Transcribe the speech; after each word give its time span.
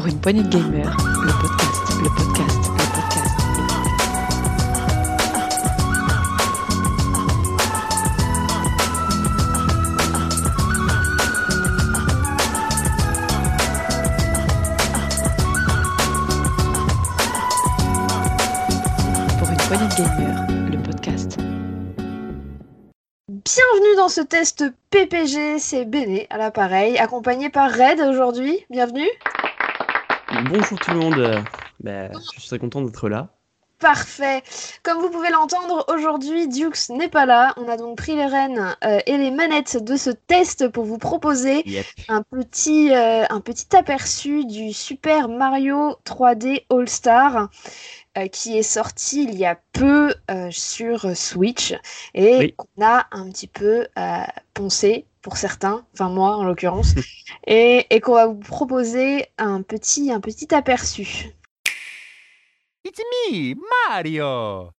Pour 0.00 0.08
une 0.08 0.18
poignée 0.18 0.42
de 0.42 0.48
gamers, 0.48 0.96
le 0.96 1.30
podcast, 1.42 1.82
le 2.02 2.08
podcast, 2.08 2.56
le 2.72 2.84
podcast. 2.94 3.36
Pour 19.38 19.50
une 19.50 19.56
poignée 19.58 19.84
de 19.84 19.94
gamers, 19.98 20.46
le 20.70 20.78
podcast. 20.82 21.36
Bienvenue 23.28 23.96
dans 23.98 24.08
ce 24.08 24.22
test 24.22 24.64
PPG, 24.88 25.58
c'est 25.58 25.84
Béné 25.84 26.26
à 26.30 26.38
l'appareil, 26.38 26.96
accompagné 26.96 27.50
par 27.50 27.70
Red 27.70 28.00
aujourd'hui. 28.00 28.64
Bienvenue. 28.70 29.10
Bonjour 30.48 30.78
tout 30.78 30.90
le 30.92 30.96
monde, 30.98 31.44
bah, 31.80 32.08
je 32.34 32.40
suis 32.40 32.48
très 32.48 32.58
content 32.58 32.80
d'être 32.82 33.08
là. 33.08 33.28
Parfait. 33.78 34.42
Comme 34.82 34.98
vous 35.00 35.08
pouvez 35.10 35.30
l'entendre, 35.30 35.86
aujourd'hui 35.88 36.48
Dukes 36.48 36.90
n'est 36.90 37.08
pas 37.08 37.24
là. 37.24 37.54
On 37.56 37.66
a 37.68 37.78
donc 37.78 37.96
pris 37.96 38.14
les 38.14 38.26
rênes 38.26 38.76
euh, 38.84 38.98
et 39.06 39.16
les 39.16 39.30
manettes 39.30 39.82
de 39.82 39.96
ce 39.96 40.10
test 40.10 40.68
pour 40.68 40.84
vous 40.84 40.98
proposer 40.98 41.62
Yep. 41.66 41.86
un 42.08 42.22
petit, 42.22 42.94
euh, 42.94 43.24
un 43.30 43.40
petit 43.40 43.74
aperçu 43.74 44.44
du 44.44 44.74
Super 44.74 45.28
Mario 45.30 45.96
3D 46.04 46.66
All-Star 46.70 47.48
euh, 48.18 48.26
qui 48.26 48.58
est 48.58 48.62
sorti 48.62 49.22
il 49.24 49.34
y 49.38 49.46
a 49.46 49.58
peu 49.72 50.12
sur 50.50 51.16
Switch 51.16 51.72
et 52.12 52.36
Oui. 52.36 52.54
qu'on 52.54 52.84
a 52.84 53.06
un 53.12 53.30
petit 53.30 53.46
peu 53.46 53.86
poncé 54.52 55.06
pour 55.22 55.36
certains, 55.36 55.84
enfin 55.92 56.08
moi 56.08 56.36
en 56.36 56.44
l'occurrence, 56.44 56.94
et, 57.46 57.86
et 57.90 58.00
qu'on 58.00 58.14
va 58.14 58.26
vous 58.26 58.38
proposer 58.38 59.26
un 59.38 59.62
petit, 59.62 60.12
un 60.12 60.20
petit 60.20 60.54
aperçu. 60.54 61.30
It's 62.84 63.00
me, 63.30 63.54
Mario! 63.88 64.70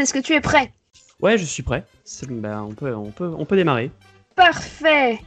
Est-ce 0.00 0.14
que 0.14 0.18
tu 0.18 0.34
es 0.34 0.40
prêt? 0.40 0.72
Ouais, 1.20 1.38
je 1.38 1.44
suis 1.44 1.62
prêt. 1.62 1.84
Bah, 2.28 2.62
on, 2.68 2.74
peut, 2.74 2.94
on, 2.94 3.10
peut, 3.10 3.32
on 3.36 3.44
peut 3.44 3.56
démarrer. 3.56 3.90
Parfait. 4.34 5.20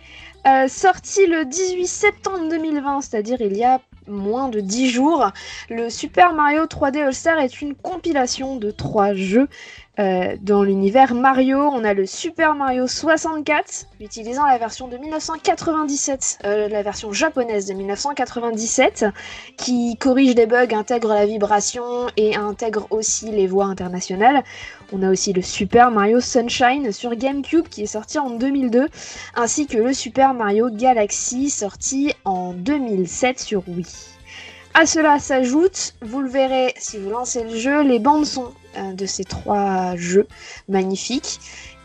Euh, 0.48 0.68
sorti 0.68 1.26
le 1.26 1.46
18 1.46 1.88
septembre 1.88 2.50
2020, 2.50 3.02
c'est-à-dire 3.02 3.42
il 3.42 3.58
y 3.58 3.64
a 3.64 3.82
moins 4.08 4.50
de 4.50 4.60
10 4.60 4.90
jours, 4.90 5.32
le 5.70 5.90
Super 5.90 6.34
Mario 6.34 6.66
3D 6.66 7.02
All-Star 7.02 7.40
est 7.40 7.62
une 7.62 7.74
compilation 7.74 8.58
de 8.58 8.70
trois 8.70 9.16
jeux 9.16 9.48
euh, 10.00 10.36
dans 10.42 10.64
l'univers 10.64 11.14
Mario. 11.14 11.58
On 11.58 11.84
a 11.84 11.94
le 11.94 12.06
Super 12.06 12.56
Mario 12.56 12.88
64, 12.88 13.88
utilisant 14.02 14.46
la 14.46 14.58
version 14.58 14.88
de 14.88 14.98
1997, 14.98 16.40
euh, 16.44 16.68
la 16.68 16.84
version 16.84 17.14
japonaise 17.14 17.66
de 17.68 17.74
1997, 17.74 19.06
qui 19.58 19.96
corrige 19.98 20.36
des 20.36 20.46
bugs, 20.46 20.74
intègre 20.74 21.10
la 21.10 21.26
vibration 21.26 22.08
et 22.18 22.36
intègre 22.36 22.88
aussi 22.90 23.32
les 23.32 23.48
voix 23.48 23.66
internationales. 23.66 24.44
On 24.92 25.02
a 25.02 25.10
aussi 25.10 25.34
le 25.34 25.42
Super 25.42 25.92
Mario 25.92 26.20
Sunshine 26.20 26.92
sur 26.92 27.16
GameCube 27.16 27.68
qui 27.68 27.84
est 27.84 27.88
sorti 27.88 28.20
en 28.20 28.30
2002 28.30 28.88
ainsi 29.36 29.66
que 29.66 29.78
le 29.78 29.94
Super 29.94 30.34
Mario 30.34 30.70
Galaxy 30.70 31.50
sorti 31.50 32.14
en 32.24 32.54
2007 32.54 33.40
sur 33.40 33.64
Wii. 33.68 34.15
À 34.78 34.86
cela 34.86 35.20
s'ajoute, 35.20 35.94
vous 36.02 36.22
le 36.22 36.28
verrez 36.30 36.74
si 36.78 36.98
vous 37.00 37.10
lancez 37.10 37.46
le 37.46 37.56
jeu, 37.58 37.82
les 37.82 37.98
bandes 37.98 38.26
son 38.26 38.54
euh, 38.78 38.92
de 38.92 39.06
ces 39.06 39.24
trois 39.24 39.96
jeux 39.96 40.28
magnifiques. 40.68 41.40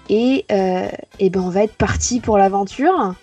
Et, 0.09 0.45
euh, 0.51 0.89
eh 1.21 1.31
ben 1.31 1.41
on 1.41 1.50
va 1.50 1.62
être 1.62 1.77
parti 1.77 2.19
pour 2.19 2.37
l'aventure. 2.37 3.15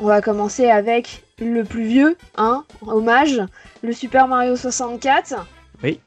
On 0.00 0.06
va 0.06 0.20
commencer 0.22 0.70
avec 0.70 1.24
le 1.40 1.64
plus 1.64 1.82
vieux, 1.84 2.16
hein, 2.36 2.64
hommage, 2.86 3.42
le 3.82 3.92
Super 3.92 4.28
Mario 4.28 4.54
64. 4.54 5.34
Oui. 5.82 5.98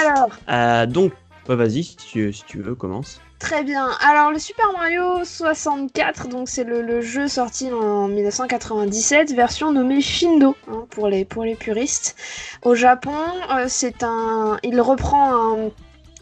Alors, 0.00 0.28
Euh, 0.48 0.84
donc, 0.86 1.12
ouais, 1.48 1.54
vas-y, 1.54 1.84
si 1.84 1.96
tu, 1.96 2.32
si 2.32 2.42
tu 2.44 2.60
veux, 2.60 2.74
commence. 2.74 3.20
Très 3.38 3.62
bien. 3.62 3.88
Alors 4.00 4.32
le 4.32 4.38
Super 4.40 4.72
Mario 4.72 5.24
64, 5.24 6.26
donc 6.28 6.48
c'est 6.48 6.64
le, 6.64 7.00
jeu 7.00 7.28
sorti 7.28 7.70
en 7.72 8.08
1997, 8.08 9.32
version 9.32 9.70
nommée 9.70 10.00
Shindo 10.00 10.56
hein, 10.68 10.86
pour 10.90 11.08
les 11.08 11.24
pour 11.24 11.44
les 11.44 11.54
puristes. 11.54 12.16
Au 12.62 12.74
Japon, 12.74 13.14
euh, 13.50 13.66
c'est 13.68 14.02
un, 14.02 14.58
il 14.64 14.80
reprend 14.80 15.70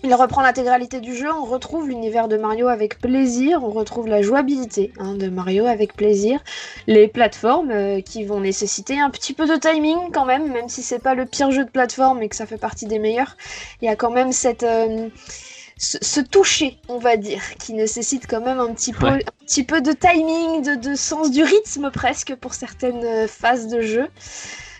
il 0.06 0.14
reprend 0.14 0.42
l'intégralité 0.42 1.00
du 1.00 1.16
jeu, 1.16 1.32
on 1.32 1.44
retrouve 1.44 1.88
l'univers 1.88 2.28
de 2.28 2.36
Mario 2.36 2.68
avec 2.68 3.00
plaisir, 3.00 3.64
on 3.64 3.70
retrouve 3.70 4.06
la 4.08 4.20
jouabilité 4.22 4.92
hein, 4.98 5.14
de 5.14 5.28
Mario 5.28 5.66
avec 5.66 5.94
plaisir, 5.94 6.38
les 6.86 7.08
plateformes 7.08 7.70
euh, 7.70 8.00
qui 8.02 8.24
vont 8.24 8.40
nécessiter 8.40 9.00
un 9.00 9.10
petit 9.10 9.32
peu 9.32 9.46
de 9.46 9.56
timing 9.56 10.12
quand 10.12 10.26
même, 10.26 10.52
même 10.52 10.68
si 10.68 10.82
c'est 10.82 10.98
pas 10.98 11.14
le 11.14 11.24
pire 11.24 11.50
jeu 11.50 11.64
de 11.64 11.70
plateforme 11.70 12.22
et 12.22 12.28
que 12.28 12.36
ça 12.36 12.46
fait 12.46 12.58
partie 12.58 12.86
des 12.86 12.98
meilleurs, 12.98 13.36
il 13.80 13.86
y 13.86 13.88
a 13.88 13.96
quand 13.96 14.10
même 14.10 14.32
cette 14.32 14.62
euh, 14.64 15.08
ce, 15.78 15.98
ce 16.00 16.20
toucher, 16.20 16.78
on 16.88 16.98
va 16.98 17.16
dire, 17.16 17.42
qui 17.58 17.72
nécessite 17.74 18.26
quand 18.26 18.40
même 18.40 18.58
un 18.60 18.72
petit 18.72 18.92
peu, 18.92 19.06
Ouais. 19.06 19.24
un 19.26 19.44
petit 19.44 19.62
peu 19.64 19.80
de 19.80 19.92
timing, 19.92 20.62
de, 20.62 20.74
de 20.90 20.94
sens 20.94 21.30
du 21.30 21.42
rythme 21.42 21.90
presque 21.90 22.34
pour 22.36 22.54
certaines 22.54 23.04
euh, 23.04 23.26
phases 23.28 23.68
de 23.68 23.80
jeu. 23.82 24.06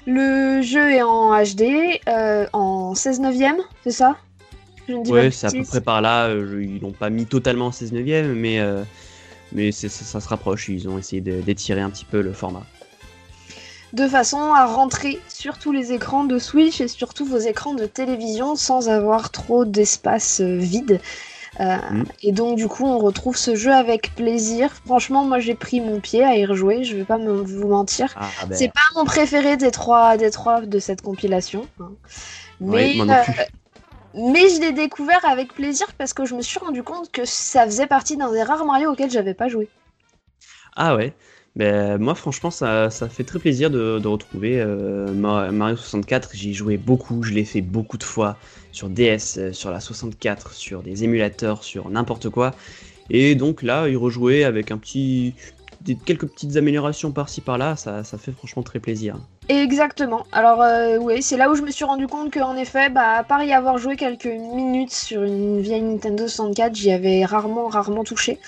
Le 0.07 0.63
jeu 0.63 0.93
est 0.93 1.03
en 1.03 1.33
HD, 1.43 2.01
euh, 2.09 2.47
en 2.53 2.95
16 2.95 3.21
neuvième, 3.21 3.57
c'est 3.85 3.91
ça? 3.91 4.17
Je 4.89 4.95
ne 4.95 5.03
dis 5.03 5.11
pas 5.11 5.17
de 5.19 5.23
Ouais, 5.25 5.31
c'est 5.33 5.49
à 5.49 5.51
peu 5.51 5.65
près 5.65 5.81
par 5.81 6.01
là. 6.01 6.29
euh, 6.29 6.63
ils 6.63 6.81
l'ont 6.81 6.93
pas 6.93 7.11
mis 7.11 7.27
totalement 7.27 7.67
en 7.67 7.73
16 7.73 7.93
neuvième, 7.93 8.33
mais, 8.35 8.61
euh, 8.61 8.83
mais 9.53 9.73
ça, 9.73 9.89
ça 9.89 10.21
se 10.21 10.29
rapproche. 10.29 10.69
Ils 10.69 10.89
ont 10.89 10.97
essayé 10.97 11.21
d'étirer 11.21 11.81
un 11.81 11.91
petit 11.91 12.05
peu 12.05 12.21
le 12.23 12.33
format. 12.33 12.65
De 13.93 14.09
façon 14.09 14.53
à 14.53 14.67
rentrer 14.67 15.21
sur 15.29 15.59
tous 15.59 15.73
les 15.73 15.93
écrans 15.93 16.25
de 16.25 16.39
Switch 16.39 16.81
et 16.81 16.89
sur 16.89 17.15
tous 17.15 17.25
vos 17.25 17.39
écrans 17.39 17.75
de 17.75 17.87
télévision 17.87 18.57
sans 18.57 18.89
avoir 18.89 19.31
trop 19.31 19.65
d'espace 19.65 20.41
euh, 20.41 20.57
vide. 20.57 21.01
Euh, 21.61 21.77
Mm. 21.91 22.05
Et 22.23 22.33
donc 22.33 22.57
du 22.59 22.69
coup 22.69 22.85
on 22.85 22.99
retrouve 22.99 23.37
ce 23.37 23.55
jeu 23.55 23.73
avec 23.73 24.15
plaisir. 24.15 24.71
Franchement 24.85 25.25
moi 25.25 25.39
j'ai 25.39 25.55
pris 25.55 25.81
mon 25.81 26.01
pied 26.01 26.23
à 26.23 26.37
y 26.37 26.45
rejouer, 26.45 26.85
je 26.85 26.97
vais 26.97 27.05
pas 27.05 27.17
me- 27.17 27.43
vous 27.43 27.67
mentir. 27.69 28.13
Ah, 28.17 28.29
ben, 28.47 28.55
C'est 28.55 28.69
pas 28.69 28.81
mon 28.95 29.07
préféré 29.07 29.57
des 29.57 29.71
trois, 29.71 30.19
des 30.19 30.31
trois 30.31 30.61
de 30.61 30.79
cette 30.79 31.01
compilation. 31.01 31.67
hein. 31.81 31.93
Mais, 32.61 32.71
Ouais, 32.71 32.95
moi 32.97 33.07
non 33.07 33.13
euh, 33.15 33.43
mais 34.33 34.49
je 34.51 34.61
l'ai 34.61 34.73
découvert 34.73 35.25
avec 35.25 35.55
plaisir 35.55 35.87
parce 35.97 36.13
que 36.13 36.27
je 36.27 36.35
me 36.35 36.43
suis 36.43 36.59
rendu 36.59 36.83
compte 36.83 37.11
que 37.11 37.25
ça 37.25 37.65
faisait 37.65 37.87
partie 37.87 38.17
d'un 38.19 38.31
des 38.33 38.43
rares 38.43 38.65
Mario 38.67 38.93
auxquels 38.93 39.11
j'avais 39.11 39.35
pas 39.35 39.49
joué. 39.49 39.69
Ah 40.75 40.95
ouais. 40.97 41.15
Ben, 41.57 41.97
moi, 41.99 42.15
franchement, 42.15 42.51
ça, 42.51 42.91
ça 42.91 43.09
fait 43.09 43.25
très 43.25 43.39
plaisir 43.39 43.71
de, 43.71 43.99
retrouver 44.07 44.61
euh, 44.61 45.15
Ma- 45.15 45.51
Mario 45.53 45.77
64. 45.77 46.31
J'y 46.35 46.51
ai 46.51 46.53
joué 46.53 46.77
beaucoup, 46.77 47.23
je 47.23 47.33
l'ai 47.33 47.47
fait 47.47 47.63
beaucoup 47.63 47.97
de 47.97 48.03
fois 48.05 48.39
sur 48.73 48.91
DS, 48.91 49.39
euh, 49.39 49.53
sur 49.55 49.71
la 49.71 49.81
64, 49.81 50.53
sur 50.53 50.83
des 50.83 51.03
émulateurs, 51.05 51.65
sur 51.65 51.89
n'importe 51.89 52.29
quoi. 52.29 52.57
Et 53.11 53.37
donc 53.37 53.63
là, 53.63 53.89
y 53.89 53.97
rejouer 53.97 54.45
avec 54.45 54.71
un 54.73 54.79
petit, 54.79 55.37
des, 55.87 55.95
quelques 55.95 56.27
petites 56.27 56.57
améliorations 56.57 57.13
par-ci 57.13 57.41
par-là, 57.41 57.77
ça, 57.77 58.05
ça 58.05 58.19
fait 58.19 58.33
franchement 58.33 58.63
très 58.63 58.81
plaisir. 58.81 59.17
Exactement. 59.49 60.27
Alors 60.33 60.61
euh, 60.61 60.97
oui, 60.99 61.23
c'est 61.23 61.37
là 61.37 61.49
où 61.51 61.55
je 61.55 61.63
me 61.63 61.71
suis 61.71 61.85
rendu 61.85 62.07
compte 62.09 62.33
qu'en 62.35 62.57
effet, 62.57 62.91
bah, 62.91 63.13
à 63.19 63.23
part 63.25 63.43
y 63.45 63.53
avoir 63.53 63.79
joué 63.79 63.97
quelques 63.97 64.27
minutes 64.27 64.93
sur 64.93 65.23
une 65.23 65.61
vieille 65.61 65.83
Nintendo 65.83 66.27
64, 66.27 66.75
j'y 66.75 66.91
avais 66.91 67.25
rarement, 67.25 67.69
rarement 67.69 68.03
touché. 68.05 68.39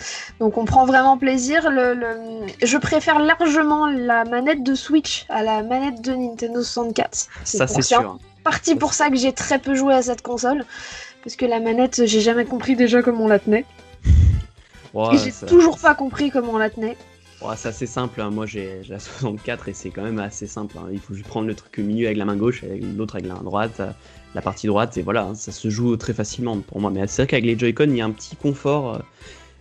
Donc 0.40 0.58
on 0.58 0.64
prend 0.64 0.84
vraiment 0.86 1.16
plaisir. 1.16 1.70
Le, 1.70 1.94
le- 1.94 2.46
Je 2.62 2.76
préfère 2.78 3.20
largement 3.20 3.86
la 3.86 4.24
manette 4.24 4.62
de 4.64 4.74
Switch 4.74 5.24
à 5.28 5.42
la 5.42 5.62
manette 5.62 6.02
de 6.02 6.12
Nintendo 6.14 6.62
64. 6.62 7.14
Ça, 7.44 7.66
c'est 7.68 7.82
sûr. 7.82 8.18
partie 8.42 8.74
pour 8.74 8.92
ça 8.94 9.08
que 9.10 9.16
j'ai 9.16 9.32
très 9.32 9.58
peu 9.58 9.74
joué 9.74 9.94
à 9.94 10.02
cette 10.02 10.22
console. 10.22 10.64
Parce 11.22 11.36
que 11.36 11.46
la 11.46 11.60
manette, 11.60 12.06
j'ai 12.06 12.20
jamais 12.20 12.44
compris 12.44 12.74
déjà 12.76 13.02
comment 13.02 13.24
on 13.24 13.28
la 13.28 13.38
tenait. 13.38 13.64
J'ai 15.12 15.46
toujours 15.46 15.78
pas 15.78 15.94
compris 15.94 16.30
comment 16.30 16.52
on 16.54 16.58
la 16.58 16.70
tenait. 16.70 16.96
C'est 17.56 17.68
assez 17.68 17.86
simple. 17.86 18.20
hein. 18.20 18.30
Moi, 18.30 18.46
j'ai 18.46 18.82
la 18.88 18.98
64 19.00 19.68
et 19.68 19.72
c'est 19.74 19.90
quand 19.90 20.02
même 20.02 20.18
assez 20.18 20.46
simple. 20.46 20.76
hein. 20.78 20.88
Il 20.92 21.00
faut 21.00 21.14
juste 21.14 21.26
prendre 21.28 21.46
le 21.46 21.54
truc 21.54 21.78
au 21.78 21.82
milieu 21.82 22.06
avec 22.06 22.18
la 22.18 22.24
main 22.24 22.36
gauche 22.36 22.62
et 22.64 22.78
l'autre 22.80 23.16
avec 23.16 23.26
la 23.26 23.34
main 23.34 23.42
droite. 23.42 23.80
euh, 23.80 23.90
La 24.34 24.42
partie 24.42 24.66
droite, 24.66 24.96
et 24.98 25.02
voilà, 25.02 25.22
hein, 25.24 25.34
ça 25.34 25.52
se 25.52 25.70
joue 25.70 25.96
très 25.96 26.12
facilement 26.14 26.58
pour 26.60 26.80
moi. 26.80 26.90
Mais 26.90 27.06
c'est 27.06 27.22
vrai 27.22 27.26
qu'avec 27.28 27.44
les 27.44 27.58
Joy-Con, 27.58 27.86
il 27.90 27.96
y 27.96 28.00
a 28.00 28.04
un 28.04 28.10
petit 28.10 28.36
confort 28.36 28.94
euh, 28.96 28.98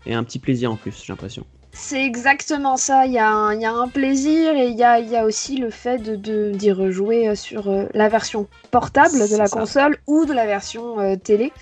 et 0.06 0.14
un 0.14 0.24
petit 0.24 0.40
plaisir 0.40 0.72
en 0.72 0.76
plus, 0.76 1.04
j'ai 1.06 1.14
l'impression. 1.14 1.46
C'est 1.74 2.04
exactement 2.04 2.76
ça. 2.76 3.06
Il 3.06 3.12
y, 3.14 3.20
a 3.20 3.30
un, 3.30 3.54
il 3.54 3.62
y 3.62 3.66
a 3.66 3.72
un 3.72 3.88
plaisir 3.88 4.56
et 4.56 4.68
il 4.68 4.76
y 4.78 4.84
a, 4.84 5.00
il 5.00 5.10
y 5.10 5.16
a 5.16 5.26
aussi 5.26 5.58
le 5.58 5.70
fait 5.70 6.00
de- 6.00 6.16
de 6.16 6.52
d'y 6.52 6.72
rejouer 6.72 7.30
euh, 7.30 7.36
sur 7.36 7.70
la 7.94 8.10
version 8.10 8.48
portable 8.72 9.30
de 9.30 9.36
la 9.38 9.48
ça. 9.48 9.60
console 9.60 9.98
ou 10.08 10.26
de 10.26 10.34
la 10.34 10.46
version 10.48 11.00
euh, 11.00 11.16
télé. 11.16 11.54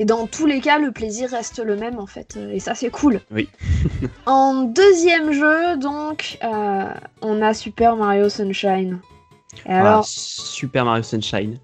Et 0.00 0.06
dans 0.06 0.26
tous 0.26 0.46
les 0.46 0.62
cas, 0.62 0.78
le 0.78 0.92
plaisir 0.92 1.28
reste 1.28 1.58
le 1.62 1.76
même 1.76 1.98
en 1.98 2.06
fait. 2.06 2.38
euh, 2.38 2.52
Et 2.54 2.58
ça, 2.58 2.74
c'est 2.74 2.88
cool. 2.88 3.20
Oui. 3.30 3.50
en 4.26 4.62
deuxième 4.62 5.30
jeu, 5.30 5.76
donc, 5.76 6.38
euh, 6.42 6.90
on 7.20 7.42
a 7.42 7.52
Super 7.52 7.96
Mario 7.96 8.30
Sunshine. 8.30 8.98
Et 9.66 9.68
Voilà, 9.68 9.90
alors, 9.90 10.06
Super 10.06 10.86
Mario 10.86 11.02
Sunshine. 11.02 11.58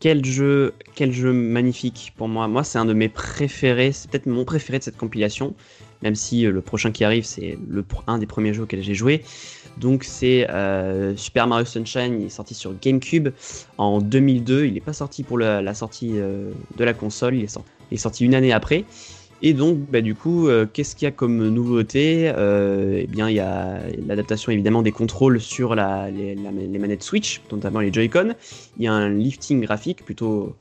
Quel 0.00 0.24
jeu, 0.24 0.74
quel 0.96 1.12
jeu 1.12 1.32
magnifique 1.32 2.12
pour 2.16 2.26
moi. 2.26 2.48
Moi, 2.48 2.64
c'est 2.64 2.78
un 2.78 2.86
de 2.86 2.92
mes 2.92 3.08
préférés. 3.08 3.92
C'est 3.92 4.10
peut-être 4.10 4.26
mon 4.26 4.44
préféré 4.44 4.80
de 4.80 4.82
cette 4.84 4.96
compilation. 4.96 5.54
Même 6.02 6.14
si 6.14 6.46
euh, 6.46 6.50
le 6.50 6.60
prochain 6.60 6.92
qui 6.92 7.04
arrive, 7.04 7.24
c'est 7.24 7.58
un 8.06 8.18
des 8.18 8.26
premiers 8.26 8.54
jeux 8.54 8.62
auxquels 8.62 8.82
j'ai 8.82 8.94
joué. 8.94 9.22
Donc, 9.78 10.04
c'est 10.04 10.48
euh, 10.50 11.16
Super 11.16 11.46
Mario 11.46 11.64
Sunshine. 11.64 12.20
Il 12.20 12.26
est 12.26 12.30
sorti 12.30 12.54
sur 12.54 12.74
GameCube 12.80 13.28
en 13.78 14.00
2002. 14.00 14.66
Il 14.66 14.74
n'est 14.74 14.80
pas 14.80 14.92
sorti 14.92 15.22
pour 15.22 15.38
la, 15.38 15.74
sortie 15.74 16.12
euh, 16.14 16.50
de 16.76 16.84
la 16.84 16.94
console. 16.94 17.36
Il 17.36 17.44
est, 17.44 17.96
sorti, 17.96 18.24
une 18.24 18.34
année 18.34 18.52
après. 18.52 18.84
Et 19.42 19.54
donc, 19.54 19.78
bah, 19.90 20.02
du 20.02 20.14
coup, 20.14 20.48
qu'est-ce 20.74 20.94
qu'il 20.94 21.06
y 21.06 21.08
a 21.08 21.12
comme 21.12 21.48
nouveauté 21.48 22.26
Eh 22.26 23.06
bien, 23.06 23.30
il 23.30 23.36
y 23.36 23.40
a 23.40 23.80
l'adaptation 24.06 24.52
évidemment 24.52 24.82
des 24.82 24.92
contrôles 24.92 25.40
sur 25.40 25.74
les, 25.74 26.34
les 26.34 26.78
manettes 26.78 27.02
Switch, 27.02 27.40
notamment 27.50 27.80
les 27.80 27.90
Joy-Con. 27.90 28.34
Il 28.78 28.84
y 28.84 28.86
a 28.86 28.92
un 28.92 29.08
lifting 29.08 29.62
graphique, 29.62 30.04
plutôt 30.04 30.54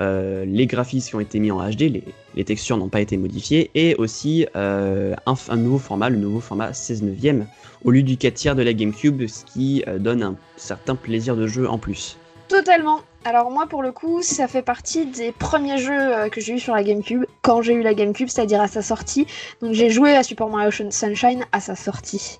euh, 0.00 0.44
les 0.44 0.66
graphismes 0.66 1.08
qui 1.08 1.14
ont 1.14 1.20
été 1.20 1.38
mis 1.38 1.50
en 1.50 1.58
HD, 1.68 2.02
les, 2.34 2.44
textures 2.44 2.76
n'ont 2.76 2.88
pas 2.88 3.00
été 3.00 3.16
modifiées, 3.16 3.70
et 3.74 3.94
aussi 3.96 4.46
euh, 4.56 5.14
un, 5.26 5.56
nouveau 5.56 5.78
format, 5.78 6.08
le 6.08 6.16
nouveau 6.16 6.40
format 6.40 6.72
16 6.72 7.02
neuvième, 7.02 7.46
au 7.84 7.90
lieu 7.90 8.02
du 8.02 8.16
4 8.16 8.34
tiers 8.34 8.56
de 8.56 8.62
la 8.62 8.72
GameCube, 8.72 9.26
ce 9.26 9.44
qui 9.44 9.84
euh, 9.86 9.98
donne 9.98 10.22
un 10.22 10.36
certain 10.56 10.96
plaisir 10.96 11.36
de 11.36 11.46
jeu 11.46 11.68
en 11.68 11.78
plus. 11.78 12.16
Totalement. 12.48 13.00
Alors 13.24 13.50
moi 13.50 13.66
pour 13.66 13.82
le 13.82 13.90
coup, 13.90 14.20
ça 14.20 14.48
fait 14.48 14.62
partie 14.62 15.06
des 15.06 15.32
premiers 15.32 15.78
jeux 15.78 16.28
que 16.30 16.42
j'ai 16.42 16.54
eu 16.54 16.58
sur 16.58 16.74
la 16.74 16.82
GameCube 16.82 17.24
quand 17.40 17.62
j'ai 17.62 17.72
eu 17.72 17.80
la 17.80 17.94
GameCube, 17.94 18.28
c'est-à-dire 18.28 18.60
à 18.60 18.68
sa 18.68 18.82
sortie. 18.82 19.26
Donc 19.62 19.72
j'ai 19.72 19.88
joué 19.88 20.14
à 20.14 20.22
Super 20.22 20.48
Mario 20.48 20.70
Sunshine 20.70 21.46
à 21.50 21.60
sa 21.60 21.74
sortie. 21.74 22.38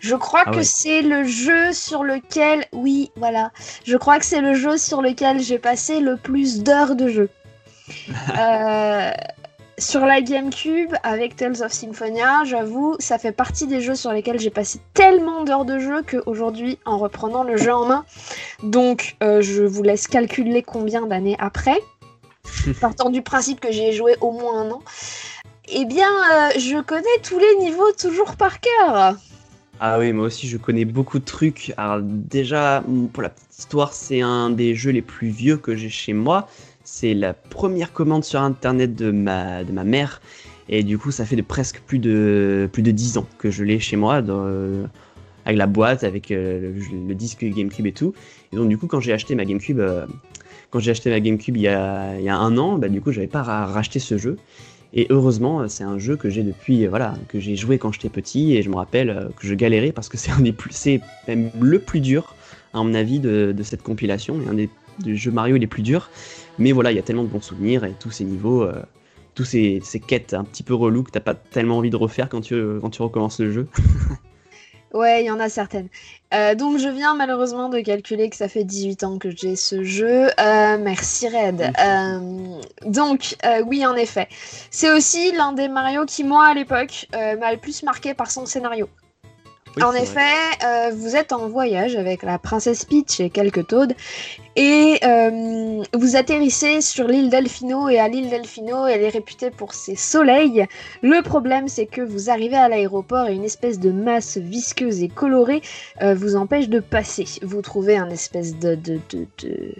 Je 0.00 0.16
crois 0.16 0.42
Ah 0.46 0.50
que 0.50 0.56
ouais. 0.56 0.64
c'est 0.64 1.02
le 1.02 1.24
jeu 1.24 1.72
sur 1.72 2.02
lequel, 2.02 2.64
oui, 2.72 3.10
voilà, 3.16 3.52
je 3.84 3.96
crois 3.96 4.18
que 4.18 4.24
c'est 4.24 4.40
le 4.40 4.54
jeu 4.54 4.76
sur 4.78 5.02
lequel 5.02 5.40
j'ai 5.40 5.58
passé 5.58 6.00
le 6.00 6.16
plus 6.16 6.62
d'heures 6.62 6.96
de 6.96 7.08
jeu. 7.08 7.28
Euh, 8.38 9.10
sur 9.78 10.04
la 10.06 10.20
GameCube, 10.20 10.94
avec 11.02 11.36
Tales 11.36 11.62
of 11.62 11.72
Symphonia, 11.72 12.44
j'avoue, 12.44 12.96
ça 12.98 13.18
fait 13.18 13.32
partie 13.32 13.66
des 13.66 13.80
jeux 13.80 13.94
sur 13.94 14.12
lesquels 14.12 14.38
j'ai 14.38 14.50
passé 14.50 14.78
tellement 14.94 15.42
d'heures 15.42 15.64
de 15.64 15.78
jeu 15.78 16.02
qu'aujourd'hui, 16.02 16.78
en 16.84 16.98
reprenant 16.98 17.42
le 17.42 17.56
jeu 17.56 17.72
en 17.72 17.86
main, 17.86 18.04
donc 18.62 19.16
euh, 19.22 19.40
je 19.40 19.62
vous 19.62 19.82
laisse 19.82 20.06
calculer 20.06 20.62
combien 20.62 21.06
d'années 21.06 21.36
après, 21.40 21.80
partant 22.80 23.10
du 23.10 23.22
principe 23.22 23.58
que 23.58 23.72
j'ai 23.72 23.92
joué 23.92 24.16
au 24.20 24.32
moins 24.32 24.60
un 24.62 24.70
an, 24.70 24.82
eh 25.68 25.84
bien, 25.84 26.10
euh, 26.32 26.50
je 26.58 26.80
connais 26.80 27.18
tous 27.22 27.38
les 27.38 27.56
niveaux 27.56 27.90
toujours 27.92 28.36
par 28.36 28.60
cœur. 28.60 29.14
Ah 29.82 29.98
oui, 29.98 30.12
moi 30.12 30.26
aussi 30.26 30.46
je 30.46 30.58
connais 30.58 30.84
beaucoup 30.84 31.18
de 31.18 31.24
trucs. 31.24 31.72
Alors 31.78 32.02
déjà, 32.02 32.84
pour 33.14 33.22
la 33.22 33.30
petite 33.30 33.58
histoire, 33.58 33.94
c'est 33.94 34.20
un 34.20 34.50
des 34.50 34.74
jeux 34.74 34.90
les 34.90 35.00
plus 35.00 35.28
vieux 35.28 35.56
que 35.56 35.74
j'ai 35.74 35.88
chez 35.88 36.12
moi. 36.12 36.48
C'est 36.84 37.14
la 37.14 37.32
première 37.32 37.90
commande 37.94 38.22
sur 38.22 38.42
internet 38.42 38.94
de 38.94 39.10
ma, 39.10 39.64
mère. 39.64 40.20
Et 40.68 40.82
du 40.82 40.98
coup, 40.98 41.10
ça 41.10 41.24
fait 41.24 41.34
de 41.34 41.40
presque 41.40 41.80
plus 41.80 41.98
de, 41.98 42.68
plus 42.70 42.82
de 42.82 42.90
10 42.90 43.16
ans 43.16 43.26
que 43.38 43.50
je 43.50 43.64
l'ai 43.64 43.80
chez 43.80 43.96
moi, 43.96 44.22
euh, 44.28 44.84
avec 45.46 45.56
la 45.56 45.66
boîte, 45.66 46.04
avec 46.04 46.30
euh, 46.30 46.74
le, 47.08 47.14
disque 47.14 47.42
GameCube 47.42 47.86
et 47.86 47.92
tout. 47.92 48.12
Et 48.52 48.56
donc 48.56 48.68
du 48.68 48.76
coup, 48.76 48.86
quand 48.86 49.00
j'ai 49.00 49.14
acheté 49.14 49.34
ma 49.34 49.46
GameCube, 49.46 49.80
euh, 49.80 50.04
quand 50.68 50.78
j'ai 50.80 50.90
acheté 50.90 51.08
ma 51.08 51.20
GameCube 51.20 51.56
il 51.56 51.62
y 51.62 51.68
a, 51.68 52.16
un 52.18 52.58
an, 52.58 52.76
bah, 52.76 52.90
du 52.90 53.00
coup, 53.00 53.12
j'avais 53.12 53.28
pas 53.28 53.42
ra- 53.42 53.64
racheté 53.64 53.98
ce 53.98 54.18
jeu. 54.18 54.36
Et 54.92 55.06
heureusement, 55.10 55.68
c'est 55.68 55.84
un 55.84 55.98
jeu 55.98 56.16
que 56.16 56.30
j'ai 56.30 56.42
depuis, 56.42 56.84
euh, 56.84 56.88
voilà, 56.88 57.14
que 57.28 57.38
j'ai 57.38 57.54
joué 57.54 57.78
quand 57.78 57.92
j'étais 57.92 58.08
petit, 58.08 58.56
et 58.56 58.62
je 58.62 58.70
me 58.70 58.76
rappelle 58.76 59.10
euh, 59.10 59.28
que 59.36 59.46
je 59.46 59.54
galérais 59.54 59.92
parce 59.92 60.08
que 60.08 60.16
c'est 60.16 60.32
un 60.32 60.40
des 60.40 60.52
plus, 60.52 60.72
c'est 60.72 61.00
même 61.28 61.50
le 61.60 61.78
plus 61.78 62.00
dur, 62.00 62.34
à 62.74 62.82
mon 62.82 62.94
avis, 62.94 63.20
de, 63.20 63.54
cette 63.62 63.82
compilation, 63.82 64.40
et 64.42 64.48
un 64.48 64.54
des, 64.54 64.68
jeux 65.16 65.30
Mario 65.30 65.56
les 65.56 65.66
plus 65.66 65.82
durs. 65.82 66.10
Mais 66.58 66.72
voilà, 66.72 66.92
il 66.92 66.96
y 66.96 66.98
a 66.98 67.02
tellement 67.02 67.24
de 67.24 67.28
bons 67.28 67.40
souvenirs 67.40 67.84
et 67.84 67.94
tous 67.98 68.10
ces 68.10 68.24
niveaux, 68.24 68.62
euh, 68.62 68.82
tous 69.34 69.44
ces, 69.44 69.80
quêtes 70.06 70.34
un 70.34 70.44
petit 70.44 70.62
peu 70.62 70.74
relous 70.74 71.04
que 71.04 71.10
t'as 71.10 71.20
pas 71.20 71.34
tellement 71.34 71.78
envie 71.78 71.90
de 71.90 71.96
refaire 71.96 72.28
quand 72.28 72.40
tu 72.42 73.02
recommences 73.02 73.40
le 73.40 73.52
jeu. 73.52 73.68
Ouais, 74.92 75.22
il 75.22 75.26
y 75.26 75.30
en 75.30 75.38
a 75.38 75.48
certaines. 75.48 75.88
Euh, 76.34 76.54
donc 76.54 76.78
je 76.78 76.88
viens 76.88 77.14
malheureusement 77.14 77.68
de 77.68 77.80
calculer 77.80 78.28
que 78.28 78.36
ça 78.36 78.48
fait 78.48 78.64
18 78.64 79.04
ans 79.04 79.18
que 79.18 79.30
j'ai 79.30 79.54
ce 79.56 79.84
jeu. 79.84 80.28
Euh, 80.40 80.78
merci 80.78 81.28
Red. 81.28 81.72
Euh, 81.78 82.60
donc 82.86 83.36
oui, 83.66 83.86
en 83.86 83.94
effet. 83.96 84.28
C'est 84.70 84.90
aussi 84.90 85.32
l'un 85.32 85.52
des 85.52 85.68
Mario 85.68 86.04
qui, 86.06 86.24
moi, 86.24 86.46
à 86.46 86.54
l'époque, 86.54 87.06
m'a 87.12 87.52
le 87.52 87.58
plus 87.58 87.82
marqué 87.82 88.14
par 88.14 88.30
son 88.30 88.46
scénario. 88.46 88.88
Oui, 89.76 89.82
en 89.84 89.92
effet, 89.92 90.20
euh, 90.64 90.90
vous 90.92 91.14
êtes 91.14 91.32
en 91.32 91.48
voyage 91.48 91.94
avec 91.94 92.22
la 92.22 92.38
princesse 92.38 92.84
Peach 92.84 93.20
et 93.20 93.30
quelques 93.30 93.68
Toads, 93.68 93.94
et 94.56 94.98
euh, 95.04 95.82
vous 95.94 96.16
atterrissez 96.16 96.80
sur 96.80 97.06
l'île 97.06 97.30
Delfino, 97.30 97.88
et 97.88 97.98
à 97.98 98.08
l'île 98.08 98.30
Delfino, 98.30 98.86
elle 98.86 99.02
est 99.02 99.08
réputée 99.10 99.50
pour 99.50 99.72
ses 99.74 99.94
soleils. 99.94 100.66
Le 101.02 101.22
problème, 101.22 101.68
c'est 101.68 101.86
que 101.86 102.00
vous 102.00 102.30
arrivez 102.30 102.56
à 102.56 102.68
l'aéroport 102.68 103.28
et 103.28 103.34
une 103.34 103.44
espèce 103.44 103.78
de 103.78 103.92
masse 103.92 104.38
visqueuse 104.38 105.02
et 105.02 105.08
colorée 105.08 105.62
euh, 106.02 106.14
vous 106.14 106.34
empêche 106.34 106.68
de 106.68 106.80
passer. 106.80 107.26
Vous 107.42 107.62
trouvez 107.62 107.96
un 107.96 108.10
espèce 108.10 108.58
de... 108.58 108.74
de, 108.74 108.98
de, 109.10 109.26
de... 109.38 109.74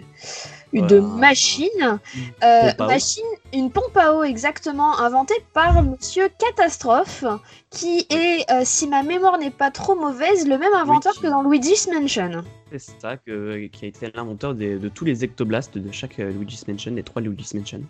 de 0.79 0.97
Voilà. 0.97 1.19
machine, 1.19 1.99
euh, 2.43 2.71
machine, 2.79 3.23
une 3.53 3.69
pompe 3.71 3.97
à 3.97 4.13
eau 4.13 4.23
exactement, 4.23 4.97
inventée 4.99 5.35
par 5.53 5.83
Monsieur 5.83 6.29
Catastrophe, 6.39 7.25
qui 7.69 8.05
est, 8.09 8.49
euh, 8.51 8.61
si 8.63 8.87
ma 8.87 9.03
mémoire 9.03 9.37
n'est 9.37 9.51
pas 9.51 9.71
trop 9.71 9.95
mauvaise, 9.95 10.47
le 10.47 10.57
même 10.57 10.73
inventeur 10.73 11.13
que 11.19 11.27
dans 11.27 11.43
Luigi's 11.43 11.87
Mansion. 11.87 12.43
C'est 12.71 13.01
ça 13.01 13.17
que, 13.17 13.67
qui 13.67 13.85
a 13.85 13.87
été 13.89 14.09
l'inventeur 14.15 14.55
de 14.55 14.87
tous 14.87 15.03
les 15.03 15.23
ectoblasts 15.25 15.77
de 15.77 15.91
chaque 15.91 16.19
euh, 16.19 16.31
Luigi's 16.31 16.67
Mansion, 16.67 16.91
des 16.93 17.03
trois 17.03 17.21
Luigi's 17.21 17.53
Mansion. 17.53 17.81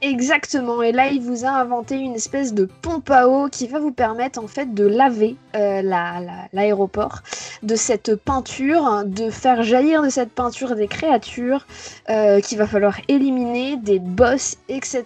Exactement, 0.00 0.80
et 0.80 0.92
là 0.92 1.08
il 1.08 1.20
vous 1.20 1.44
a 1.44 1.48
inventé 1.48 1.96
une 1.96 2.14
espèce 2.14 2.54
de 2.54 2.66
pompe 2.66 3.10
à 3.10 3.26
eau 3.28 3.48
qui 3.48 3.66
va 3.66 3.80
vous 3.80 3.90
permettre 3.90 4.38
en 4.38 4.46
fait 4.46 4.72
de 4.72 4.86
laver 4.86 5.34
euh, 5.56 5.82
la- 5.82 6.20
la- 6.20 6.46
l'aéroport 6.52 7.22
de 7.64 7.74
cette 7.74 8.14
peinture, 8.14 9.02
de 9.04 9.28
faire 9.28 9.64
jaillir 9.64 10.02
de 10.04 10.08
cette 10.08 10.30
peinture 10.30 10.76
des 10.76 10.86
créatures 10.86 11.66
euh, 12.10 12.40
qu'il 12.40 12.58
va 12.58 12.68
falloir 12.68 12.96
éliminer, 13.08 13.76
des 13.76 13.98
boss, 13.98 14.58
etc. 14.68 15.04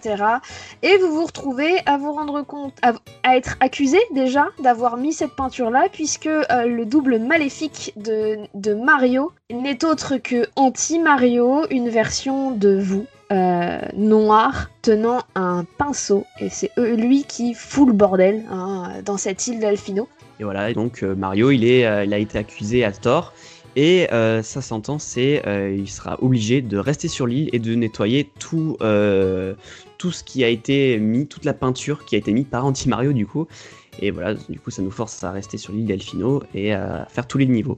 Et 0.83 0.95
vous 0.99 1.11
vous 1.11 1.25
retrouvez 1.25 1.79
à 1.87 1.97
vous 1.97 2.11
rendre 2.13 2.43
compte, 2.43 2.75
à, 2.83 2.93
être 3.35 3.55
accusé 3.61 3.97
déjà 4.13 4.45
d'avoir 4.61 4.97
mis 4.97 5.11
cette 5.11 5.35
peinture 5.35 5.71
là, 5.71 5.87
puisque 5.91 6.27
euh, 6.27 6.43
le 6.67 6.85
double 6.85 7.17
maléfique 7.17 7.93
de 7.95 8.73
Mario 8.75 9.31
n'est 9.51 9.83
autre 9.85 10.17
que 10.17 10.45
Anti-Mario, 10.55 11.65
une 11.71 11.89
version 11.89 12.51
de 12.51 12.77
vous 12.79 13.07
euh, 13.33 13.79
noir 13.95 14.69
tenant 14.83 15.23
un 15.33 15.65
pinceau 15.79 16.23
et 16.39 16.49
c'est 16.49 16.69
lui 16.77 17.23
qui 17.23 17.55
fout 17.55 17.87
le 17.87 17.93
bordel 17.93 18.43
hein, 18.51 19.01
dans 19.03 19.17
cette 19.17 19.47
île 19.47 19.59
d'Alfino. 19.59 20.07
Et 20.39 20.43
voilà, 20.43 20.71
donc 20.73 21.01
euh, 21.01 21.15
Mario, 21.15 21.49
euh, 21.49 21.53
il 22.05 22.13
a 22.13 22.17
été 22.19 22.37
accusé 22.37 22.83
à 22.83 22.91
tort. 22.91 23.33
Et 23.75 24.07
sa 24.11 24.61
sentence, 24.61 25.03
c'est 25.03 25.41
il 25.75 25.89
sera 25.89 26.21
obligé 26.21 26.61
de 26.61 26.77
rester 26.77 27.07
sur 27.07 27.25
l'île 27.25 27.49
et 27.53 27.59
de 27.59 27.73
nettoyer 27.73 28.29
tout, 28.37 28.77
tout 29.97 30.11
ce 30.11 30.23
qui 30.23 30.43
a 30.43 30.47
été 30.47 30.99
mis, 30.99 31.25
toute 31.25 31.43
la 31.43 31.55
peinture 31.55 32.05
qui 32.05 32.13
a 32.13 32.19
été 32.19 32.31
mise 32.33 32.45
par 32.45 32.67
Anti-Mario 32.67 33.13
du 33.13 33.25
coup. 33.25 33.47
Et 33.99 34.11
voilà, 34.11 34.35
du 34.35 34.59
coup, 34.59 34.69
ça 34.69 34.83
nous 34.83 34.91
force 34.91 35.23
à 35.23 35.31
rester 35.31 35.57
sur 35.57 35.73
l'île 35.73 35.87
d'Elfino 35.87 36.43
et 36.53 36.73
à 36.73 37.07
faire 37.09 37.25
tous 37.25 37.39
les 37.39 37.47
niveaux. 37.47 37.77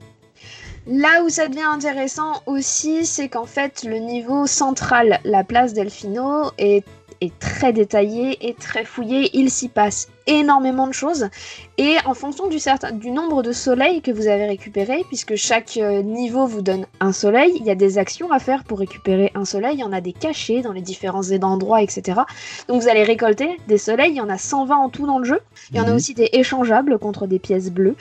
Là 0.87 1.23
où 1.23 1.29
ça 1.29 1.47
devient 1.47 1.61
intéressant 1.63 2.43
aussi, 2.45 3.05
c'est 3.05 3.27
qu'en 3.29 3.45
fait 3.45 3.83
le 3.83 3.97
niveau 3.97 4.45
central, 4.45 5.19
la 5.23 5.43
place 5.43 5.73
d'Elfino, 5.73 6.51
est, 6.59 6.83
est 7.21 7.37
très 7.39 7.73
détaillé 7.73 8.37
et 8.47 8.53
très 8.53 8.85
fouillé. 8.85 9.31
Il 9.33 9.49
s'y 9.49 9.67
passe 9.67 10.09
énormément 10.27 10.85
de 10.87 10.93
choses. 10.93 11.29
Et 11.77 11.95
en 12.05 12.13
fonction 12.13 12.47
du, 12.47 12.59
certain, 12.59 12.91
du 12.91 13.09
nombre 13.11 13.41
de 13.41 13.51
soleils 13.51 14.01
que 14.01 14.11
vous 14.11 14.27
avez 14.27 14.45
récupéré, 14.45 15.03
puisque 15.07 15.35
chaque 15.35 15.77
euh, 15.77 16.03
niveau 16.03 16.45
vous 16.45 16.61
donne 16.61 16.85
un 16.99 17.11
soleil, 17.11 17.51
il 17.59 17.65
y 17.65 17.71
a 17.71 17.75
des 17.75 17.97
actions 17.97 18.31
à 18.31 18.37
faire 18.39 18.63
pour 18.63 18.77
récupérer 18.79 19.31
un 19.33 19.45
soleil. 19.45 19.75
Il 19.75 19.79
y 19.79 19.83
en 19.83 19.93
a 19.93 20.01
des 20.01 20.13
cachés 20.13 20.61
dans 20.61 20.71
les 20.71 20.81
différents 20.81 21.31
endroits, 21.41 21.81
etc. 21.81 22.21
Donc 22.67 22.81
vous 22.81 22.87
allez 22.87 23.03
récolter 23.03 23.57
des 23.67 23.77
soleils. 23.79 24.11
Il 24.11 24.17
y 24.17 24.21
en 24.21 24.29
a 24.29 24.37
120 24.37 24.75
en 24.75 24.89
tout 24.89 25.07
dans 25.07 25.17
le 25.19 25.25
jeu. 25.25 25.39
Il 25.71 25.77
y 25.77 25.79
en 25.79 25.85
a 25.85 25.89
Mhm. 25.89 25.95
aussi 25.95 26.13
des 26.13 26.29
échangeables 26.33 26.99
contre 26.99 27.25
des 27.27 27.39
pièces 27.39 27.71
bleues. 27.71 27.95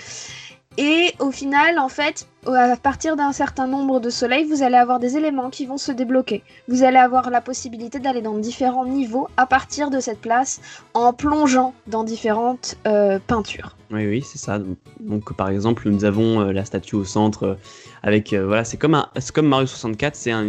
Et 0.76 1.12
au 1.20 1.30
final, 1.30 1.78
en 1.78 1.88
fait, 1.88 2.26
à 2.46 2.76
partir 2.76 3.14
d'un 3.14 3.32
certain 3.32 3.68
nombre 3.68 4.00
de 4.00 4.10
soleils, 4.10 4.44
vous 4.44 4.62
allez 4.64 4.74
avoir 4.76 4.98
des 4.98 5.16
éléments 5.16 5.48
qui 5.48 5.66
vont 5.66 5.76
se 5.78 5.92
débloquer. 5.92 6.42
Vous 6.68 6.82
allez 6.82 6.96
avoir 6.96 7.30
la 7.30 7.40
possibilité 7.40 8.00
d'aller 8.00 8.22
dans 8.22 8.36
différents 8.38 8.84
niveaux 8.84 9.28
à 9.36 9.46
partir 9.46 9.90
de 9.90 10.00
cette 10.00 10.20
place 10.20 10.60
en 10.92 11.12
plongeant 11.12 11.74
dans 11.86 12.02
différentes 12.02 12.76
euh, 12.88 13.20
peintures. 13.24 13.76
Oui, 13.92 14.04
oui, 14.08 14.22
c'est 14.26 14.38
ça. 14.38 14.58
Donc, 14.98 15.32
par 15.36 15.48
exemple, 15.48 15.88
nous 15.88 16.04
avons 16.04 16.40
euh, 16.40 16.52
la 16.52 16.64
statue 16.64 16.96
au 16.96 17.04
centre 17.04 17.42
euh, 17.44 17.54
avec. 18.02 18.32
euh, 18.32 18.44
voilà, 18.44 18.64
c'est 18.64 18.76
comme, 18.76 18.94
un- 18.94 19.08
comme 19.32 19.46
Mario 19.46 19.66
64, 19.68 20.16
c'est 20.16 20.32
un, 20.32 20.44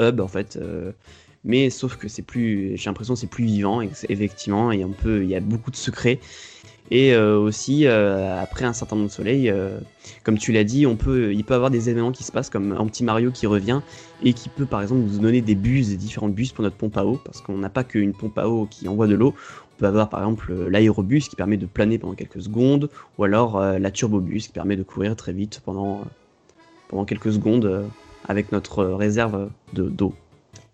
hub 0.00 0.20
en 0.20 0.28
fait. 0.28 0.56
euh, 0.56 0.92
mais 1.44 1.70
sauf 1.70 1.96
que 1.96 2.08
c'est 2.08 2.22
plus. 2.22 2.76
J'ai 2.76 2.88
l'impression 2.90 3.14
c'est 3.14 3.28
plus 3.28 3.44
vivant, 3.44 3.80
et 3.80 3.88
effectivement. 4.08 4.70
Il 4.72 4.80
y 4.80 5.34
a 5.36 5.40
beaucoup 5.40 5.70
de 5.70 5.76
secrets. 5.76 6.18
Et 6.90 7.14
euh, 7.14 7.38
aussi, 7.38 7.86
euh, 7.86 8.40
après 8.40 8.64
un 8.64 8.72
certain 8.72 8.96
nombre 8.96 9.08
de 9.08 9.12
soleils, 9.12 9.50
euh, 9.50 9.80
comme 10.22 10.38
tu 10.38 10.52
l'as 10.52 10.64
dit, 10.64 10.86
on 10.86 10.96
peut, 10.96 11.34
il 11.34 11.44
peut 11.44 11.54
avoir 11.54 11.70
des 11.70 11.90
événements 11.90 12.12
qui 12.12 12.22
se 12.24 12.30
passent, 12.30 12.50
comme 12.50 12.72
un 12.72 12.86
petit 12.86 13.02
Mario 13.02 13.32
qui 13.32 13.46
revient 13.46 13.80
et 14.20 14.34
qui 14.34 14.48
peut 14.48 14.66
par 14.66 14.82
exemple 14.82 15.00
nous 15.00 15.18
donner 15.18 15.40
des 15.40 15.56
buses, 15.56 15.88
des 15.88 15.96
différentes 15.96 16.34
buses 16.34 16.52
pour 16.52 16.62
notre 16.62 16.76
pompe 16.76 16.96
à 16.96 17.04
eau, 17.04 17.20
parce 17.24 17.40
qu'on 17.40 17.58
n'a 17.58 17.70
pas 17.70 17.84
qu'une 17.84 18.12
pompe 18.12 18.38
à 18.38 18.48
eau 18.48 18.66
qui 18.66 18.86
envoie 18.88 19.08
de 19.08 19.14
l'eau, 19.14 19.34
on 19.74 19.76
peut 19.78 19.86
avoir 19.86 20.08
par 20.08 20.20
exemple 20.20 20.52
l'aérobus 20.68 21.28
qui 21.28 21.36
permet 21.36 21.56
de 21.56 21.66
planer 21.66 21.98
pendant 21.98 22.14
quelques 22.14 22.42
secondes, 22.42 22.88
ou 23.18 23.24
alors 23.24 23.60
la 23.60 23.90
turbobus 23.90 24.42
qui 24.46 24.52
permet 24.52 24.76
de 24.76 24.84
courir 24.84 25.16
très 25.16 25.32
vite 25.32 25.60
pendant, 25.64 26.04
pendant 26.88 27.04
quelques 27.04 27.32
secondes 27.32 27.90
avec 28.24 28.52
notre 28.52 28.84
réserve 28.84 29.50
de- 29.72 29.88
d'eau. 29.88 30.14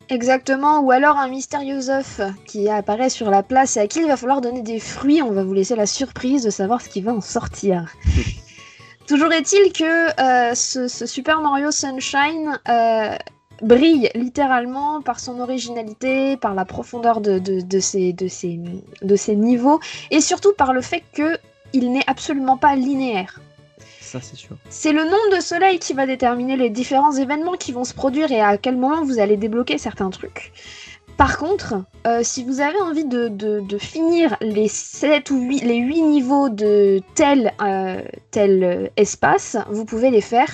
Exactement, 0.08 0.80
ou 0.80 0.90
alors 0.90 1.16
un 1.16 1.28
mystérieux 1.28 1.90
œuf 1.90 2.20
qui 2.46 2.68
apparaît 2.68 3.10
sur 3.10 3.30
la 3.30 3.42
place 3.42 3.76
et 3.76 3.80
à 3.80 3.86
qui 3.86 4.00
il 4.00 4.06
va 4.06 4.16
falloir 4.16 4.40
donner 4.40 4.62
des 4.62 4.78
fruits. 4.78 5.22
On 5.22 5.30
va 5.30 5.44
vous 5.44 5.54
laisser 5.54 5.76
la 5.76 5.86
surprise 5.86 6.42
de 6.42 6.50
savoir 6.50 6.80
ce 6.80 6.88
qui 6.88 7.00
va 7.00 7.14
en 7.14 7.20
sortir. 7.20 7.86
Toujours 9.06 9.32
est-il 9.32 9.72
que 9.72 10.20
euh, 10.20 10.54
ce, 10.54 10.88
ce 10.88 11.06
Super 11.06 11.40
Mario 11.40 11.70
Sunshine 11.70 12.58
euh, 12.68 13.16
brille 13.62 14.10
littéralement 14.14 15.00
par 15.02 15.20
son 15.20 15.40
originalité, 15.40 16.36
par 16.36 16.54
la 16.54 16.64
profondeur 16.64 17.20
de, 17.20 17.38
de, 17.38 17.60
de 17.60 17.80
ses, 17.80 18.12
de, 18.12 18.28
ses, 18.28 18.60
de 19.02 19.16
ses 19.16 19.36
niveaux, 19.36 19.80
et 20.10 20.20
surtout 20.20 20.52
par 20.52 20.72
le 20.72 20.82
fait 20.82 21.02
qu'il 21.14 21.92
n'est 21.92 22.04
absolument 22.06 22.56
pas 22.56 22.76
linéaire. 22.76 23.40
C'est 24.68 24.92
le 24.92 25.04
nombre 25.04 25.36
de 25.36 25.40
soleils 25.40 25.78
qui 25.78 25.92
va 25.94 26.06
déterminer 26.06 26.56
les 26.56 26.70
différents 26.70 27.12
événements 27.12 27.52
qui 27.54 27.72
vont 27.72 27.84
se 27.84 27.94
produire 27.94 28.30
et 28.32 28.40
à 28.40 28.56
quel 28.58 28.76
moment 28.76 29.04
vous 29.04 29.18
allez 29.18 29.36
débloquer 29.36 29.78
certains 29.78 30.10
trucs. 30.10 30.52
Par 31.16 31.38
contre, 31.38 31.74
euh, 32.06 32.20
si 32.22 32.42
vous 32.42 32.60
avez 32.60 32.80
envie 32.80 33.04
de, 33.04 33.78
finir 33.78 34.36
les 34.40 34.68
7 34.68 35.30
ou 35.30 35.40
8, 35.40 35.60
les 35.60 35.76
8 35.76 36.02
niveaux 36.02 36.48
de 36.48 37.00
tel, 37.14 37.52
euh, 37.62 38.00
euh, 38.36 38.88
espace, 38.96 39.56
vous 39.70 39.84
pouvez 39.84 40.10
les 40.10 40.20
faire, 40.20 40.48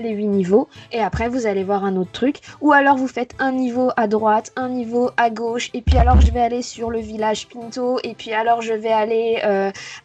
les 0.00 0.10
8 0.10 0.26
niveaux, 0.26 0.68
et 0.92 1.00
après 1.00 1.28
vous 1.28 1.46
allez 1.46 1.62
voir 1.62 1.84
un 1.84 1.96
autre 1.96 2.10
truc. 2.12 2.40
Ou 2.60 2.72
alors 2.72 2.96
vous 2.96 3.06
faites 3.06 3.34
un 3.38 3.52
niveau 3.52 3.90
à 3.96 4.08
droite, 4.08 4.52
un 4.56 4.68
niveau 4.70 5.10
à 5.16 5.30
gauche, 5.30 5.70
et 5.74 5.82
puis 5.82 5.98
alors 5.98 6.20
je 6.20 6.32
vais 6.32 6.40
aller 6.40 6.62
sur 6.62 6.90
le 6.90 7.00
village 7.00 7.46
Pinto, 7.48 7.98
et 8.02 8.14
puis 8.14 8.32
alors 8.32 8.62
je 8.62 8.72
vais 8.72 8.92
aller 8.92 9.40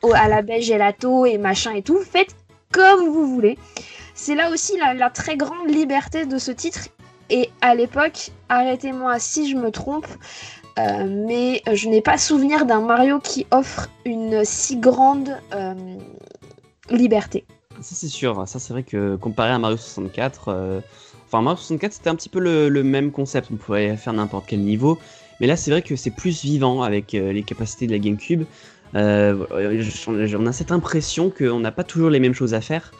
au- 0.02 0.14
à 0.14 0.28
la 0.28 0.42
baie 0.42 0.62
Gelato, 0.62 1.26
et 1.26 1.38
machin 1.38 1.74
et 1.74 1.82
tout. 1.82 2.00
Faites 2.00 2.36
comme 2.74 3.08
vous 3.08 3.28
voulez. 3.34 3.58
C'est 4.16 4.36
là 4.36 4.52
aussi 4.52 4.74
la, 4.78 5.10
très 5.10 5.38
grande 5.38 5.70
liberté 5.70 6.26
de 6.26 6.38
ce 6.38 6.52
titre. 6.52 6.90
Et 7.30 7.50
à 7.62 7.74
l'époque, 7.74 8.32
arrêtez-moi 8.50 9.18
si 9.20 9.50
je 9.50 9.56
me 9.56 9.72
trompe, 9.72 10.08
euh, 10.78 11.06
mais 11.08 11.62
je 11.72 11.88
n'ai 11.88 12.02
pas 12.02 12.18
souvenir 12.18 12.66
d'un 12.66 12.82
Mario 12.82 13.20
qui 13.20 13.48
offre 13.52 13.90
une 14.06 14.44
si 14.44 14.78
grande 14.78 15.38
euh, 15.54 15.74
liberté. 16.90 17.46
Ça 17.82 17.96
c'est 17.96 18.08
sûr, 18.08 18.48
ça 18.48 18.60
c'est 18.60 18.74
vrai 18.74 18.84
que 18.84 19.16
comparé 19.16 19.50
à 19.50 19.60
Mario 19.60 19.78
64, 19.78 20.50
euh, 20.50 20.82
enfin 21.26 21.42
Mario 21.42 21.58
64 21.58 21.94
c'était 21.94 22.10
un 22.10 22.16
petit 22.16 22.30
peu 22.30 22.40
le, 22.40 22.70
le 22.70 22.84
même 22.84 23.12
concept, 23.12 23.50
on 23.52 23.56
pouvait 23.56 23.98
faire 23.98 24.14
n'importe 24.14 24.46
quel 24.48 24.62
niveau, 24.62 25.00
mais 25.40 25.48
là 25.48 25.56
c'est 25.58 25.72
vrai 25.72 25.82
que 25.82 25.96
c'est 25.96 26.12
plus 26.12 26.44
vivant 26.44 26.84
avec 26.84 27.14
les 27.14 27.44
capacités 27.44 27.88
de 27.88 27.92
la 27.92 28.00
GameCube. 28.00 28.44
Euh, 28.96 29.46
on 30.08 30.46
a 30.46 30.52
cette 30.52 30.72
impression 30.72 31.30
qu'on 31.30 31.60
n'a 31.60 31.72
pas 31.72 31.84
toujours 31.84 32.10
les 32.10 32.20
mêmes 32.20 32.34
choses 32.34 32.54
à 32.54 32.62
faire, 32.62 32.92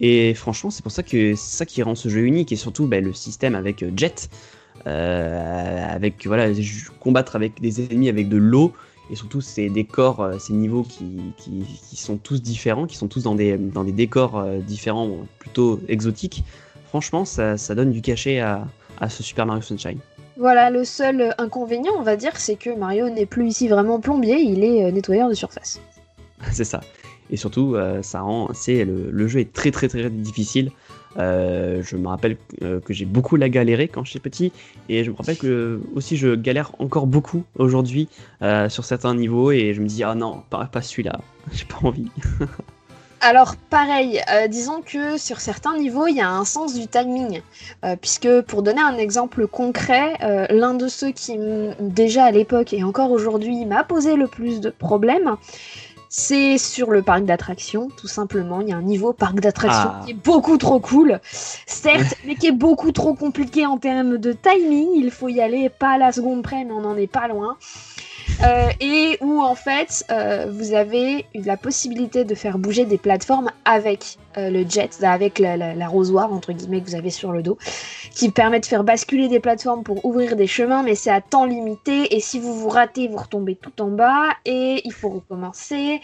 et 0.00 0.34
franchement 0.34 0.70
c'est 0.70 0.82
pour 0.82 0.92
ça 0.92 1.02
que 1.02 1.34
c'est 1.34 1.56
ça 1.56 1.66
qui 1.66 1.82
rend 1.82 1.94
ce 1.94 2.08
jeu 2.08 2.20
unique, 2.20 2.52
et 2.52 2.56
surtout 2.56 2.86
bah, 2.86 3.00
le 3.00 3.12
système 3.12 3.54
avec 3.54 3.82
euh, 3.82 3.90
Jet, 3.96 4.28
euh, 4.86 5.86
avec 5.88 6.26
voilà 6.26 6.48
combattre 7.00 7.36
avec 7.36 7.60
des 7.60 7.84
ennemis 7.84 8.08
avec 8.08 8.28
de 8.28 8.36
l'eau, 8.36 8.74
et 9.10 9.16
surtout 9.16 9.40
ces 9.40 9.68
décors, 9.68 10.20
euh, 10.20 10.38
ces 10.38 10.52
niveaux 10.52 10.84
qui, 10.84 11.96
sont 11.96 12.16
tous 12.16 12.40
différents, 12.40 12.86
qui 12.86 12.96
sont 12.96 13.08
tous 13.08 13.22
dans 13.24 13.34
des, 13.34 13.58
décors 13.92 14.38
euh, 14.38 14.58
différents, 14.60 15.26
plutôt 15.38 15.80
exotiques. 15.88 16.44
Franchement, 16.88 17.24
ça, 17.24 17.56
ça 17.56 17.74
donne 17.74 17.90
du 17.90 18.02
cachet 18.02 18.40
à, 18.40 18.66
à 19.00 19.08
ce 19.08 19.22
Super 19.22 19.46
Mario 19.46 19.62
Sunshine. 19.62 19.98
Voilà, 20.36 20.70
le 20.70 20.84
seul 20.84 21.34
inconvénient, 21.38 21.92
on 21.98 22.02
va 22.02 22.16
dire, 22.16 22.36
c'est 22.36 22.56
que 22.56 22.70
Mario 22.70 23.10
n'est 23.10 23.26
plus 23.26 23.48
ici 23.48 23.68
vraiment 23.68 24.00
plombier, 24.00 24.40
il 24.40 24.64
est 24.64 24.84
euh, 24.84 24.90
nettoyeur 24.90 25.28
de 25.28 25.34
surface. 25.34 25.80
c'est 26.52 26.64
ça. 26.64 26.80
Et 27.30 27.36
surtout, 27.36 27.74
euh, 27.74 28.02
ça 28.02 28.22
rend, 28.22 28.48
c'est 28.54 28.84
le, 28.84 29.28
jeu 29.28 29.40
est 29.40 29.52
très 29.52 29.70
très 29.70 29.88
très 29.88 30.10
difficile. 30.10 30.70
Euh, 31.16 31.82
je 31.82 31.96
me 31.96 32.06
rappelle 32.08 32.36
euh, 32.62 32.80
que 32.80 32.92
j'ai 32.92 33.04
beaucoup 33.04 33.36
la 33.36 33.48
galéré 33.48 33.88
quand 33.88 34.04
j'étais 34.04 34.20
petit, 34.20 34.52
et 34.88 35.02
je 35.02 35.10
me 35.10 35.16
rappelle 35.16 35.38
que 35.38 35.80
aussi 35.94 36.16
je 36.16 36.34
galère 36.34 36.72
encore 36.78 37.06
beaucoup 37.06 37.44
aujourd'hui 37.58 38.08
euh, 38.42 38.68
sur 38.68 38.84
certains 38.84 39.14
niveaux, 39.14 39.50
et 39.50 39.74
je 39.74 39.80
me 39.80 39.86
dis 39.86 40.04
ah 40.04 40.14
non, 40.14 40.42
pas 40.50 40.68
celui-là, 40.80 41.20
j'ai 41.52 41.64
pas 41.64 41.78
envie. 41.82 42.10
Alors 43.22 43.56
pareil, 43.68 44.20
euh, 44.32 44.48
disons 44.48 44.80
que 44.80 45.18
sur 45.18 45.40
certains 45.40 45.76
niveaux, 45.76 46.06
il 46.06 46.16
y 46.16 46.22
a 46.22 46.30
un 46.30 46.46
sens 46.46 46.72
du 46.74 46.86
timing. 46.86 47.42
Euh, 47.84 47.94
puisque 48.00 48.40
pour 48.42 48.62
donner 48.62 48.80
un 48.80 48.96
exemple 48.96 49.46
concret, 49.46 50.14
euh, 50.22 50.46
l'un 50.48 50.72
de 50.72 50.88
ceux 50.88 51.10
qui, 51.10 51.38
déjà 51.80 52.24
à 52.24 52.30
l'époque 52.30 52.72
et 52.72 52.82
encore 52.82 53.10
aujourd'hui, 53.10 53.66
m'a 53.66 53.84
posé 53.84 54.16
le 54.16 54.26
plus 54.26 54.60
de 54.60 54.70
problèmes, 54.70 55.36
c'est 56.08 56.58
sur 56.58 56.90
le 56.90 57.02
parc 57.02 57.24
d'attractions, 57.24 57.88
tout 57.96 58.08
simplement. 58.08 58.62
Il 58.62 58.68
y 58.68 58.72
a 58.72 58.76
un 58.76 58.82
niveau 58.82 59.12
parc 59.12 59.38
d'attractions 59.40 59.90
Ah. 59.94 60.02
qui 60.04 60.12
est 60.12 60.14
beaucoup 60.14 60.56
trop 60.56 60.80
cool, 60.80 61.20
certes, 61.22 62.16
mais 62.26 62.34
qui 62.36 62.48
est 62.48 62.52
beaucoup 62.52 62.90
trop 62.90 63.14
compliqué 63.14 63.66
en 63.66 63.76
termes 63.76 64.16
de 64.16 64.32
timing. 64.32 64.88
Il 64.96 65.10
faut 65.10 65.28
y 65.28 65.40
aller 65.40 65.68
pas 65.68 65.90
à 65.90 65.98
la 65.98 66.10
seconde 66.10 66.42
près, 66.42 66.64
mais 66.64 66.72
on 66.72 66.80
n'en 66.80 66.96
est 66.96 67.06
pas 67.06 67.28
loin. 67.28 67.56
Euh, 68.42 68.70
et 68.80 69.18
où 69.20 69.42
en 69.42 69.54
fait 69.54 70.04
euh, 70.10 70.46
vous 70.50 70.72
avez 70.72 71.26
la 71.34 71.58
possibilité 71.58 72.24
de 72.24 72.34
faire 72.34 72.56
bouger 72.58 72.86
des 72.86 72.96
plateformes 72.96 73.50
avec 73.66 74.16
euh, 74.38 74.48
le 74.48 74.66
jet, 74.68 75.02
avec 75.04 75.38
la- 75.38 75.56
la- 75.58 75.74
l'arrosoir 75.74 76.32
entre 76.32 76.52
guillemets 76.52 76.80
que 76.80 76.86
vous 76.88 76.94
avez 76.94 77.10
sur 77.10 77.32
le 77.32 77.42
dos, 77.42 77.58
qui 78.14 78.30
permet 78.30 78.58
de 78.60 78.66
faire 78.66 78.82
basculer 78.84 79.28
des 79.28 79.40
plateformes 79.40 79.82
pour 79.82 80.04
ouvrir 80.06 80.36
des 80.36 80.46
chemins, 80.46 80.82
mais 80.82 80.94
c'est 80.94 81.10
à 81.10 81.20
temps 81.20 81.44
limité 81.44 82.14
et 82.16 82.20
si 82.20 82.38
vous 82.38 82.54
vous 82.54 82.68
ratez, 82.70 83.08
vous 83.08 83.18
retombez 83.18 83.56
tout 83.56 83.82
en 83.82 83.88
bas 83.88 84.28
et 84.46 84.80
il 84.84 84.92
faut 84.92 85.10
recommencer. 85.10 86.00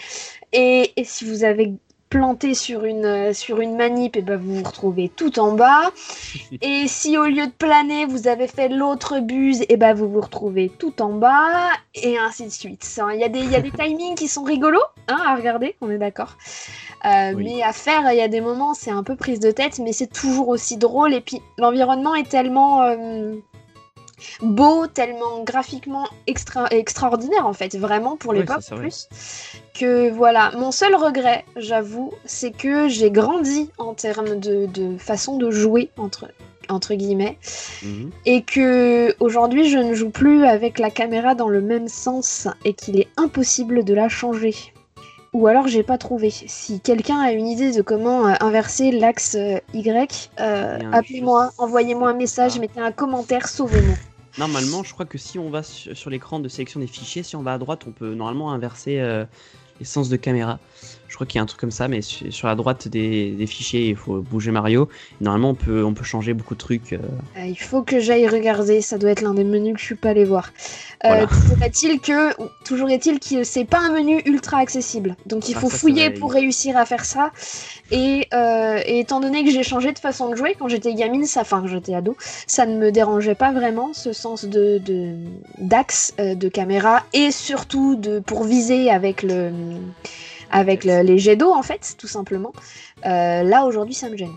Et 0.52 0.92
si 1.04 1.24
vous 1.24 1.42
avez 1.44 1.72
planté 2.16 2.54
sur 2.54 2.84
une, 2.84 3.34
sur 3.34 3.60
une 3.60 3.76
manip, 3.76 4.16
et 4.16 4.22
ben 4.22 4.36
vous 4.36 4.56
vous 4.56 4.62
retrouvez 4.64 5.08
tout 5.10 5.38
en 5.38 5.52
bas. 5.52 5.90
Et 6.62 6.88
si 6.88 7.18
au 7.18 7.24
lieu 7.26 7.46
de 7.46 7.52
planer, 7.52 8.06
vous 8.06 8.26
avez 8.26 8.46
fait 8.48 8.68
l'autre 8.70 9.20
buse, 9.20 9.64
et 9.68 9.76
ben 9.76 9.92
vous 9.94 10.08
vous 10.08 10.20
retrouvez 10.22 10.70
tout 10.78 11.02
en 11.02 11.10
bas, 11.10 11.68
et 11.94 12.16
ainsi 12.18 12.44
de 12.44 12.50
suite. 12.50 12.84
Ça, 12.84 13.08
Il 13.14 13.20
y, 13.20 13.24
a 13.24 13.28
des- 13.28 13.40
il 13.40 13.50
y 13.50 13.56
a 13.56 13.60
des 13.60 13.70
timings 13.78 14.14
qui 14.14 14.28
sont 14.28 14.42
rigolos 14.44 14.80
hein, 15.08 15.18
à 15.26 15.34
regarder, 15.36 15.76
on 15.82 15.90
est 15.90 15.98
d'accord. 15.98 16.36
Euh, 17.04 17.32
Oui. 17.34 17.44
Mais 17.56 17.62
à 17.62 17.72
faire, 17.72 18.10
il 18.10 18.16
y 18.16 18.22
a 18.22 18.28
des 18.28 18.40
moments, 18.40 18.72
c'est 18.74 18.90
un 18.90 19.02
peu 19.02 19.14
prise 19.16 19.38
de 19.40 19.50
tête, 19.50 19.78
mais 19.78 19.92
c'est 19.92 20.06
toujours 20.12 20.48
aussi 20.48 20.76
drôle. 20.78 21.12
Et 21.12 21.20
puis 21.20 21.40
l'environnement 21.58 22.14
est 22.14 22.28
tellement 22.28 22.82
euh, 22.82 23.34
beau, 24.40 24.86
tellement 24.86 25.42
graphiquement 25.44 26.08
extra 26.26 26.66
extraordinaire 26.70 27.46
en 27.46 27.52
fait, 27.52 27.76
vraiment 27.76 28.16
pour 28.16 28.32
l'époque 28.32 28.62
plus. 28.76 29.08
Que 29.74 30.10
voilà, 30.10 30.52
mon 30.56 30.72
seul 30.72 30.94
regret, 30.94 31.44
j'avoue, 31.56 32.12
c'est 32.24 32.50
que 32.50 32.88
j'ai 32.88 33.10
grandi 33.10 33.70
en 33.78 33.94
termes 33.94 34.38
de, 34.40 34.66
de 34.66 34.96
façon 34.98 35.36
de 35.36 35.50
jouer 35.50 35.90
entre 35.96 36.26
entre 36.68 36.94
guillemets 36.94 37.38
Mhm. 37.84 38.10
et 38.24 38.42
que 38.42 39.14
aujourd'hui 39.20 39.70
je 39.70 39.78
ne 39.78 39.94
joue 39.94 40.10
plus 40.10 40.44
avec 40.44 40.80
la 40.80 40.90
caméra 40.90 41.36
dans 41.36 41.48
le 41.48 41.60
même 41.60 41.86
sens 41.86 42.48
et 42.64 42.74
qu'il 42.74 42.98
est 42.98 43.06
impossible 43.16 43.84
de 43.84 43.94
la 43.94 44.08
changer. 44.08 44.54
Ou 45.36 45.48
alors 45.48 45.68
j'ai 45.68 45.82
pas 45.82 45.98
trouvé. 45.98 46.30
Si 46.30 46.80
quelqu'un 46.80 47.20
a 47.20 47.30
une 47.30 47.46
idée 47.46 47.70
de 47.70 47.82
comment 47.82 48.26
euh, 48.26 48.32
inverser 48.40 48.90
l'axe 48.90 49.34
euh, 49.34 49.60
Y, 49.74 50.30
euh, 50.40 50.78
appelez-moi, 50.92 51.52
envoyez-moi 51.58 52.08
un 52.08 52.14
message, 52.14 52.52
Ah. 52.56 52.60
mettez 52.60 52.80
un 52.80 52.90
commentaire, 52.90 53.46
sauvez-moi. 53.46 53.96
Normalement, 54.38 54.82
je 54.82 54.94
crois 54.94 55.04
que 55.04 55.18
si 55.18 55.38
on 55.38 55.50
va 55.50 55.62
sur, 55.62 55.94
sur 55.94 56.08
l'écran 56.08 56.40
de 56.40 56.48
sélection 56.48 56.80
des 56.80 56.86
fichiers, 56.86 57.22
si 57.22 57.36
on 57.36 57.42
va 57.42 57.52
à 57.52 57.58
droite, 57.58 57.82
on 57.86 57.90
peut 57.90 58.14
normalement 58.14 58.50
inverser 58.50 58.98
euh, 58.98 59.26
les 59.78 59.84
sens 59.84 60.08
de 60.08 60.16
caméra. 60.16 60.58
Je 61.08 61.14
crois 61.14 61.26
qu'il 61.26 61.38
y 61.38 61.40
a 61.40 61.42
un 61.42 61.46
truc 61.46 61.60
comme 61.60 61.70
ça, 61.70 61.88
mais 61.88 62.02
su- 62.02 62.30
sur 62.32 62.48
la 62.48 62.54
droite 62.54 62.88
des, 62.88 63.30
des 63.30 63.46
fichiers, 63.46 63.88
il 63.88 63.96
faut 63.96 64.20
bouger 64.20 64.50
Mario. 64.50 64.88
Normalement, 65.20 65.50
on 65.50 65.54
peut, 65.54 65.84
on 65.84 65.94
peut 65.94 66.04
changer 66.04 66.34
beaucoup 66.34 66.54
de 66.54 66.58
trucs. 66.58 66.92
euh, 66.92 66.98
Euh, 67.38 67.46
il 67.46 67.58
faut 67.58 67.82
que 67.82 68.00
j'aille 68.00 68.26
regarder, 68.28 68.80
ça 68.80 68.98
doit 68.98 69.10
être 69.10 69.22
l'un 69.22 69.34
des 69.34 69.44
menus 69.44 69.74
que 69.74 69.80
je 69.80 69.84
suis 69.84 69.94
pas 69.94 70.10
allé 70.10 70.24
voir. 70.24 70.52
Euh, 71.04 71.08
Voilà. 71.08 71.26
Est-il 71.64 72.00
que, 72.00 72.34
toujours 72.64 72.90
est-il 72.90 73.20
que 73.20 73.44
c'est 73.44 73.64
pas 73.64 73.80
un 73.80 73.92
menu 73.92 74.20
ultra 74.26 74.58
accessible, 74.58 75.16
donc 75.26 75.48
il 75.48 75.56
Ah, 75.56 75.60
faut 75.60 75.70
ça, 75.70 75.78
fouiller 75.78 76.10
pour 76.10 76.32
réussir 76.32 76.76
à 76.76 76.84
faire 76.86 77.04
ça. 77.04 77.32
Et, 77.90 78.28
et 78.86 78.98
étant 79.00 79.20
donné 79.20 79.44
que 79.44 79.50
j'ai 79.50 79.62
changé 79.62 79.92
de 79.92 79.98
façon 79.98 80.28
de 80.30 80.36
jouer 80.36 80.56
quand 80.58 80.68
j'étais 80.68 80.94
gamine, 80.94 81.24
ça, 81.26 81.42
enfin 81.42 81.62
j'étais 81.66 81.94
ado, 81.94 82.16
ça 82.46 82.66
ne 82.66 82.76
me 82.76 82.90
dérangeait 82.90 83.34
pas 83.34 83.52
vraiment 83.52 83.92
ce 83.92 84.12
sens 84.12 84.44
de 84.44 84.78
de- 84.78 85.14
d'axe 85.58 86.14
euh, 86.20 86.34
de 86.34 86.48
caméra 86.48 87.04
et 87.12 87.30
surtout 87.30 87.96
de 87.96 88.18
pour 88.18 88.44
viser 88.44 88.90
avec 88.90 89.22
le 89.22 89.50
avec 90.50 90.84
le- 90.84 91.02
les 91.02 91.18
jets 91.18 91.36
d'eau 91.36 91.52
en 91.52 91.62
fait, 91.62 91.94
tout 91.98 92.06
simplement. 92.08 92.52
Euh, 93.04 93.42
là 93.42 93.64
aujourd'hui, 93.66 93.94
ça 93.94 94.08
me 94.08 94.16
gêne. 94.16 94.34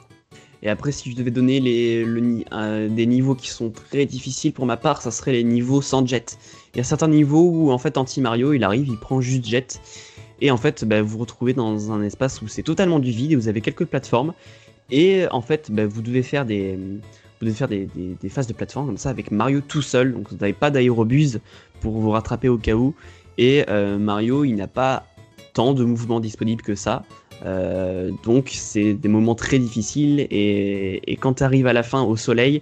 Et 0.62 0.70
après, 0.70 0.92
si 0.92 1.10
je 1.12 1.16
devais 1.16 1.32
donner 1.32 1.62
les, 1.62 2.04
le 2.04 2.44
euh, 2.52 2.90
des 2.90 3.06
niveaux 3.06 3.34
qui 3.36 3.48
sont 3.50 3.70
très 3.70 4.06
difficiles 4.06 4.52
pour 4.52 4.66
ma 4.66 4.76
part, 4.76 5.02
ça 5.02 5.10
serait 5.10 5.32
les 5.32 5.46
niveaux 5.46 5.82
sans 5.82 6.06
jet. 6.06 6.38
Il 6.74 6.78
y 6.78 6.82
a 6.82 6.84
certains 6.84 7.08
niveaux 7.08 7.50
où 7.50 7.72
en 7.72 7.78
fait 7.78 7.98
Anti 7.98 8.20
Mario, 8.20 8.52
il 8.54 8.64
arrive, 8.66 8.88
il 8.90 8.98
prend 8.98 9.22
juste 9.22 9.46
jet. 9.46 9.80
Et 10.42 10.52
en 10.52 10.58
fait, 10.58 10.84
bah, 10.86 11.02
vous 11.02 11.08
vous 11.10 11.18
retrouvez 11.20 11.54
dans 11.54 11.92
un 11.94 12.02
espace 12.02 12.42
où 12.42 12.48
c'est 12.50 12.64
totalement 12.64 13.00
du 13.00 13.12
vide 13.12 13.32
et 13.32 13.36
vous 13.36 13.48
avez 13.48 13.62
quelques 13.62 13.86
plateformes. 13.86 14.34
Et 14.92 15.26
en 15.32 15.42
fait, 15.42 15.72
bah, 15.72 15.86
vous 15.86 16.02
devez 16.02 16.24
faire 16.24 16.46
des, 16.46 16.76
vous 16.76 17.46
devez 17.46 17.54
faire 17.54 17.68
des, 17.70 17.86
des- 17.96 18.16
des 18.22 18.30
phases 18.30 18.48
de 18.48 18.54
plateforme 18.54 18.88
comme 18.88 18.98
ça 18.98 19.10
avec 19.12 19.32
Mario 19.32 19.62
tout 19.62 19.82
seul. 19.82 20.14
Donc 20.14 20.30
vous 20.30 20.38
n'avez 20.38 20.54
pas 20.54 20.72
d'aérobuse 20.72 21.40
pour 21.80 21.94
vous 22.00 22.10
rattraper 22.10 22.50
au 22.50 22.58
cas 22.58 22.74
où. 22.74 22.94
Et 23.38 23.64
euh, 23.70 23.98
Mario, 23.98 24.44
il 24.44 24.56
n'a 24.56 24.68
pas 24.68 25.06
tant 25.54 25.74
de 25.74 25.84
mouvements 25.84 26.20
disponibles 26.20 26.62
que 26.62 26.76
ça. 26.76 27.04
Euh, 27.46 28.12
donc 28.24 28.52
c'est 28.54 28.94
des 28.94 29.08
moments 29.08 29.36
très 29.36 29.60
difficiles 29.60 30.28
et, 30.30 31.18
quand 31.22 31.36
tu 31.36 31.44
arrives 31.44 31.68
à 31.68 31.74
la 31.74 31.84
fin 31.84 32.02
au 32.02 32.18
soleil, 32.18 32.62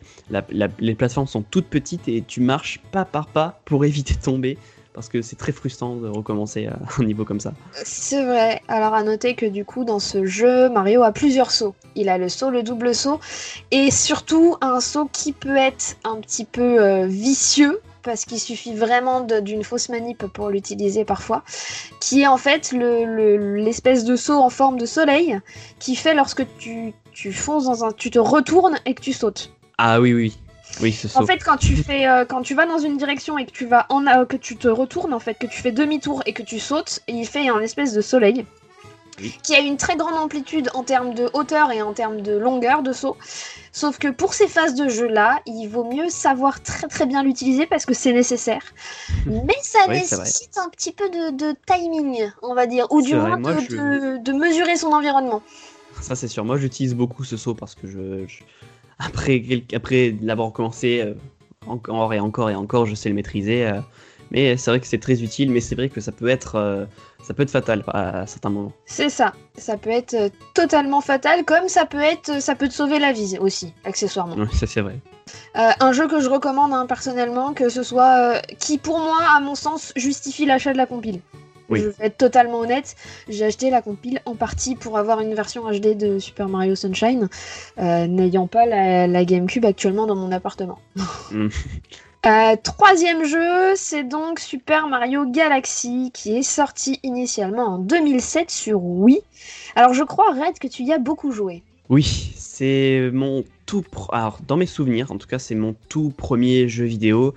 les 0.79 0.95
plateformes 0.95 1.27
sont 1.27 1.41
toutes 1.41 1.67
petites 1.67 2.07
et 2.07 2.23
tu 2.25 2.41
marches 2.41 2.79
pas 2.91 3.05
par 3.05 3.27
pas 3.27 3.59
pour 3.65 3.85
éviter 3.85 4.13
de 4.13 4.21
tomber 4.21 4.57
parce 4.93 5.09
que 5.09 5.21
c'est 5.21 5.35
très 5.35 5.51
frustrant 5.51 5.95
de 5.95 6.07
recommencer 6.07 6.65
à 6.65 6.79
un 6.97 7.03
niveau 7.03 7.23
comme 7.23 7.39
ça. 7.39 7.53
C'est 7.83 8.25
vrai. 8.25 8.61
Alors 8.67 8.95
à 8.95 9.03
noter 9.03 9.35
que 9.35 9.45
du 9.45 9.63
coup 9.63 9.85
dans 9.85 9.99
ce 9.99 10.25
jeu, 10.25 10.69
Mario 10.69 11.03
a 11.03 11.11
plusieurs 11.11 11.51
sauts. 11.51 11.75
Il 11.93 12.09
a 12.09 12.17
le 12.17 12.29
saut, 12.29 12.49
le 12.49 12.63
double 12.63 12.95
saut, 12.95 13.19
et 13.69 13.91
surtout 13.91 14.57
un 14.59 14.79
saut 14.79 15.07
qui 15.11 15.33
peut 15.33 15.55
être 15.55 15.97
un 16.03 16.19
petit 16.19 16.45
peu 16.45 16.81
euh, 16.83 17.05
vicieux 17.05 17.79
parce 18.07 18.25
qu'il 18.25 18.39
suffit 18.39 18.73
vraiment 18.73 19.21
d'une 19.21 19.63
fausse 19.63 19.89
manip 19.89 20.25
pour 20.27 20.49
l'utiliser 20.49 21.05
parfois, 21.05 21.43
qui 21.99 22.21
est 22.21 22.27
en 22.27 22.37
fait 22.37 22.71
le- 22.71 23.03
le- 23.05 23.55
l'espèce 23.57 24.05
de 24.05 24.15
saut 24.15 24.39
en 24.39 24.49
forme 24.49 24.79
de 24.79 24.85
soleil 24.85 25.39
qui 25.77 25.95
fait 25.95 26.15
lorsque 26.15 26.45
tu, 26.57 26.93
tu 27.11 27.33
fonces 27.33 27.65
dans 27.65 27.83
un, 27.83 27.91
tu 27.91 28.09
te 28.09 28.19
retournes 28.19 28.77
et 28.85 28.93
que 28.95 29.01
tu 29.01 29.13
sautes. 29.13 29.51
Ah 29.77 29.99
oui 30.01 30.13
oui 30.13 30.37
oui 30.81 30.91
ce 30.91 31.07
saut. 31.07 31.19
En 31.19 31.25
fait, 31.25 31.37
quand 31.43 31.57
tu 31.57 31.75
fais, 31.75 32.07
euh, 32.07 32.23
quand 32.25 32.41
tu 32.41 32.55
vas 32.55 32.65
dans 32.65 32.79
une 32.79 32.97
direction 32.97 33.37
et 33.37 33.45
que 33.45 33.51
tu 33.51 33.65
vas 33.65 33.85
en, 33.89 34.07
euh, 34.07 34.25
que 34.25 34.37
tu 34.37 34.55
te 34.55 34.67
retournes 34.67 35.13
en 35.13 35.19
fait, 35.19 35.35
que 35.35 35.47
tu 35.47 35.59
fais 35.61 35.71
demi-tour 35.71 36.23
et 36.25 36.33
que 36.33 36.43
tu 36.43 36.59
sautes, 36.59 37.01
il 37.07 37.25
fait 37.25 37.49
un 37.49 37.59
espèce 37.59 37.93
de 37.93 38.01
soleil 38.01 38.45
Oui. 39.19 39.33
qui 39.43 39.55
a 39.55 39.59
une 39.59 39.77
très 39.77 39.95
grande 39.95 40.13
amplitude 40.13 40.69
en 40.75 40.83
termes 40.83 41.13
de 41.15 41.29
hauteur 41.33 41.71
et 41.71 41.81
en 41.81 41.93
termes 41.93 42.21
de 42.21 42.37
longueur 42.37 42.83
de 42.83 42.93
saut. 42.93 43.17
Sauf 43.71 43.97
que 43.97 44.07
pour 44.09 44.33
ces 44.33 44.47
phases 44.47 44.75
de 44.75 44.89
jeu 44.89 45.07
là, 45.07 45.39
il 45.47 45.67
vaut 45.67 45.83
mieux 45.85 46.09
savoir 46.09 46.61
très 46.61 46.87
très 46.87 47.05
bien 47.07 47.23
l'utiliser 47.23 47.65
parce 47.65 47.85
que 47.85 47.93
c'est 47.95 48.13
nécessaire. 48.13 48.61
Mais 49.25 49.55
ça 49.63 49.79
Oui, 49.87 49.95
nécessite 49.95 50.57
un 50.57 50.69
petit 50.69 50.91
peu 50.91 51.09
de, 51.09 51.31
de 51.35 51.55
timing, 51.65 52.29
on 52.43 52.53
va 52.53 52.67
dire, 52.67 52.85
ou 52.91 53.01
du 53.01 53.15
moins 53.15 53.37
moi, 53.37 53.53
de, 53.55 53.59
je- 53.61 53.67
de- 53.75 54.17
de 54.23 54.31
mesurer 54.33 54.75
son 54.77 54.89
environnement. 54.93 55.41
Ça 56.01 56.15
c'est 56.15 56.27
sûr. 56.27 56.45
Moi 56.45 56.57
j'utilise 56.57 56.93
beaucoup 56.93 57.23
ce 57.23 57.37
saut 57.37 57.55
parce 57.55 57.73
que 57.73 57.87
je, 57.87 58.27
je- 58.27 58.43
après 58.99 59.41
après 59.73 60.15
l'avoir 60.21 60.51
commencé 60.51 61.01
euh, 61.01 61.13
encore 61.65 62.13
et 62.13 62.19
encore 62.19 62.49
et 62.51 62.55
encore, 62.55 62.85
je 62.85 62.93
sais 62.95 63.09
le 63.09 63.15
maîtriser. 63.15 63.65
euh, 63.65 63.79
mais 64.31 64.57
c'est 64.57 64.71
vrai 64.71 64.79
que 64.79 64.87
c'est 64.87 64.99
très 64.99 65.21
utile, 65.23 65.51
mais 65.51 65.59
c'est 65.61 65.75
vrai 65.75 65.89
que 65.89 66.01
ça 66.01 66.11
peut 66.11 66.27
être 66.27 66.55
euh, 66.55 66.85
ça 67.23 67.33
peut 67.33 67.43
être 67.43 67.51
fatal 67.51 67.83
à, 67.87 68.21
à 68.21 68.27
certains 68.27 68.49
moments. 68.49 68.71
C'est 68.85 69.09
ça. 69.09 69.33
Ça 69.57 69.77
peut 69.77 69.89
être 69.89 70.13
euh, 70.13 70.29
totalement 70.53 71.01
fatal, 71.01 71.43
comme 71.45 71.67
ça 71.67 71.85
peut 71.85 71.99
être, 71.99 72.41
ça 72.41 72.55
peut 72.55 72.67
te 72.67 72.73
sauver 72.73 72.99
la 72.99 73.11
vie 73.11 73.37
aussi, 73.39 73.73
accessoirement. 73.83 74.35
Ouais, 74.35 74.47
ça 74.53 74.67
c'est 74.67 74.81
vrai. 74.81 74.99
Euh, 75.57 75.71
un 75.79 75.91
jeu 75.91 76.07
que 76.07 76.21
je 76.21 76.29
recommande 76.29 76.73
hein, 76.73 76.85
personnellement, 76.85 77.53
que 77.53 77.69
ce 77.69 77.83
soit 77.83 78.35
euh, 78.35 78.39
qui 78.59 78.77
pour 78.77 78.99
moi, 78.99 79.17
à 79.35 79.39
mon 79.39 79.55
sens, 79.55 79.91
justifie 79.95 80.45
l'achat 80.45 80.71
de 80.71 80.77
la 80.77 80.85
compile. 80.85 81.19
Oui. 81.69 81.81
Je 81.81 81.87
vais 81.87 82.05
être 82.05 82.17
totalement 82.17 82.59
honnête, 82.59 82.95
j'ai 83.27 83.43
acheté 83.43 83.69
la 83.69 83.81
compile 83.81 84.21
en 84.25 84.35
partie 84.35 84.75
pour 84.75 84.97
avoir 84.97 85.19
une 85.19 85.33
version 85.33 85.69
HD 85.69 85.97
de 85.97 86.17
Super 86.17 86.47
Mario 86.47 86.75
Sunshine, 86.75 87.27
euh, 87.79 88.07
n'ayant 88.07 88.47
pas 88.47 88.65
la, 88.65 89.05
la 89.05 89.25
GameCube 89.25 89.65
actuellement 89.65 90.07
dans 90.07 90.15
mon 90.15 90.31
appartement. 90.31 90.79
Euh, 92.25 92.55
troisième 92.61 93.23
jeu, 93.23 93.75
c'est 93.75 94.03
donc 94.03 94.39
Super 94.39 94.87
Mario 94.87 95.25
Galaxy 95.29 96.11
qui 96.13 96.37
est 96.37 96.43
sorti 96.43 96.99
initialement 97.03 97.75
en 97.75 97.77
2007 97.77 98.49
sur 98.51 98.83
Wii. 98.83 99.21
Alors 99.75 99.93
je 99.93 100.03
crois 100.03 100.31
Red 100.31 100.59
que 100.59 100.67
tu 100.67 100.83
y 100.83 100.91
as 100.91 100.99
beaucoup 100.99 101.31
joué. 101.31 101.63
Oui, 101.89 102.33
c'est 102.35 103.09
mon 103.13 103.45
tout. 103.65 103.83
Alors, 104.11 104.39
dans 104.45 104.57
mes 104.57 104.65
souvenirs, 104.65 105.11
en 105.11 105.17
tout 105.17 105.27
cas, 105.27 105.39
c'est 105.39 105.55
mon 105.55 105.75
tout 105.87 106.11
premier 106.15 106.67
jeu 106.67 106.83
vidéo. 106.83 107.33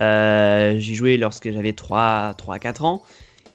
Euh, 0.00 0.76
J'y 0.78 0.96
joué 0.96 1.16
lorsque 1.16 1.50
j'avais 1.52 1.74
3, 1.74 2.34
3 2.36 2.56
à 2.56 2.58
4 2.58 2.84
ans. 2.84 3.02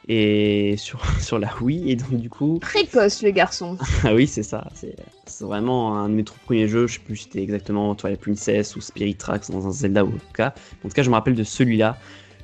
Et 0.07 0.75
sur, 0.77 1.01
sur 1.21 1.39
la 1.39 1.49
Wii. 1.61 1.91
Et 1.91 1.95
donc, 1.97 2.13
du 2.13 2.29
coup. 2.29 2.59
Précoce 2.59 3.21
le 3.21 3.31
garçon. 3.31 3.77
Ah 4.05 4.13
oui, 4.13 4.27
c'est 4.27 4.43
ça. 4.43 4.69
C'est 5.29 5.45
vraiment 5.45 5.97
un 5.97 6.09
de 6.09 6.13
mes 6.15 6.23
tout 6.23 6.33
premiers 6.45 6.67
jeux. 6.67 6.87
Je 6.87 6.93
sais 6.95 6.99
plus 6.99 7.15
si 7.17 7.23
c'était 7.23 7.41
exactement 7.41 7.95
Twilight 7.95 8.19
Princess 8.19 8.75
ou 8.75 8.81
Spirit 8.81 9.15
Tracks 9.15 9.49
dans 9.49 9.67
un 9.67 9.71
Zelda 9.71 10.03
ou 10.03 10.09
tout 10.11 10.19
cas. 10.33 10.53
En 10.83 10.89
tout 10.89 10.93
cas, 10.95 11.03
je 11.03 11.09
me 11.09 11.15
rappelle 11.15 11.35
de 11.35 11.43
celui-là. 11.43 11.97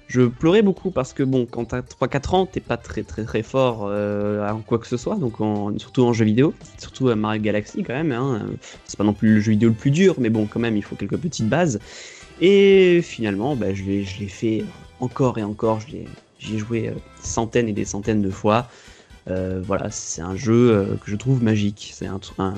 Je 0.07 0.21
pleurais 0.21 0.61
beaucoup 0.61 0.91
parce 0.91 1.13
que 1.13 1.23
bon, 1.23 1.47
quand 1.47 1.65
t'as 1.65 1.81
3-4 1.81 2.35
ans, 2.35 2.45
t'es 2.45 2.59
pas 2.59 2.77
très 2.77 3.01
très 3.01 3.23
très 3.23 3.41
fort 3.41 3.87
euh, 3.89 4.47
en 4.47 4.59
quoi 4.61 4.77
que 4.77 4.85
ce 4.85 4.97
soit, 4.97 5.15
donc 5.15 5.41
en- 5.41 5.75
surtout 5.79 6.03
en 6.03 6.13
jeu 6.13 6.25
vidéo, 6.25 6.53
surtout 6.77 7.09
à 7.09 7.15
Mario 7.15 7.41
Galaxy 7.41 7.81
quand 7.81 7.93
même. 7.93 8.11
Hein. 8.11 8.41
Euh, 8.51 8.55
C'est 8.85 8.97
pas 8.97 9.03
non 9.03 9.13
plus 9.13 9.33
le 9.33 9.39
jeu 9.39 9.51
vidéo 9.53 9.69
le 9.69 9.75
plus 9.75 9.89
dur, 9.89 10.13
mais 10.19 10.29
bon, 10.29 10.45
quand 10.45 10.59
même, 10.59 10.77
il 10.77 10.83
faut 10.83 10.95
quelques 10.95 11.17
petites 11.17 11.49
bases. 11.49 11.79
Et 12.39 13.01
finalement, 13.01 13.55
bah, 13.55 13.73
je 13.73 13.83
l'ai 13.83 14.03
fait 14.05 14.63
encore 14.99 15.39
et 15.39 15.43
encore. 15.43 15.79
J'y 16.37 16.53
ai 16.55 16.57
joué 16.59 16.89
euh, 16.89 16.93
centaines 17.21 17.67
et 17.67 17.73
des 17.73 17.85
centaines 17.85 18.21
de 18.21 18.29
fois. 18.29 18.67
Euh, 19.27 19.59
voilà, 19.63 19.89
c'est 19.91 20.21
un 20.21 20.35
jeu 20.35 20.71
euh, 20.71 20.85
que 21.03 21.09
je 21.09 21.15
trouve 21.15 21.43
magique. 21.43 21.91
C'est 21.93 22.05
un, 22.07 22.19
un- 22.37 22.53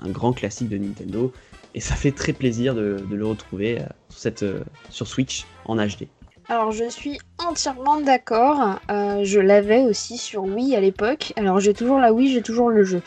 un 0.00 0.08
grand 0.08 0.32
classique 0.32 0.68
de 0.68 0.78
Nintendo. 0.78 1.32
Et 1.74 1.80
ça 1.80 1.94
fait 1.94 2.12
très 2.12 2.32
plaisir 2.32 2.74
de, 2.74 2.98
de 3.08 3.16
le 3.16 3.26
retrouver 3.26 3.80
euh, 3.80 3.84
sur, 4.10 4.18
cette, 4.18 4.44
sur 4.90 5.06
Switch 5.06 5.44
en 5.64 5.76
HD. 5.76 6.06
Alors 6.48 6.72
je 6.72 6.88
suis 6.88 7.18
entièrement 7.38 8.00
d'accord. 8.00 8.78
Euh, 8.90 9.20
je 9.24 9.40
l'avais 9.40 9.82
aussi 9.84 10.18
sur 10.18 10.44
Wii 10.44 10.76
à 10.76 10.80
l'époque. 10.80 11.32
Alors 11.36 11.60
j'ai 11.60 11.72
toujours 11.72 11.98
la 11.98 12.12
Wii, 12.12 12.32
j'ai 12.32 12.42
toujours 12.42 12.68
le 12.70 12.84
jeu. 12.84 13.00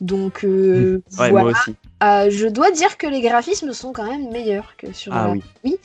Donc 0.00 0.44
euh, 0.44 1.02
Ouais, 1.18 1.30
voilà. 1.30 1.42
moi 1.42 1.52
aussi. 1.52 1.74
Euh, 2.02 2.30
je 2.30 2.46
dois 2.48 2.70
dire 2.70 2.96
que 2.98 3.06
les 3.06 3.20
graphismes 3.20 3.72
sont 3.72 3.92
quand 3.92 4.08
même 4.10 4.30
meilleurs 4.32 4.74
que 4.76 4.92
sur 4.92 5.12
Ah 5.12 5.26
la 5.26 5.32
oui, 5.32 5.42
Wii. 5.64 5.78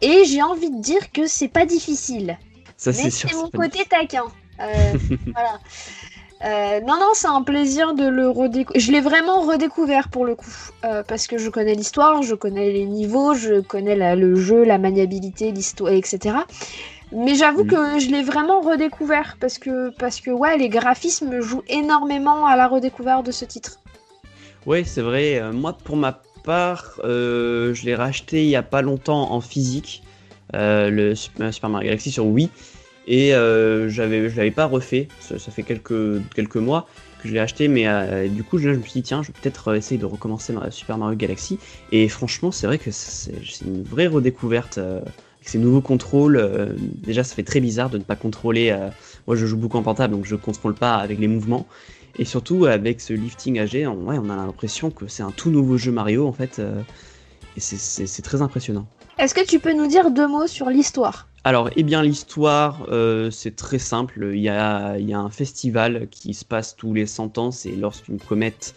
Et 0.00 0.24
j'ai 0.26 0.42
envie 0.42 0.70
de 0.70 0.80
dire 0.80 1.10
que 1.12 1.26
c'est 1.26 1.48
pas 1.48 1.66
difficile. 1.66 2.38
ça 2.76 2.90
Mais 2.90 2.96
c'est 2.96 3.10
sûr. 3.10 3.28
c'est 3.30 3.36
mon 3.36 3.50
côté 3.50 3.84
taquin. 3.88 4.24
Euh, 4.60 4.92
voilà. 5.34 5.58
Euh, 6.44 6.80
non, 6.82 6.94
non, 7.00 7.10
c'est 7.14 7.26
un 7.26 7.42
plaisir 7.42 7.94
de 7.94 8.06
le 8.06 8.28
redécouvrir. 8.28 8.80
Je 8.80 8.92
l'ai 8.92 9.00
vraiment 9.00 9.40
redécouvert 9.42 10.08
pour 10.08 10.24
le 10.24 10.36
coup. 10.36 10.52
Euh, 10.84 11.02
parce 11.02 11.26
que 11.26 11.36
je 11.36 11.50
connais 11.50 11.74
l'histoire, 11.74 12.22
je 12.22 12.34
connais 12.36 12.70
les 12.70 12.84
niveaux, 12.84 13.34
je 13.34 13.60
connais 13.60 13.96
la- 13.96 14.14
le 14.14 14.36
jeu, 14.36 14.62
la 14.64 14.78
maniabilité, 14.78 15.50
l'histoire, 15.50 15.92
etc. 15.92 16.36
Mais 17.10 17.34
j'avoue 17.34 17.64
Mhm. 17.64 17.70
que 17.70 17.98
je 17.98 18.10
l'ai 18.10 18.22
vraiment 18.22 18.60
redécouvert 18.60 19.36
parce 19.40 19.58
que, 19.58 19.90
parce 19.98 20.20
que 20.20 20.30
ouais, 20.30 20.56
les 20.58 20.68
graphismes 20.68 21.40
jouent 21.40 21.64
énormément 21.68 22.46
à 22.46 22.54
la 22.54 22.68
redécouverte 22.68 23.26
de 23.26 23.32
ce 23.32 23.44
titre. 23.44 23.80
Ouais, 24.66 24.84
c'est 24.84 25.02
vrai. 25.02 25.40
moi, 25.52 25.72
pour 25.72 25.96
ma 25.96 26.20
part, 26.44 27.00
euh, 27.02 27.74
je 27.74 27.84
l'ai 27.84 27.94
racheté 27.96 28.44
il 28.44 28.50
y 28.50 28.56
a 28.56 28.62
pas 28.62 28.82
longtemps 28.82 29.32
en 29.32 29.40
physique, 29.40 30.04
le 30.52 31.14
Super 31.14 31.68
Mario 31.68 31.86
Galaxy 31.86 32.10
sur 32.12 32.26
Wii, 32.26 32.48
et 33.08 33.34
euh, 33.34 33.88
j'avais, 33.88 34.28
je 34.28 34.36
l'avais 34.36 34.52
pas 34.52 34.66
refait. 34.66 35.08
Ça, 35.20 35.38
fait 35.38 35.64
quelques 35.64 36.22
quelques 36.34 36.56
mois 36.56 36.86
que 37.20 37.28
je 37.28 37.34
l'ai 37.34 37.40
acheté, 37.40 37.66
mais 37.66 37.88
euh, 37.88 38.28
du 38.28 38.44
coup, 38.44 38.58
je, 38.58 38.68
me 38.68 38.82
suis 38.82 38.92
dit 38.92 39.02
tiens, 39.02 39.22
je 39.22 39.28
vais 39.28 39.34
peut-être 39.42 39.74
essayer 39.74 39.98
de 39.98 40.06
recommencer 40.06 40.54
Super 40.70 40.98
Mario 40.98 41.16
Galaxy. 41.16 41.58
Et 41.90 42.08
franchement, 42.08 42.52
c'est 42.52 42.68
vrai 42.68 42.78
que 42.78 42.92
c'est, 42.92 43.32
une 43.64 43.82
vraie 43.82 44.06
redécouverte. 44.06 44.78
euh, 44.78 45.00
avec 45.38 45.48
ces 45.48 45.58
nouveaux 45.58 45.80
contrôles, 45.80 46.36
euh, 46.36 46.74
déjà 46.78 47.22
ça 47.22 47.34
fait 47.34 47.44
très 47.44 47.60
bizarre 47.60 47.90
de 47.90 47.98
ne 47.98 48.02
pas 48.02 48.16
contrôler. 48.16 48.70
euh, 48.70 48.88
moi 49.26 49.36
je 49.36 49.46
joue 49.46 49.56
beaucoup 49.56 49.76
en 49.76 49.82
portable 49.82 50.14
donc 50.14 50.24
je 50.24 50.34
contrôle 50.34 50.74
pas 50.74 50.96
avec 50.96 51.18
les 51.18 51.28
mouvements. 51.28 51.66
Et 52.18 52.24
surtout 52.24 52.66
avec 52.66 53.00
ce 53.00 53.12
lifting 53.12 53.60
AG, 53.60 53.86
on, 53.86 54.08
ouais, 54.08 54.18
on 54.18 54.28
a 54.30 54.36
l'impression 54.36 54.90
que 54.90 55.06
c'est 55.06 55.22
un 55.22 55.30
tout 55.30 55.50
nouveau 55.50 55.76
jeu 55.76 55.92
Mario 55.92 56.26
en 56.26 56.32
fait. 56.32 56.58
euh, 56.58 56.80
et 57.56 57.60
c'est 57.60 58.22
très 58.22 58.42
impressionnant. 58.42 58.86
Est-ce 59.18 59.34
que 59.34 59.44
tu 59.44 59.58
peux 59.58 59.72
nous 59.72 59.88
dire 59.88 60.10
deux 60.12 60.28
mots 60.28 60.46
sur 60.46 60.70
l'histoire? 60.70 61.26
Alors, 61.48 61.70
eh 61.76 61.82
bien, 61.82 62.02
l'histoire, 62.02 62.86
euh, 62.90 63.30
c'est 63.30 63.56
très 63.56 63.78
simple. 63.78 64.32
Il 64.34 64.40
y, 64.42 64.50
a, 64.50 64.98
un 65.14 65.30
festival 65.30 66.06
qui 66.10 66.34
se 66.34 66.44
passe 66.44 66.76
tous 66.76 66.92
les 66.92 67.06
100 67.06 67.38
ans. 67.38 67.50
C'est 67.52 67.70
lorsqu'une 67.70 68.18
comète 68.18 68.74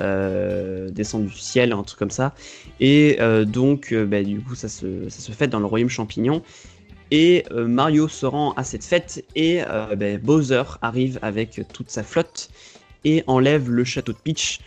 euh, 0.00 0.90
descend 0.90 1.24
du 1.24 1.32
ciel, 1.32 1.72
un 1.72 1.82
truc 1.82 1.98
comme 1.98 2.10
ça. 2.10 2.34
Et 2.78 3.16
euh, 3.20 3.46
donc, 3.46 3.94
bah, 3.94 4.22
du 4.22 4.38
coup, 4.42 4.54
ça 4.54 4.68
se, 4.68 5.08
ça 5.08 5.22
se 5.22 5.32
fête 5.32 5.48
dans 5.48 5.60
le 5.60 5.64
royaume 5.64 5.88
champignon. 5.88 6.42
Et 7.10 7.46
Mario 7.54 8.06
se 8.06 8.26
rend 8.26 8.52
à 8.52 8.64
cette 8.64 8.84
fête 8.84 9.24
et 9.34 9.62
bah, 9.96 10.18
Bowser 10.22 10.64
arrive 10.82 11.18
avec 11.22 11.62
toute 11.72 11.88
sa 11.88 12.02
flotte 12.02 12.50
et 13.06 13.24
enlève 13.28 13.70
le 13.70 13.82
château 13.82 14.12
de 14.12 14.18
Peach, 14.18 14.60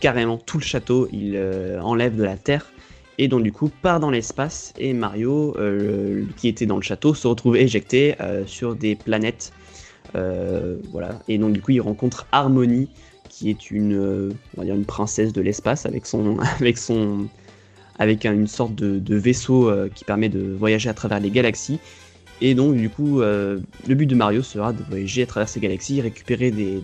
carrément 0.00 0.38
tout 0.38 0.58
le 0.58 0.64
château, 0.64 1.08
il 1.12 1.40
enlève 1.80 2.16
de 2.16 2.24
la 2.24 2.36
terre 2.36 2.66
et 3.18 3.28
donc 3.28 3.42
du 3.42 3.52
coup 3.52 3.70
part 3.82 4.00
dans 4.00 4.10
l'espace 4.10 4.72
et 4.78 4.92
Mario, 4.92 5.54
euh, 5.58 6.24
qui 6.36 6.48
était 6.48 6.66
dans 6.66 6.76
le 6.76 6.82
château, 6.82 7.14
se 7.14 7.26
retrouve 7.26 7.56
éjecté 7.56 8.16
euh, 8.20 8.44
sur 8.46 8.74
des 8.74 8.96
planètes. 8.96 9.52
Euh, 10.16 10.76
voilà, 10.90 11.20
et 11.28 11.38
donc 11.38 11.52
du 11.52 11.60
coup 11.60 11.72
il 11.72 11.80
rencontre 11.80 12.26
Harmony, 12.32 12.88
qui 13.28 13.50
est 13.50 13.70
une, 13.70 14.34
princesse 14.86 15.32
de 15.32 15.40
l'espace 15.40 15.86
avec 15.86 16.06
son, 16.06 16.38
avec 17.98 18.24
une 18.24 18.46
sorte 18.46 18.74
de, 18.74 19.14
vaisseau 19.16 19.72
qui 19.94 20.04
permet 20.04 20.28
de 20.28 20.54
voyager 20.54 20.88
à 20.88 20.94
travers 20.94 21.20
les 21.20 21.30
galaxies. 21.30 21.78
Et 22.40 22.54
donc, 22.54 22.74
du 22.74 22.90
coup, 22.90 23.20
le 23.20 23.62
but 23.88 24.06
de 24.06 24.14
Mario 24.14 24.42
sera 24.42 24.72
de 24.72 24.82
voyager 24.88 25.22
à 25.22 25.26
travers 25.26 25.48
ces 25.48 25.60
galaxies, 25.60 26.00
récupérer 26.00 26.50
des, 26.50 26.82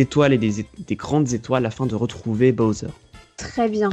étoiles 0.00 0.32
et 0.32 0.38
des 0.38 0.96
grandes 0.96 1.32
étoiles 1.32 1.66
afin 1.66 1.86
de 1.86 1.94
retrouver 1.94 2.52
Bowser. 2.52 2.88
Très 3.36 3.68
bien. 3.68 3.90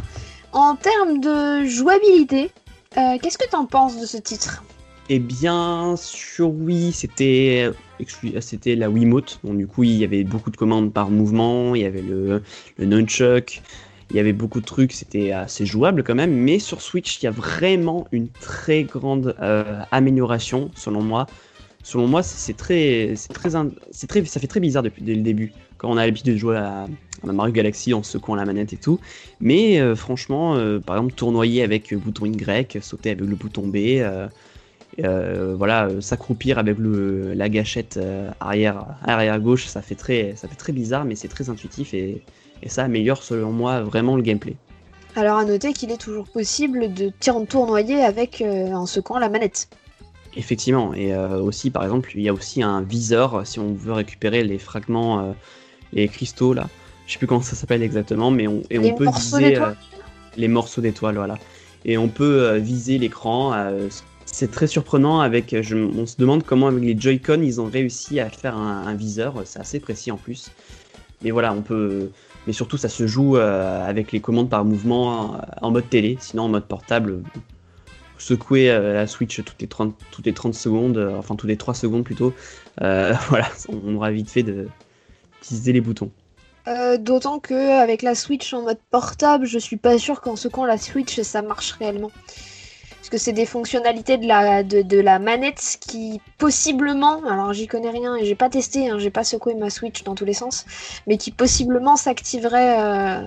En 0.54 0.76
termes 0.76 1.20
de 1.20 1.66
jouabilité, 1.66 2.52
euh, 2.96 3.18
qu'est-ce 3.20 3.40
que 3.40 3.50
t'en 3.50 3.66
penses 3.66 4.00
de 4.00 4.06
ce 4.06 4.18
titre? 4.18 4.64
Eh 5.10 5.18
bien, 5.18 5.96
sur 5.98 6.52
Wii, 6.52 6.94
c'était 6.94 7.74
la 8.66 8.90
Wiimote. 8.90 9.40
Donc, 9.44 9.58
du 9.58 9.66
coup, 9.66 9.84
il 9.84 9.98
y 9.98 10.04
avait 10.04 10.24
beaucoup 10.24 10.52
de 10.52 10.56
commandes 10.56 10.94
par 10.94 11.10
mouvement, 11.10 11.74
il 11.74 11.82
y 11.82 11.86
avait 11.86 12.04
le, 12.04 12.44
le 12.78 12.86
nunchuck, 12.86 13.64
il 14.12 14.16
y 14.16 14.20
avait 14.20 14.32
beaucoup 14.32 14.62
de 14.62 14.66
trucs, 14.66 14.92
c'était 14.92 15.32
assez 15.32 15.66
jouable 15.66 16.04
quand 16.04 16.16
même. 16.16 16.32
Mais 16.32 16.60
sur 16.60 16.82
Switch, 16.82 17.20
il 17.20 17.26
y 17.26 17.28
a 17.28 17.32
vraiment 17.32 18.08
une 18.12 18.30
très 18.30 18.84
grande 18.84 19.36
euh, 19.42 19.82
amélioration, 19.92 20.70
selon 20.76 21.02
moi. 21.02 21.26
Selon 21.84 22.08
moi, 22.08 22.24
c'est 22.24 22.56
très, 22.56 23.14
c'est 23.18 23.34
très, 23.34 23.50
très, 24.08 24.26
ça 24.26 24.40
fait 24.40 24.48
très 24.48 24.60
bizarre 24.62 24.84
depuis 24.84 25.04
dès 25.04 25.16
le 25.16 25.22
début, 25.22 25.52
quand 25.78 25.90
on 25.90 25.98
a 25.98 26.06
l'habitude 26.06 26.34
de 26.34 26.38
jouer 26.38 26.56
à, 26.56 26.88
à 27.28 27.32
Mario 27.34 27.52
Galaxy 27.52 27.94
en 27.94 28.04
secouant 28.04 28.36
la 28.36 28.46
manette 28.46 28.72
et 28.72 28.78
tout. 28.78 29.02
Mais 29.42 29.82
euh, 29.82 29.94
franchement, 29.94 30.56
euh, 30.56 30.80
par 30.80 30.96
exemple, 30.96 31.14
tournoyer 31.14 31.62
avec 31.62 31.92
le 31.92 31.98
bouton 31.98 32.26
Y, 32.26 32.82
sauter 32.82 33.12
avec 33.12 33.22
le 33.22 33.36
bouton 33.36 33.68
B. 33.68 33.76
euh, 35.04 35.56
voilà, 35.58 35.90
s'accroupir 36.00 36.58
avec 36.58 36.78
la 36.80 37.50
gâchette 37.50 38.00
arrière, 38.40 38.86
arrière 39.04 39.40
gauche, 39.42 39.66
ça 39.66 39.82
fait 39.82 39.96
très, 39.96 40.36
ça 40.38 40.48
fait 40.48 40.56
très 40.56 40.72
bizarre, 40.72 41.04
mais 41.04 41.16
c'est 41.16 41.28
très 41.28 41.50
intuitif 41.50 41.94
et, 41.94 42.22
et 42.62 42.70
ça 42.70 42.84
améliore 42.84 43.24
selon 43.24 43.52
moi 43.52 43.82
vraiment 43.82 44.16
le 44.16 44.22
gameplay. 44.22 44.56
Alors 45.16 45.38
à 45.38 45.46
noter 45.46 45.74
qu'il 45.74 45.92
est 45.92 45.98
toujours 45.98 46.28
possible 46.28 46.94
de 46.94 47.12
tournoyer 47.46 48.04
avec 48.04 48.42
en 48.48 48.86
secouant 48.86 49.20
la 49.20 49.30
manette. 49.30 49.68
Effectivement, 50.36 50.94
et 50.94 51.14
euh, 51.14 51.40
aussi 51.40 51.70
par 51.70 51.84
exemple, 51.84 52.12
il 52.16 52.22
y 52.22 52.30
a 52.30 52.34
aussi 52.34 52.64
un 52.64 52.82
viseur 52.82 53.46
si 53.46 53.60
on 53.60 53.74
veut 53.74 53.94
récupérer 53.94 54.44
les 54.44 54.58
fragments, 54.58 55.20
euh, 55.20 55.32
les 55.92 56.08
cristaux 56.08 56.54
là. 56.54 56.70
Je 57.06 57.14
sais 57.14 57.20
plus 57.20 57.28
comment 57.28 57.42
ça 57.42 57.56
s'appelle 57.56 57.84
exactement, 57.84 58.32
mais 58.32 58.48
on, 58.48 58.64
et 58.70 58.80
Les 58.80 58.92
on 58.92 58.96
peut 58.96 59.10
viser 59.14 59.58
euh, 59.58 59.72
les 60.38 60.48
morceaux 60.48 60.82
d'étoiles, 60.82 61.16
voilà. 61.16 61.38
Et 61.86 61.98
on 61.98 62.08
peut 62.08 62.56
viser 62.58 62.98
l'écran. 62.98 63.54
c'est 64.26 64.50
très 64.50 64.68
surprenant 64.68 65.20
avec. 65.20 65.54
Je, 65.62 65.76
on 65.76 66.06
se 66.06 66.16
demande 66.18 66.44
comment 66.44 66.68
avec 66.68 66.82
les 66.82 66.98
Joy-Con 66.98 67.42
ils 67.42 67.60
ont 67.60 67.66
réussi 67.66 68.22
à 68.22 68.30
faire 68.30 68.56
un, 68.56 68.88
un 68.88 68.94
viseur. 68.94 69.42
C'est 69.44 69.60
assez 69.60 69.82
précis 69.82 70.10
en 70.10 70.18
plus. 70.18 70.50
Mais 71.24 71.32
voilà, 71.32 71.54
on 71.54 71.62
peut. 71.62 72.10
Mais 72.48 72.54
surtout, 72.54 72.78
ça 72.78 72.88
se 72.88 73.06
joue 73.06 73.36
avec 73.36 74.14
les 74.14 74.22
commandes 74.22 74.50
par 74.50 74.64
mouvement 74.64 75.42
en 75.62 75.72
mode 75.72 75.90
télé. 75.90 76.18
Sinon, 76.22 76.44
en 76.44 76.50
mode 76.50 76.66
portable, 76.66 77.22
secouer 78.24 78.70
euh, 78.70 78.94
la 78.94 79.08
Switch 79.08 79.44
toutes 79.44 79.62
les 79.62 79.68
30, 79.68 79.96
toutes 80.12 80.26
les 80.26 80.34
30 80.34 80.54
secondes, 80.54 80.98
euh, 80.98 81.18
enfin 81.18 81.36
toutes 81.36 81.50
les 81.50 81.58
3 81.58 81.74
secondes 81.74 82.04
plutôt. 82.04 82.34
Euh, 82.82 83.14
voilà, 83.30 83.50
on 83.70 83.96
aura 83.96 84.12
vite 84.12 84.30
fait 84.30 84.44
de 84.44 84.68
utiliser 85.42 85.74
les 85.74 85.82
boutons. 85.82 86.12
D'autant 87.00 87.40
que 87.40 87.82
avec 87.82 88.02
la 88.02 88.16
Switch 88.16 88.54
en 88.54 88.62
mode 88.62 88.78
portable, 88.90 89.46
je 89.46 89.60
suis 89.60 89.76
pas 89.76 89.98
sûre 89.98 90.22
qu'en 90.22 90.38
secouant 90.38 90.66
la 90.66 90.78
Switch 90.78 91.20
ça 91.20 91.42
marche 91.42 91.74
réellement. 91.74 92.10
Que 93.14 93.20
c'est 93.20 93.32
des 93.32 93.46
fonctionnalités 93.46 94.18
de 94.18 94.26
la, 94.26 94.64
de, 94.64 94.82
de 94.82 95.00
la 95.00 95.20
manette 95.20 95.78
qui 95.80 96.20
possiblement, 96.40 97.24
alors 97.30 97.54
j'y 97.54 97.68
connais 97.68 97.92
rien 97.92 98.16
et 98.16 98.26
j'ai 98.26 98.34
pas 98.34 98.50
testé, 98.50 98.90
hein, 98.90 98.98
j'ai 98.98 99.12
pas 99.12 99.24
secoué 99.24 99.54
ma 99.54 99.70
Switch 99.70 100.04
dans 100.04 100.16
tous 100.16 100.26
les 100.26 100.34
sens, 100.34 100.66
mais 101.06 101.18
qui 101.18 101.30
possiblement 101.30 101.96
s'activerait 101.96 102.76
euh, 102.80 103.22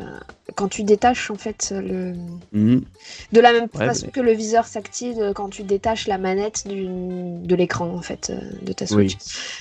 quand 0.56 0.66
tu 0.66 0.82
détaches 0.82 1.30
en 1.30 1.36
fait 1.36 1.72
le, 1.72 2.14
Mhm. 2.50 2.82
de 3.30 3.40
la 3.40 3.52
même 3.52 3.68
Ouais, 3.74 3.86
façon 3.86 4.08
que 4.08 4.18
le 4.20 4.32
viseur 4.32 4.66
s'active 4.66 5.32
quand 5.36 5.50
tu 5.50 5.62
détaches 5.62 6.08
la 6.08 6.18
manette 6.18 6.66
du- 6.66 6.88
de 6.88 7.54
l'écran 7.54 7.88
en 7.88 8.02
fait 8.02 8.30
euh, 8.30 8.40
de 8.62 8.72
ta 8.72 8.86
Oui. 8.86 9.10
Switch. 9.10 9.16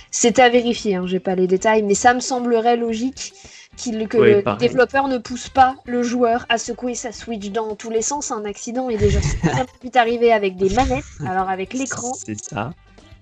C'est 0.09 0.39
à 0.39 0.49
vérifier, 0.49 0.95
hein, 0.95 1.05
j'ai 1.05 1.19
pas 1.19 1.35
les 1.35 1.45
détails, 1.45 1.83
mais 1.83 1.93
ça 1.93 2.15
me 2.15 2.19
semblerait 2.19 2.77
logique 2.77 3.33
que 3.75 4.17
Oui, 4.17 4.43
le 4.45 4.57
développeur 4.57 5.07
ne 5.07 5.17
pousse 5.17 5.49
pas 5.49 5.75
le 5.85 6.03
joueur 6.03 6.45
à 6.49 6.57
secouer 6.57 6.95
sa 6.95 7.11
Switch 7.11 7.49
dans 7.51 7.75
tous 7.75 7.89
les 7.89 8.01
sens. 8.01 8.31
Un 8.31 8.45
accident 8.45 8.89
est 8.89 8.97
déjà 8.97 9.21
super 9.21 9.65
vite 9.83 9.95
arrivé 9.95 10.31
avec 10.31 10.55
des 10.55 10.69
manettes, 10.69 11.03
alors 11.27 11.49
avec 11.49 11.73
l'écran. 11.73 12.13
C'est 12.13 12.39
ça. 12.39 12.71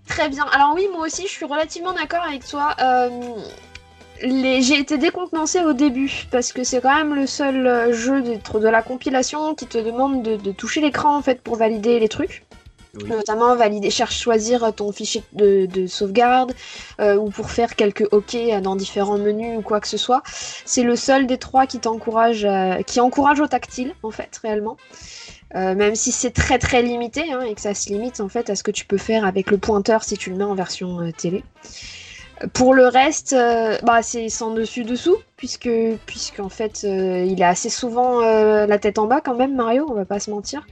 Très 0.08 0.30
bien. 0.30 0.46
Alors 0.52 0.74
oui, 0.76 0.88
moi 0.92 1.06
aussi, 1.08 1.24
je 1.24 1.32
suis 1.32 1.46
relativement 1.46 1.94
d'accord 1.94 2.24
avec 2.28 2.46
toi. 2.46 2.76
Euh, 2.82 3.10
les... 4.22 4.62
J'ai 4.62 4.80
été 4.80 4.98
décontenancée 4.98 5.62
au 5.62 5.74
début 5.74 6.26
parce 6.32 6.52
que 6.54 6.64
c'est 6.64 6.82
quand 6.82 6.96
même 6.96 7.16
le 7.16 7.28
seul 7.28 7.66
euh, 7.68 7.94
jeu 7.94 8.22
de, 8.22 8.60
de 8.60 8.68
la 8.68 8.82
compilation 8.82 9.56
qui 9.56 9.66
te 9.66 9.78
demande 9.78 10.24
de, 10.24 10.36
de 10.36 10.52
toucher 10.52 10.82
l'écran 10.82 11.18
en 11.18 11.22
fait 11.22 11.42
pour 11.42 11.56
valider 11.56 12.00
les 12.00 12.10
trucs. 12.10 12.44
Notamment 13.02 13.56
valider, 13.56 13.90
cherche 13.90 14.20
choisir 14.20 14.72
ton 14.72 14.92
fichier 14.92 15.24
de, 15.34 15.66
de 15.66 15.88
sauvegarde 15.88 16.54
euh, 17.02 17.16
ou 17.16 17.32
pour 17.32 17.50
faire 17.50 17.76
quelques 17.76 18.08
OK 18.12 18.38
dans 18.62 18.76
différents 18.76 19.18
menus 19.18 19.58
ou 19.58 19.62
quoi 19.64 19.80
que 19.80 19.88
ce 19.88 19.98
soit. 19.98 20.22
C'est 20.64 20.84
le 20.84 20.96
seul 20.96 21.26
des 21.26 21.40
trois 21.40 21.66
qui 21.66 21.80
t'encourage, 21.80 22.46
euh, 22.46 22.84
qui 22.84 23.00
encourage 23.00 23.40
au 23.40 23.48
tactile 23.48 23.96
en 24.04 24.12
fait 24.12 24.40
réellement. 24.44 24.78
Euh, 25.56 25.74
même 25.74 25.96
si 25.96 26.12
c'est 26.12 26.30
très 26.30 26.60
très 26.60 26.84
limité 26.84 27.34
hein, 27.34 27.42
et 27.42 27.56
que 27.56 27.62
ça 27.62 27.74
se 27.74 27.90
limite 27.90 28.20
en 28.20 28.30
fait 28.30 28.52
à 28.52 28.56
ce 28.56 28.62
que 28.62 28.70
tu 28.70 28.86
peux 28.86 29.00
faire 29.00 29.26
avec 29.26 29.50
le 29.50 29.58
pointeur 29.58 30.04
si 30.04 30.16
tu 30.16 30.30
le 30.30 30.36
mets 30.36 30.44
en 30.44 30.54
version 30.54 31.12
télé. 31.18 31.44
Pour 32.54 32.76
le 32.76 32.86
reste, 32.86 33.36
bah, 33.84 34.04
c'est 34.04 34.30
sans 34.30 34.52
dessus 34.52 34.84
dessous 34.84 35.18
puisque 35.36 35.70
puisqu'en 36.06 36.50
fait 36.50 36.84
il 36.84 37.42
est 37.42 37.44
assez 37.44 37.70
souvent 37.70 38.20
la 38.20 38.78
tête 38.78 39.00
en 39.00 39.08
bas 39.08 39.22
quand 39.22 39.36
même 39.36 39.56
Mario, 39.56 39.88
on 39.90 39.96
va 39.96 40.06
pas 40.06 40.20
se 40.20 40.30
mentir. 40.30 40.64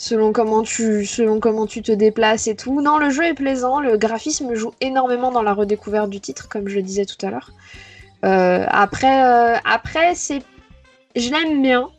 Selon 0.00 0.32
comment 0.32 0.62
tu 0.62 1.04
selon 1.04 1.40
comment 1.40 1.66
tu 1.66 1.82
te 1.82 1.90
déplaces 1.90 2.46
et 2.46 2.54
tout. 2.54 2.80
Non, 2.80 2.98
le 2.98 3.10
jeu 3.10 3.24
est 3.24 3.34
plaisant, 3.34 3.80
le 3.80 3.96
graphisme 3.98 4.54
joue 4.54 4.72
énormément 4.80 5.32
dans 5.32 5.42
la 5.42 5.52
redécouverte 5.52 6.08
du 6.08 6.20
titre 6.20 6.48
comme 6.48 6.68
je 6.68 6.76
le 6.76 6.82
disais 6.82 7.04
tout 7.04 7.26
à 7.26 7.30
l'heure. 7.30 7.50
Euh, 8.24 8.64
après 8.68 9.24
euh, 9.26 9.56
après 9.64 10.14
c'est 10.14 10.40
je 11.16 11.30
l'aime 11.30 11.60
bien. 11.62 11.90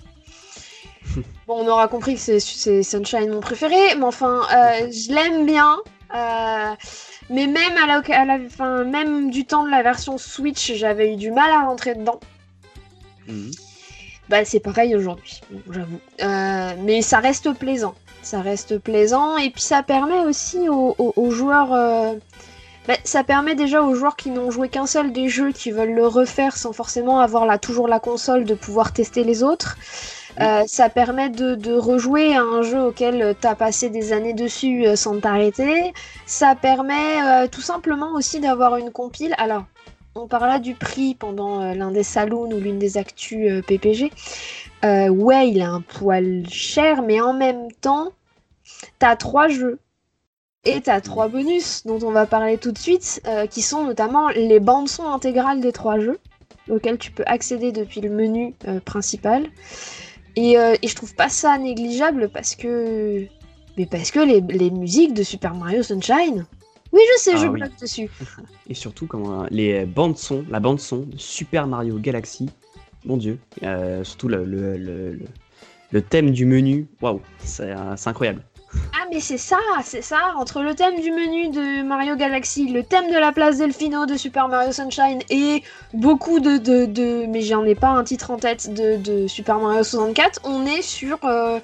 Bon, 1.47 1.65
on 1.65 1.67
aura 1.67 1.87
compris 1.89 2.13
que 2.15 2.21
c'est- 2.39 2.83
Sunshine 2.83 3.31
mon 3.31 3.39
préféré, 3.41 3.95
mais 3.97 4.05
enfin, 4.05 4.43
euh, 4.53 4.87
je 4.91 5.11
l'aime 5.11 5.45
bien. 5.45 5.77
mais 7.29 7.47
même 7.47 7.75
à 7.83 7.87
la, 7.87 8.01
à 8.15 8.23
la 8.25 8.37
fin, 8.49 8.83
même 8.85 9.29
du 9.31 9.45
temps 9.45 9.63
de 9.63 9.69
la 9.71 9.81
version 9.83 10.17
Switch, 10.17 10.73
j'avais 10.75 11.13
eu 11.13 11.15
du 11.15 11.31
mal 11.31 11.49
à 11.51 11.65
rentrer 11.65 11.95
dedans. 11.95 12.19
Mhm. 13.27 13.51
Bah, 14.29 14.45
c'est 14.45 14.59
pareil 14.59 14.95
aujourd'hui, 14.95 15.41
j'avoue. 15.71 15.99
Euh, 16.21 16.71
mais 16.83 17.01
ça 17.01 17.17
reste 17.17 17.51
plaisant. 17.53 17.95
Ça 18.21 18.41
reste 18.41 18.77
plaisant. 18.77 19.37
Et 19.37 19.49
puis 19.49 19.61
ça 19.61 19.81
permet 19.81 20.19
aussi 20.19 20.69
aux, 20.69 20.95
aux- 20.99 21.13
aux 21.15 21.31
joueurs. 21.31 21.73
euh, 21.73 22.13
bah, 22.87 22.93
ça 23.03 23.23
permet 23.23 23.55
déjà 23.55 23.81
aux 23.81 23.95
joueurs 23.95 24.15
qui 24.15 24.29
n'ont 24.29 24.51
joué 24.51 24.69
qu'un 24.69 24.85
seul 24.87 25.11
des 25.11 25.29
jeux, 25.29 25.51
qui 25.51 25.71
veulent 25.71 25.93
le 25.93 26.07
refaire 26.07 26.55
sans 26.57 26.73
forcément 26.73 27.19
avoir 27.19 27.45
la, 27.45 27.57
toujours 27.57 27.87
la 27.87 27.99
console, 27.99 28.45
de 28.45 28.53
pouvoir 28.53 28.93
tester 28.93 29.23
les 29.23 29.41
autres. 29.43 29.77
Euh, 30.39 30.63
ça 30.67 30.89
permet 30.89 31.29
de, 31.29 31.55
de 31.55 31.73
rejouer 31.73 32.35
à 32.35 32.41
un 32.41 32.61
jeu 32.61 32.79
auquel 32.81 33.35
tu 33.41 33.47
as 33.47 33.55
passé 33.55 33.89
des 33.89 34.13
années 34.13 34.33
dessus 34.33 34.85
sans 34.95 35.19
t'arrêter. 35.19 35.93
Ça 36.25 36.55
permet 36.55 37.21
euh, 37.23 37.47
tout 37.47 37.61
simplement 37.61 38.13
aussi 38.13 38.39
d'avoir 38.39 38.77
une 38.77 38.91
compile. 38.91 39.33
Alors, 39.37 39.63
on 40.15 40.27
parla 40.27 40.59
du 40.59 40.75
prix 40.75 41.15
pendant 41.15 41.61
euh, 41.61 41.73
l'un 41.73 41.91
des 41.91 42.03
saloons 42.03 42.51
ou 42.51 42.59
l'une 42.59 42.79
des 42.79 42.97
actus 42.97 43.51
euh, 43.51 43.61
PPG. 43.61 44.11
Euh, 44.83 45.09
ouais, 45.09 45.49
il 45.49 45.57
est 45.57 45.61
un 45.61 45.81
poil 45.81 46.45
cher, 46.49 47.01
mais 47.01 47.21
en 47.21 47.33
même 47.33 47.71
temps, 47.81 48.11
t'as 48.97 49.15
trois 49.15 49.47
jeux. 49.47 49.79
Et 50.65 50.81
t'as 50.81 50.99
trois 50.99 51.29
bonus 51.29 51.85
dont 51.85 51.99
on 52.03 52.11
va 52.11 52.25
parler 52.25 52.57
tout 52.57 52.73
de 52.73 52.77
suite, 52.77 53.21
qui 53.49 53.61
sont 53.61 53.85
notamment 53.85 54.27
les 54.27 54.59
bandes 54.59 54.89
son 54.89 55.05
intégrales 55.05 55.61
des 55.61 55.71
trois 55.71 55.99
jeux, 55.99 56.19
auxquelles 56.69 56.97
tu 56.97 57.11
peux 57.11 57.23
accéder 57.27 57.71
depuis 57.71 58.01
le 58.01 58.09
menu 58.09 58.53
principal. 58.83 59.47
Et, 60.35 60.57
je 60.83 60.95
trouve 60.95 61.15
pas 61.15 61.29
ça 61.29 61.57
négligeable 61.57 62.27
parce 62.27 62.55
que 62.55 63.25
Mais 63.77 63.85
parce 63.85 64.11
que 64.11 64.19
les 64.19 64.69
musiques 64.69 65.13
de 65.13 65.23
Super 65.23 65.55
Mario 65.55 65.81
Sunshine. 65.81 66.45
Oui, 66.91 67.01
je 67.15 67.21
sais, 67.21 67.31
Ah 67.35 67.37
je 67.41 67.47
oui. 67.47 67.59
bloque 67.59 67.79
dessus. 67.81 68.09
Et 68.67 68.73
surtout, 68.73 69.05
comment, 69.07 69.45
les 69.51 69.85
bandes 69.85 70.17
son, 70.17 70.43
la 70.49 70.59
bande 70.59 70.79
son 70.79 70.97
de 71.01 71.17
Super 71.17 71.67
Mario 71.67 71.97
Galaxy, 71.99 72.49
mon 73.05 73.17
dieu, 73.17 73.37
euh, 73.63 74.03
surtout 74.03 74.27
le, 74.27 74.43
le, 74.45 74.77
le, 75.91 76.01
thème 76.01 76.31
du 76.31 76.45
menu, 76.45 76.87
waouh, 77.01 77.21
c'est 77.43 77.71
euh, 77.71 77.95
c'est 77.95 78.09
incroyable. 78.09 78.41
Ah, 78.93 79.05
mais 79.11 79.19
c'est 79.19 79.37
ça, 79.39 79.57
c'est 79.83 80.03
ça. 80.03 80.33
Entre 80.37 80.61
le 80.61 80.75
thème 80.75 80.99
du 81.01 81.09
menu 81.11 81.49
de 81.49 81.81
Mario 81.83 82.15
Galaxy, 82.15 82.67
le 82.69 82.83
thème 82.83 83.09
de 83.11 83.17
la 83.17 83.31
place 83.31 83.57
Delfino 83.57 84.05
de 84.05 84.15
Super 84.15 84.47
Mario 84.47 84.71
Sunshine 84.71 85.19
et 85.31 85.63
beaucoup 85.93 86.39
de. 86.39 86.57
de, 86.57 86.85
de- 86.85 87.25
mais 87.27 87.41
j'en 87.41 87.63
ai 87.65 87.73
pas 87.75 87.89
un 87.89 88.03
titre 88.03 88.29
en 88.31 88.37
tête 88.37 88.71
de, 88.73 88.97
de 88.97 89.27
Super 89.27 89.57
Mario 89.59 89.83
64, 89.83 90.41
on 90.43 90.65
est 90.65 90.81
sur. 90.83 91.17
euh, 91.23 91.59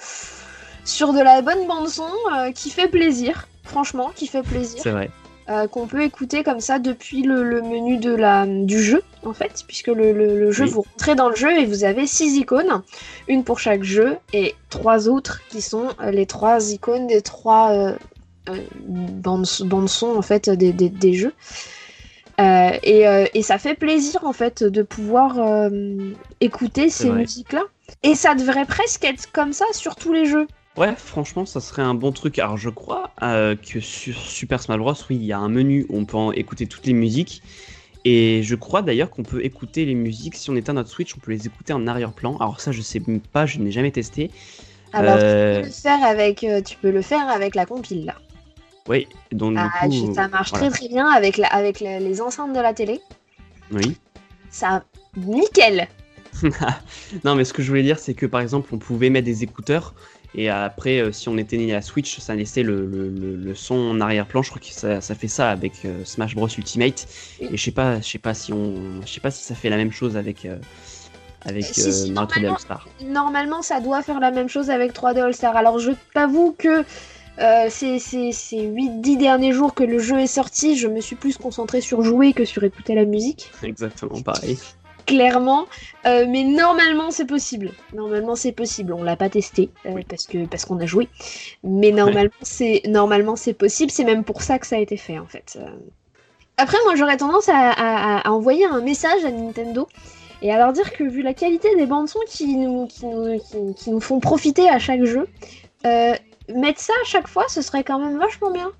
sur 0.83 1.13
de 1.13 1.19
la 1.19 1.41
bonne 1.41 1.65
bande-son 1.67 2.07
euh, 2.37 2.51
qui 2.51 2.69
fait 2.69 2.87
plaisir. 2.87 3.47
Franchement, 3.65 4.11
qui 4.15 4.27
fait 4.27 4.43
plaisir. 4.43 4.79
C'est 4.81 4.91
vrai. 4.91 5.09
euh, 5.49 5.67
qu'on 5.67 5.85
peut 5.87 6.01
écouter 6.01 6.43
comme 6.43 6.59
ça 6.59 6.79
depuis 6.79 7.21
le, 7.23 7.43
le 7.43 7.61
menu 7.61 7.97
de 7.97 8.13
la, 8.15 8.45
du 8.47 8.81
jeu, 8.81 9.03
en 9.25 9.33
fait, 9.33 9.63
puisque 9.67 9.87
le, 9.87 10.11
le- 10.13 10.39
le 10.39 10.51
jeu, 10.51 10.63
Oui. 10.65 10.69
vous 10.71 10.81
rentrez 10.81 11.13
dans 11.15 11.29
le 11.29 11.35
jeu 11.35 11.51
et 11.59 11.65
vous 11.65 11.83
avez 11.83 12.07
six 12.07 12.37
icônes, 12.37 12.81
une 13.27 13.43
pour 13.43 13.59
chaque 13.59 13.83
jeu, 13.83 14.17
et 14.33 14.55
trois 14.69 15.07
autres 15.09 15.41
qui 15.49 15.61
sont 15.61 15.89
euh, 16.01 16.11
les 16.11 16.25
trois 16.25 16.71
icônes 16.71 17.05
des 17.07 17.21
trois 17.21 17.71
euh, 17.71 17.95
euh, 18.49 18.57
bandes, 18.87 19.45
bandes 19.65 19.89
son, 19.89 20.15
en 20.15 20.21
fait, 20.21 20.49
des, 20.49 20.71
des, 20.73 20.89
des 20.89 21.13
jeux. 21.13 21.33
Euh, 22.41 22.71
et, 22.83 23.05
et 23.33 23.41
ça 23.43 23.57
fait 23.57 23.75
plaisir, 23.75 24.23
en 24.25 24.33
fait, 24.33 24.61
de 24.63 24.81
pouvoir 24.83 25.37
écouter 26.41 26.89
ces 26.89 27.09
musiques-là. 27.09 27.61
Et 28.03 28.13
ça 28.15 28.35
devrait 28.35 28.65
presque 28.65 29.05
être 29.05 29.31
comme 29.31 29.53
ça 29.53 29.65
sur 29.71 29.95
tous 29.95 30.11
les 30.11 30.25
jeux. 30.25 30.47
Ouais, 30.77 30.93
franchement, 30.97 31.45
ça 31.45 31.61
serait 31.61 31.81
un 31.81 31.93
bon 31.93 32.11
truc. 32.11 32.37
Alors, 32.39 32.57
je 32.57 32.69
crois 32.69 33.11
euh, 33.21 33.55
que 33.55 33.79
sur 33.79 34.17
Super 34.17 34.61
Smash 34.61 34.77
Bros, 34.77 34.93
oui, 35.09 35.15
il 35.15 35.23
y 35.25 35.31
a 35.31 35.39
un 35.39 35.47
menu 35.47 35.85
où 35.89 35.97
on 35.97 36.05
peut 36.05 36.17
en 36.17 36.31
écouter 36.33 36.67
toutes 36.67 36.85
les 36.85 36.93
musiques. 36.93 37.41
Et 38.03 38.43
je 38.43 38.55
crois 38.55 38.81
d'ailleurs 38.81 39.09
qu'on 39.09 39.23
peut 39.23 39.43
écouter 39.43 39.85
les 39.85 39.95
musiques, 39.95 40.35
si 40.35 40.49
on 40.49 40.55
éteint 40.55 40.73
notre 40.73 40.89
Switch, 40.89 41.15
on 41.15 41.19
peut 41.19 41.31
les 41.31 41.47
écouter 41.47 41.73
en 41.73 41.87
arrière-plan. 41.87 42.37
Alors 42.37 42.59
ça, 42.59 42.71
je 42.71 42.81
sais 42.81 43.01
même 43.07 43.19
pas, 43.19 43.45
je 43.45 43.57
n'ai 43.59 43.71
jamais 43.71 43.91
testé. 43.91 44.29
Alors, 44.93 45.17
Euh, 45.17 45.55
tu, 45.55 45.61
peux 45.61 45.67
le 45.67 45.73
faire 45.73 46.03
avec, 46.03 46.43
euh, 46.43 46.61
tu 46.61 46.77
peux 46.77 46.91
le 46.91 47.01
faire 47.01 47.27
avec 47.29 47.55
la 47.55 47.65
compile, 47.65 48.05
là. 48.05 48.15
Oui, 48.87 49.07
donc 49.31 49.57
Ah, 49.57 49.87
du 49.87 50.01
coup... 50.01 50.13
ça 50.13 50.27
marche 50.27 50.51
voilà. 50.51 50.69
très 50.69 50.77
très 50.77 50.87
bien 50.87 51.07
avec, 51.07 51.37
la, 51.37 51.47
avec 51.47 51.79
la- 51.79 51.99
les 51.99 52.21
enceintes 52.21 52.53
de 52.53 52.59
la 52.59 52.73
télé. 52.73 52.99
Oui. 53.71 53.97
Ça, 54.51 54.83
nickel. 55.17 55.87
non, 57.23 57.33
mais 57.33 57.43
ce 57.45 57.53
que 57.53 57.63
je 57.63 57.69
voulais 57.69 57.81
dire, 57.81 57.97
c'est 57.97 58.13
que 58.13 58.27
par 58.27 58.41
exemple, 58.41 58.69
on 58.73 58.77
pouvait 58.77 59.09
mettre 59.09 59.25
des 59.25 59.41
écouteurs 59.43 59.95
et 60.33 60.49
après, 60.49 60.99
euh, 60.99 61.11
si 61.11 61.29
on 61.29 61.37
éteignait 61.37 61.73
la 61.73 61.81
Switch, 61.81 62.19
ça 62.19 62.35
laissait 62.35 62.63
le, 62.63 62.85
le- 62.85 63.09
le- 63.09 63.35
le 63.35 63.55
son 63.55 63.75
en 63.75 64.01
arrière-plan. 64.01 64.41
Je 64.41 64.49
crois 64.49 64.61
que 64.61 64.67
ça, 64.67 65.01
ça 65.01 65.15
fait 65.15 65.27
ça 65.27 65.51
avec 65.51 65.73
euh, 65.85 66.03
Smash 66.05 66.35
Bros 66.35 66.47
Ultimate. 66.47 67.07
Et 67.39 67.55
je 67.55 67.63
sais 67.63 67.71
pas, 67.71 68.01
je 68.01 68.07
sais 68.07 68.17
pas 68.19 68.33
si 68.33 68.51
on, 68.53 69.01
je 69.05 69.11
sais 69.11 69.19
pas 69.21 69.31
si 69.31 69.43
ça 69.43 69.55
fait 69.55 69.69
la 69.69 69.77
même 69.77 69.91
chose 69.91 70.17
avec 70.17 70.45
euh, 70.45 70.57
avec 71.45 71.63
Si, 71.63 71.93
si, 71.93 72.11
Mario 72.11 72.27
3D 72.27 72.41
normalement- 72.41 72.53
All-Star. 72.55 72.87
Normalement, 73.03 73.61
ça 73.61 73.79
doit 73.79 74.01
faire 74.01 74.19
la 74.19 74.31
même 74.31 74.49
chose 74.49 74.69
avec 74.71 74.93
3D 74.93 75.19
All-Star. 75.21 75.55
Alors, 75.55 75.77
je 75.79 75.91
t'avoue 76.13 76.55
que 76.57 76.83
ces, 77.69 77.99
ces, 77.99 78.31
ces 78.31 78.61
8-10 78.65 79.17
derniers 79.17 79.51
jours 79.51 79.73
que 79.73 79.83
le 79.83 79.99
jeu 79.99 80.19
est 80.19 80.25
sorti, 80.27 80.77
je 80.77 80.87
me 80.87 81.01
suis 81.01 81.17
plus 81.17 81.37
concentrée 81.37 81.81
sur 81.81 82.01
jouer 82.01 82.31
que 82.33 82.45
sur 82.45 82.63
écouter 82.63 82.95
la 82.95 83.03
musique. 83.05 83.51
Exactement 83.61 84.21
pareil. 84.21 84.57
Clairement. 85.05 85.65
Euh, 86.05 86.25
mais 86.27 86.43
normalement, 86.43 87.11
c'est 87.11 87.25
possible. 87.25 87.71
Normalement, 87.93 88.35
c'est 88.35 88.51
possible. 88.51 88.93
On 88.93 89.03
l'a 89.03 89.15
pas 89.15 89.29
testé 89.29 89.69
euh, 89.85 90.01
parce 90.09 90.25
que 90.27 90.45
parce 90.47 90.65
qu'on 90.65 90.79
a 90.79 90.85
joué. 90.85 91.09
Mais 91.63 91.91
normalement, 91.91 92.31
c'est 92.41 92.81
normalement 92.87 93.35
c'est 93.35 93.53
possible. 93.53 93.91
C'est 93.91 94.03
même 94.03 94.23
pour 94.23 94.41
ça 94.41 94.57
que 94.59 94.65
ça 94.67 94.75
a 94.77 94.79
été 94.79 94.97
fait 94.97 95.19
en 95.19 95.25
fait. 95.27 95.57
Euh, 95.59 95.67
Après, 96.57 96.77
moi, 96.85 96.95
j'aurais 96.95 97.17
tendance 97.17 97.49
à, 97.49 97.71
à- 97.71 98.27
à 98.27 98.31
envoyer 98.31 98.65
un 98.65 98.81
message 98.81 99.25
à 99.25 99.31
Nintendo 99.31 99.87
et 100.41 100.51
à 100.53 100.57
leur 100.57 100.71
dire 100.73 100.93
que 100.93 101.03
vu 101.03 101.21
la 101.21 101.33
qualité 101.33 101.67
des 101.75 101.85
bandes 101.85 102.07
son 102.07 102.19
qui 102.27 102.55
nous, 102.55 102.87
qui 102.87 103.05
nous, 103.05 103.37
qui- 103.39 103.73
qui 103.75 103.89
nous 103.91 103.99
font 103.99 104.19
profiter 104.19 104.69
à 104.69 104.79
chaque 104.79 105.03
jeu, 105.03 105.27
mettre 105.83 106.79
ça 106.79 106.93
à 107.01 107.05
chaque 107.05 107.27
fois, 107.27 107.45
ce 107.49 107.61
serait 107.61 107.83
quand 107.83 107.99
même 107.99 108.17
vachement 108.17 108.51
bien. 108.51 108.71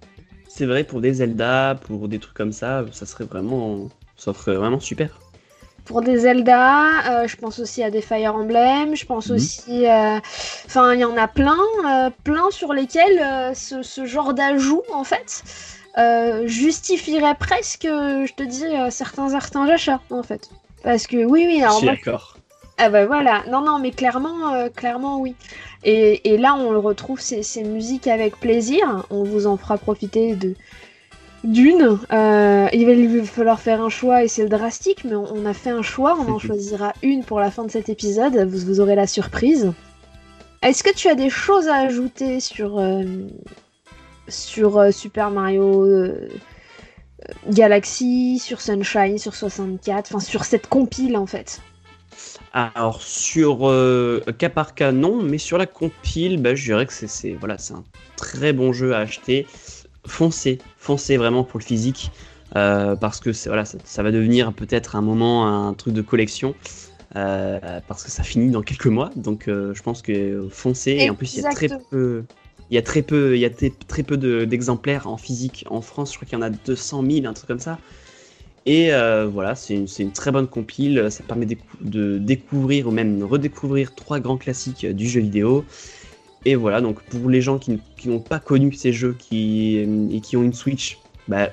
C'est 0.48 0.66
vrai 0.66 0.84
pour 0.86 1.02
des 1.02 1.16
Zelda, 1.16 1.78
pour 1.86 2.08
des 2.08 2.20
trucs 2.20 2.34
comme 2.36 2.54
ça, 2.54 2.86
ça 2.92 3.06
serait 3.06 3.26
vraiment, 3.26 3.90
ça 4.16 4.34
serait 4.34 4.56
vraiment 4.56 4.80
super. 4.80 5.20
Pour 5.86 6.02
des 6.02 6.18
Zelda, 6.18 7.22
euh, 7.24 7.28
je 7.28 7.36
pense 7.38 7.60
aussi 7.60 7.84
à 7.84 7.92
des 7.92 8.02
Fire 8.02 8.36
Emblem, 8.36 8.96
je 8.96 9.06
pense 9.06 9.30
Mhm. 9.30 9.36
aussi... 9.36 9.88
euh, 9.88 10.20
Enfin, 10.66 10.94
il 10.94 11.00
y 11.00 11.06
en 11.06 11.16
a 11.16 11.28
plein, 11.28 11.58
euh, 11.86 12.10
plein 12.24 12.50
sur 12.52 12.74
lesquels 12.74 13.56
ce, 13.56 13.84
ce 13.84 14.06
genre 14.06 14.34
d'ajout, 14.34 14.82
en 14.94 15.04
fait, 15.04 15.44
justifierait 16.46 17.36
presque, 17.36 17.84
je 17.86 18.34
te 18.34 18.44
dis, 18.44 18.66
certains, 18.90 19.30
certains 19.30 19.68
achats, 19.70 20.02
en 20.10 20.24
fait. 20.24 20.50
Parce 20.84 21.08
que 21.08 21.18
oui, 21.18 21.46
oui, 21.48 21.58
Je 21.60 21.64
alors 21.64 21.82
d'accord. 21.82 22.38
Ah 22.78 22.90
bah 22.90 23.06
voilà, 23.06 23.42
non 23.50 23.62
non 23.62 23.80
mais 23.80 23.92
clairement, 23.92 24.68
clairement 24.76 25.20
oui. 25.20 25.34
Et, 25.86 26.34
et 26.34 26.38
là 26.38 26.56
on 26.56 26.72
le 26.72 26.78
retrouve 26.78 27.22
ces, 27.22 27.42
ces 27.42 27.64
musiques 27.64 28.06
avec 28.08 28.38
plaisir, 28.38 29.06
on 29.10 29.24
vous 29.24 29.48
en 29.48 29.56
fera 29.56 29.78
profiter 29.78 30.36
de 30.36 30.56
d'une. 31.46 32.00
Euh, 32.12 32.68
il 32.74 32.86
va 32.86 32.94
lui 32.94 33.26
falloir 33.26 33.60
faire 33.60 33.82
un 33.82 33.90
choix 33.90 34.24
et 34.24 34.28
c'est 34.28 34.44
le 34.44 34.50
drastique, 34.50 35.04
mais 35.06 35.16
on, 35.16 35.32
on 35.34 35.46
a 35.46 35.54
fait 35.54 35.70
un 35.70 35.82
choix, 35.82 36.18
on 36.20 36.32
en 36.32 36.40
choisira 36.48 36.94
une 37.02 37.24
pour 37.24 37.40
la 37.40 37.52
fin 37.52 37.64
de 37.64 37.72
cet 37.72 37.90
épisode, 37.90 38.36
vous, 38.48 38.66
vous 38.66 38.80
aurez 38.80 38.96
la 38.96 39.08
surprise. 39.08 39.72
Est-ce 40.62 40.84
que 40.84 40.94
tu 40.94 41.08
as 41.08 41.16
des 41.16 41.30
choses 41.30 41.68
à 41.68 41.76
ajouter 41.76 42.40
sur, 42.40 42.80
euh, 42.80 43.04
sur 44.28 44.78
euh, 44.78 44.92
Super 44.92 45.30
Mario 45.30 45.86
Galaxy, 47.50 48.40
sur 48.40 48.62
Sunshine, 48.62 49.18
sur 49.18 49.36
64, 49.36 50.08
enfin 50.10 50.20
sur 50.20 50.44
cette 50.46 50.68
compile 50.68 51.18
en 51.18 51.26
fait? 51.26 51.62
Alors 52.54 53.02
sur 53.02 53.68
euh, 53.70 54.22
cas 54.38 54.50
par 54.50 54.76
cas 54.76 54.92
non, 54.92 55.22
mais 55.22 55.38
sur 55.38 55.58
la 55.58 55.66
compile, 55.66 56.42
bah, 56.42 56.56
je 56.56 56.64
dirais 56.64 56.86
que 56.86 56.94
c'est- 56.94 57.36
voilà, 57.40 57.58
c'est 57.58 57.74
un 57.74 57.84
très 58.16 58.54
bon 58.54 58.72
jeu 58.74 58.96
à 58.96 59.00
acheter. 59.00 59.46
Foncez, 60.08 60.60
foncez 60.78 61.18
vraiment 61.18 61.44
pour 61.44 61.60
le 61.60 61.66
physique, 61.66 62.12
euh, 62.56 62.96
parce 62.96 63.20
que 63.20 63.32
voilà, 63.48 63.66
ça, 63.66 63.78
ça 63.84 64.04
va 64.04 64.12
devenir 64.12 64.54
peut-être 64.54 64.96
un 64.96 65.02
moment 65.02 65.48
un 65.48 65.74
truc 65.74 65.94
de 65.94 66.02
collection, 66.02 66.56
euh, 67.16 67.60
parce 67.88 68.04
que 68.04 68.12
ça 68.12 68.24
finit 68.24 68.52
dans 68.52 68.62
quelques 68.62 68.88
mois. 68.88 69.12
Donc 69.16 69.48
euh, 69.48 69.74
je 69.74 69.82
pense 69.82 70.02
que 70.02 70.48
foncez. 70.52 70.92
Et 70.92 71.10
en 71.10 71.16
plus 71.16 71.34
il 71.34 71.38
y 71.38 71.46
a 71.46 71.50
très 71.50 71.68
peu, 71.90 72.24
il 72.70 72.76
y 72.76 72.78
a 72.78 72.82
très 72.82 73.02
peu, 73.02 73.36
il 73.36 73.40
y 73.40 73.46
a 73.46 73.50
très, 73.50 74.04
peu 74.04 74.18
de- 74.18 74.46
d'exemplaires 74.46 75.08
en 75.08 75.18
physique 75.18 75.66
en 75.70 75.82
France. 75.82 76.12
Je 76.12 76.18
crois 76.18 76.28
qu'il 76.28 76.38
y 76.38 76.42
en 76.42 76.46
a 76.46 76.50
200 76.50 77.02
000, 77.04 77.26
un 77.26 77.34
truc 77.34 77.48
comme 77.48 77.60
ça. 77.60 77.80
Et 78.66 78.94
euh, 78.94 79.28
voilà, 79.28 79.54
c'est 79.56 79.76
une, 79.76 79.88
une 80.00 80.12
très 80.12 80.32
bonne 80.32 80.48
compile. 80.48 81.08
Ça 81.12 81.24
permet 81.24 81.46
d'écou- 81.46 81.78
de 81.82 82.18
découvrir 82.18 82.88
ou 82.88 82.92
même 82.92 83.20
de 83.20 83.24
redécouvrir 83.24 83.94
trois 83.94 84.20
grands 84.20 84.38
classiques 84.38 84.86
du 84.88 85.08
jeu 85.08 85.22
vidéo. 85.22 85.66
Et 86.46 86.56
voilà, 86.56 86.80
donc 86.80 87.02
pour 87.04 87.30
les 87.30 87.42
gens 87.42 87.58
qui, 87.58 87.80
n'ont 88.06 88.20
pas 88.20 88.40
connu 88.40 88.72
ces 88.74 88.94
jeux 88.94 89.18
et 89.32 90.22
qui 90.22 90.38
ont 90.38 90.44
une 90.44 90.54
Switch, 90.54 91.00
bah, 91.28 91.50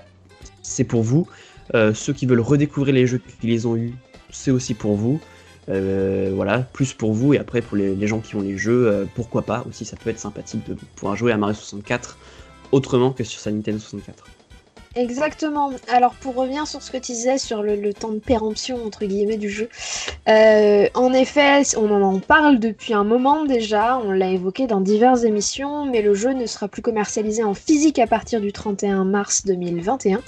c'est 0.62 0.84
pour 0.84 1.02
vous. 1.02 1.26
Euh, 1.74 1.94
ceux 1.94 2.12
qui 2.12 2.26
veulent 2.26 2.40
redécouvrir 2.40 2.94
les 2.94 3.06
jeux 3.06 3.20
qui 3.40 3.46
les 3.46 3.64
ont 3.64 3.76
eus, 3.76 3.94
c'est 4.30 4.50
aussi 4.50 4.74
pour 4.74 4.94
vous. 4.96 5.20
Euh, 5.68 6.32
voilà, 6.34 6.60
plus 6.60 6.92
pour 6.92 7.14
vous. 7.14 7.34
Et 7.34 7.38
après, 7.38 7.62
pour 7.62 7.76
les, 7.76 8.06
gens 8.06 8.20
qui 8.20 8.36
ont 8.36 8.42
les 8.42 8.58
jeux, 8.58 8.88
euh, 8.88 9.04
pourquoi 9.14 9.42
pas 9.42 9.64
aussi, 9.68 9.84
ça 9.84 9.96
peut 9.96 10.10
être 10.10 10.18
sympathique 10.18 10.66
de 10.68 10.76
pouvoir 10.96 11.16
jouer 11.16 11.32
à 11.32 11.38
Mario 11.38 11.54
64 11.54 12.18
autrement 12.72 13.12
que 13.12 13.24
sur 13.24 13.40
sa 13.40 13.50
Nintendo 13.50 13.78
64. 13.78 14.24
Exactement. 14.94 15.70
Alors 15.88 16.14
pour 16.14 16.34
revenir 16.34 16.66
sur 16.66 16.82
ce 16.82 16.90
que 16.90 16.98
tu 16.98 17.12
disais 17.12 17.38
sur 17.38 17.62
le, 17.62 17.94
temps 17.94 18.12
de 18.12 18.18
péremption 18.18 18.84
entre 18.84 19.06
guillemets 19.06 19.38
du 19.38 19.48
jeu, 19.48 19.68
euh, 20.28 20.86
en 20.94 21.12
effet, 21.14 21.62
on 21.76 21.90
en 21.90 22.20
parle 22.20 22.58
depuis 22.58 22.92
un 22.92 23.04
moment 23.04 23.44
déjà, 23.46 23.96
on 23.98 24.12
l'a 24.12 24.28
évoqué 24.28 24.66
dans 24.66 24.80
diverses 24.82 25.24
émissions, 25.24 25.86
mais 25.86 26.02
le 26.02 26.12
jeu 26.14 26.32
ne 26.34 26.44
sera 26.46 26.68
plus 26.68 26.82
commercialisé 26.82 27.42
en 27.42 27.54
physique 27.54 27.98
à 27.98 28.06
partir 28.06 28.40
du 28.40 28.52
31 28.52 29.04
mars 29.04 29.46
2021. 29.46 30.20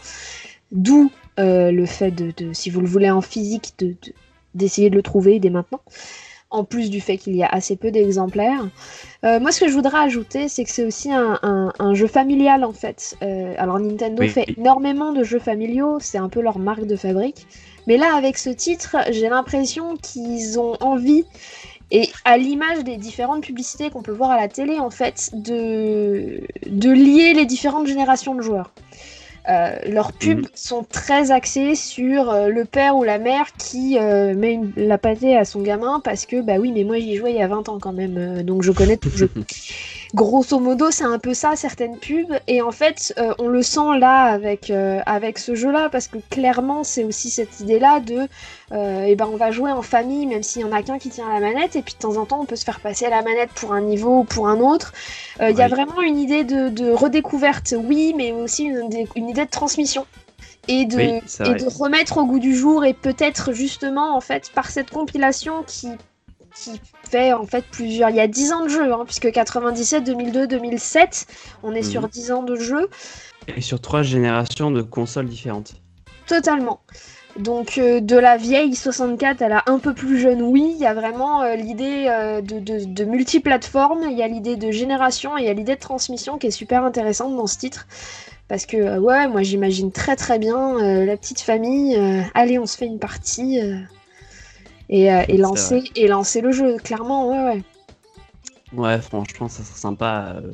D'où 0.72 1.10
euh, 1.38 1.70
le 1.70 1.84
fait 1.86 2.10
de, 2.10 2.32
si 2.52 2.70
vous 2.70 2.80
le 2.80 2.86
voulez 2.86 3.10
en 3.10 3.20
physique, 3.20 3.74
de- 3.78 3.88
de- 4.02 4.14
d'essayer 4.54 4.88
de 4.88 4.94
le 4.94 5.02
trouver 5.02 5.40
dès 5.40 5.50
maintenant. 5.50 5.80
En 6.60 6.62
plus 6.62 6.88
du 6.88 7.00
fait 7.00 7.16
qu'il 7.16 7.34
y 7.34 7.42
a 7.42 7.48
assez 7.48 7.74
peu 7.74 7.90
d'exemplaires. 7.90 8.64
Euh, 9.24 9.40
moi, 9.40 9.50
ce 9.50 9.58
que 9.60 9.68
je 9.68 9.74
voudrais 9.74 9.98
ajouter, 9.98 10.48
c'est 10.48 10.62
que 10.64 10.70
c'est 10.70 10.84
aussi 10.86 11.10
un, 11.12 11.38
un- 11.42 11.72
un 11.80 11.94
jeu 11.94 12.06
familial 12.06 12.62
en 12.64 12.72
fait. 12.72 13.16
Euh, 13.22 13.54
alors 13.58 13.78
Nintendo 13.80 14.22
Oui. 14.22 14.28
fait 14.28 14.46
énormément 14.56 15.12
de 15.12 15.24
jeux 15.24 15.40
familiaux, 15.40 15.98
c'est 16.00 16.18
un 16.18 16.28
peu 16.28 16.40
leur 16.40 16.58
marque 16.60 16.86
de 16.86 16.94
fabrique. 16.94 17.46
Mais 17.88 17.96
là, 17.96 18.14
avec 18.16 18.38
ce 18.38 18.50
titre, 18.50 18.96
j'ai 19.10 19.28
l'impression 19.28 19.96
qu'ils 19.96 20.58
ont 20.60 20.76
envie, 20.80 21.24
et 21.90 22.08
à 22.24 22.38
l'image 22.38 22.84
des 22.84 22.96
différentes 22.96 23.42
publicités 23.42 23.90
qu'on 23.90 24.02
peut 24.02 24.12
voir 24.12 24.30
à 24.30 24.36
la 24.36 24.48
télé, 24.48 24.78
en 24.78 24.90
fait, 24.90 25.30
de, 25.34 26.40
de 26.66 26.90
lier 26.90 27.34
les 27.34 27.46
différentes 27.46 27.88
générations 27.88 28.34
de 28.36 28.42
joueurs. 28.42 28.70
Euh, 29.48 29.76
leurs 29.86 30.12
pubs 30.14 30.38
Mhm. 30.38 30.44
sont 30.54 30.84
très 30.84 31.30
axées 31.30 31.74
sur 31.74 32.30
euh, 32.30 32.48
le 32.48 32.64
père 32.64 32.96
ou 32.96 33.04
la 33.04 33.18
mère 33.18 33.44
qui 33.58 33.98
euh, 33.98 34.34
met 34.34 34.54
une- 34.54 34.72
la 34.76 34.96
pâtée 34.96 35.36
à 35.36 35.44
son 35.44 35.60
gamin 35.60 36.00
parce 36.02 36.24
que 36.24 36.40
bah 36.40 36.54
oui 36.58 36.72
mais 36.72 36.82
moi 36.84 36.98
j'y 36.98 37.16
jouais 37.16 37.32
il 37.32 37.36
y 37.36 37.42
a 37.42 37.46
20 37.46 37.68
ans 37.68 37.78
quand 37.78 37.92
même 37.92 38.16
euh, 38.16 38.42
donc 38.42 38.62
je 38.62 38.72
connais 38.72 38.96
tout 38.96 39.10
le 39.10 39.18
jeu. 39.18 39.30
grosso 40.14 40.60
modo, 40.60 40.90
c'est 40.90 41.04
un 41.04 41.18
peu 41.18 41.34
ça 41.34 41.56
certaines 41.56 41.98
pubs. 41.98 42.38
Et 42.46 42.62
en 42.62 42.70
fait, 42.70 43.12
euh, 43.18 43.34
on 43.38 43.48
le 43.48 43.62
sent 43.62 43.98
là 43.98 44.22
avec 44.24 44.70
euh, 44.70 45.00
avec 45.06 45.38
ce 45.38 45.54
jeu-là 45.54 45.88
parce 45.90 46.08
que 46.08 46.18
clairement, 46.30 46.84
c'est 46.84 47.04
aussi 47.04 47.30
cette 47.30 47.60
idée-là 47.60 48.00
de, 48.00 48.28
euh, 48.72 49.04
eh 49.06 49.16
ben, 49.16 49.28
on 49.30 49.36
va 49.36 49.50
jouer 49.50 49.72
en 49.72 49.82
famille, 49.82 50.26
même 50.26 50.42
s'il 50.42 50.62
y 50.62 50.64
en 50.64 50.72
a 50.72 50.82
qu'un 50.82 50.98
qui 50.98 51.10
tient 51.10 51.28
la 51.32 51.40
manette, 51.40 51.76
et 51.76 51.82
puis 51.82 51.94
de 51.94 51.98
temps 51.98 52.16
en 52.16 52.24
temps, 52.24 52.40
on 52.40 52.46
peut 52.46 52.56
se 52.56 52.64
faire 52.64 52.80
passer 52.80 53.10
la 53.10 53.22
manette 53.22 53.50
pour 53.54 53.72
un 53.72 53.80
niveau 53.80 54.20
ou 54.20 54.24
pour 54.24 54.48
un 54.48 54.60
autre. 54.60 54.92
Il 55.40 55.56
y 55.56 55.62
a 55.62 55.68
vraiment 55.68 56.00
une 56.00 56.18
idée 56.18 56.44
de, 56.44 56.68
de 56.68 56.90
redécouverte, 56.90 57.74
oui, 57.76 58.14
mais 58.16 58.32
aussi 58.32 58.64
une, 58.64 58.88
une 59.16 59.28
idée 59.28 59.44
de 59.44 59.50
transmission. 59.50 60.06
Et 60.66 60.86
de, 60.86 60.96
Oui, 60.96 61.20
et 61.40 61.54
de 61.54 61.78
remettre 61.78 62.16
au 62.16 62.24
goût 62.24 62.38
du 62.38 62.56
jour 62.56 62.86
et 62.86 62.94
peut-être 62.94 63.52
justement 63.52 64.16
en 64.16 64.22
fait 64.22 64.50
par 64.54 64.70
cette 64.70 64.90
compilation 64.90 65.62
qui 65.66 65.88
qui 66.54 66.80
fait 67.10 67.32
en 67.32 67.46
fait 67.46 67.64
plusieurs 67.70 68.10
il 68.10 68.16
y 68.16 68.20
a 68.20 68.28
10 68.28 68.52
ans 68.52 68.62
de 68.64 68.68
jeu 68.68 68.92
hein, 68.92 69.02
puisque 69.04 69.30
97 69.30 70.04
2002 70.04 70.46
2007 70.46 71.26
on 71.62 71.72
est 71.72 71.82
Mhm. 71.82 71.90
sur 71.90 72.08
10 72.08 72.32
ans 72.32 72.42
de 72.42 72.56
jeu. 72.56 72.88
Et 73.56 73.60
sur 73.60 73.80
trois 73.80 74.02
générations 74.02 74.70
de 74.70 74.82
consoles 74.82 75.26
différentes. 75.28 75.74
totalement. 76.26 76.80
Donc 77.38 77.78
euh, 77.78 78.00
de 78.00 78.16
la 78.16 78.36
vieille 78.36 78.76
64 78.76 79.42
à 79.42 79.48
la 79.48 79.62
un 79.66 79.78
peu 79.80 79.92
plus 79.92 80.20
jeune. 80.20 80.40
Oui 80.40 80.72
il 80.76 80.80
y 80.80 80.86
a 80.86 80.94
vraiment 80.94 81.42
euh, 81.42 81.56
l'idée 81.56 82.06
euh, 82.08 82.40
de, 82.40 82.60
de, 82.60 82.84
de 82.84 83.04
multiplateforme 83.04 84.04
il 84.08 84.16
y 84.16 84.22
a 84.22 84.28
l'idée 84.28 84.54
de 84.56 84.70
génération 84.70 85.36
et 85.36 85.42
il 85.42 85.46
y 85.46 85.50
a 85.50 85.52
l'idée 85.52 85.74
de 85.74 85.80
transmission 85.80 86.38
qui 86.38 86.46
est 86.46 86.50
super 86.52 86.84
intéressante 86.84 87.36
dans 87.36 87.48
ce 87.48 87.58
titre. 87.58 87.86
Parce 88.46 88.66
que 88.66 88.98
ouais 88.98 89.26
moi 89.26 89.42
j'imagine 89.42 89.90
très 89.90 90.14
très 90.16 90.38
bien 90.38 90.78
la 91.04 91.16
petite 91.16 91.40
famille 91.40 91.98
allez 92.34 92.58
on 92.58 92.66
se 92.66 92.76
fait 92.76 92.86
une 92.86 92.98
partie 93.00 93.58
et, 94.88 95.12
euh, 95.12 95.22
et 95.28 95.36
lancer 95.36 95.82
et 95.96 96.08
lancer 96.08 96.40
le 96.40 96.52
jeu 96.52 96.76
clairement 96.78 97.28
ouais 97.30 97.44
ouais 97.44 97.62
Ouais, 98.72 99.00
franchement, 99.00 99.48
ça 99.48 99.62
serait 99.62 99.78
sympa. 99.78 100.36
euh, 100.36 100.52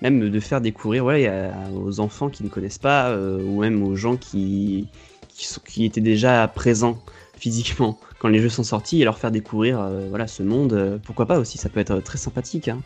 même 0.00 0.30
de 0.30 0.40
faire 0.40 0.60
découvrir 0.60 1.04
ouais, 1.04 1.26
à- 1.26 1.52
aux 1.74 1.98
enfants 1.98 2.28
qui 2.28 2.44
ne 2.44 2.48
connaissent 2.48 2.78
pas, 2.78 3.08
euh, 3.10 3.42
ou 3.42 3.60
même 3.62 3.82
aux 3.82 3.96
gens 3.96 4.16
qui, 4.16 4.86
qui, 5.28 5.44
sont- 5.46 5.60
qui 5.66 5.84
étaient 5.84 6.00
déjà 6.00 6.46
présents 6.46 6.98
physiquement 7.36 7.98
quand 8.20 8.28
les 8.28 8.38
jeux 8.40 8.48
sont 8.48 8.62
sortis, 8.62 9.00
et 9.02 9.04
leur 9.04 9.18
faire 9.18 9.32
découvrir 9.32 9.80
euh, 9.80 10.06
voilà, 10.08 10.28
ce 10.28 10.42
monde. 10.44 11.00
pourquoi 11.04 11.26
pas 11.26 11.38
aussi, 11.40 11.58
ça 11.58 11.68
peut 11.68 11.80
être 11.80 11.98
très 12.00 12.18
sympathique. 12.18 12.68
Hein. 12.68 12.80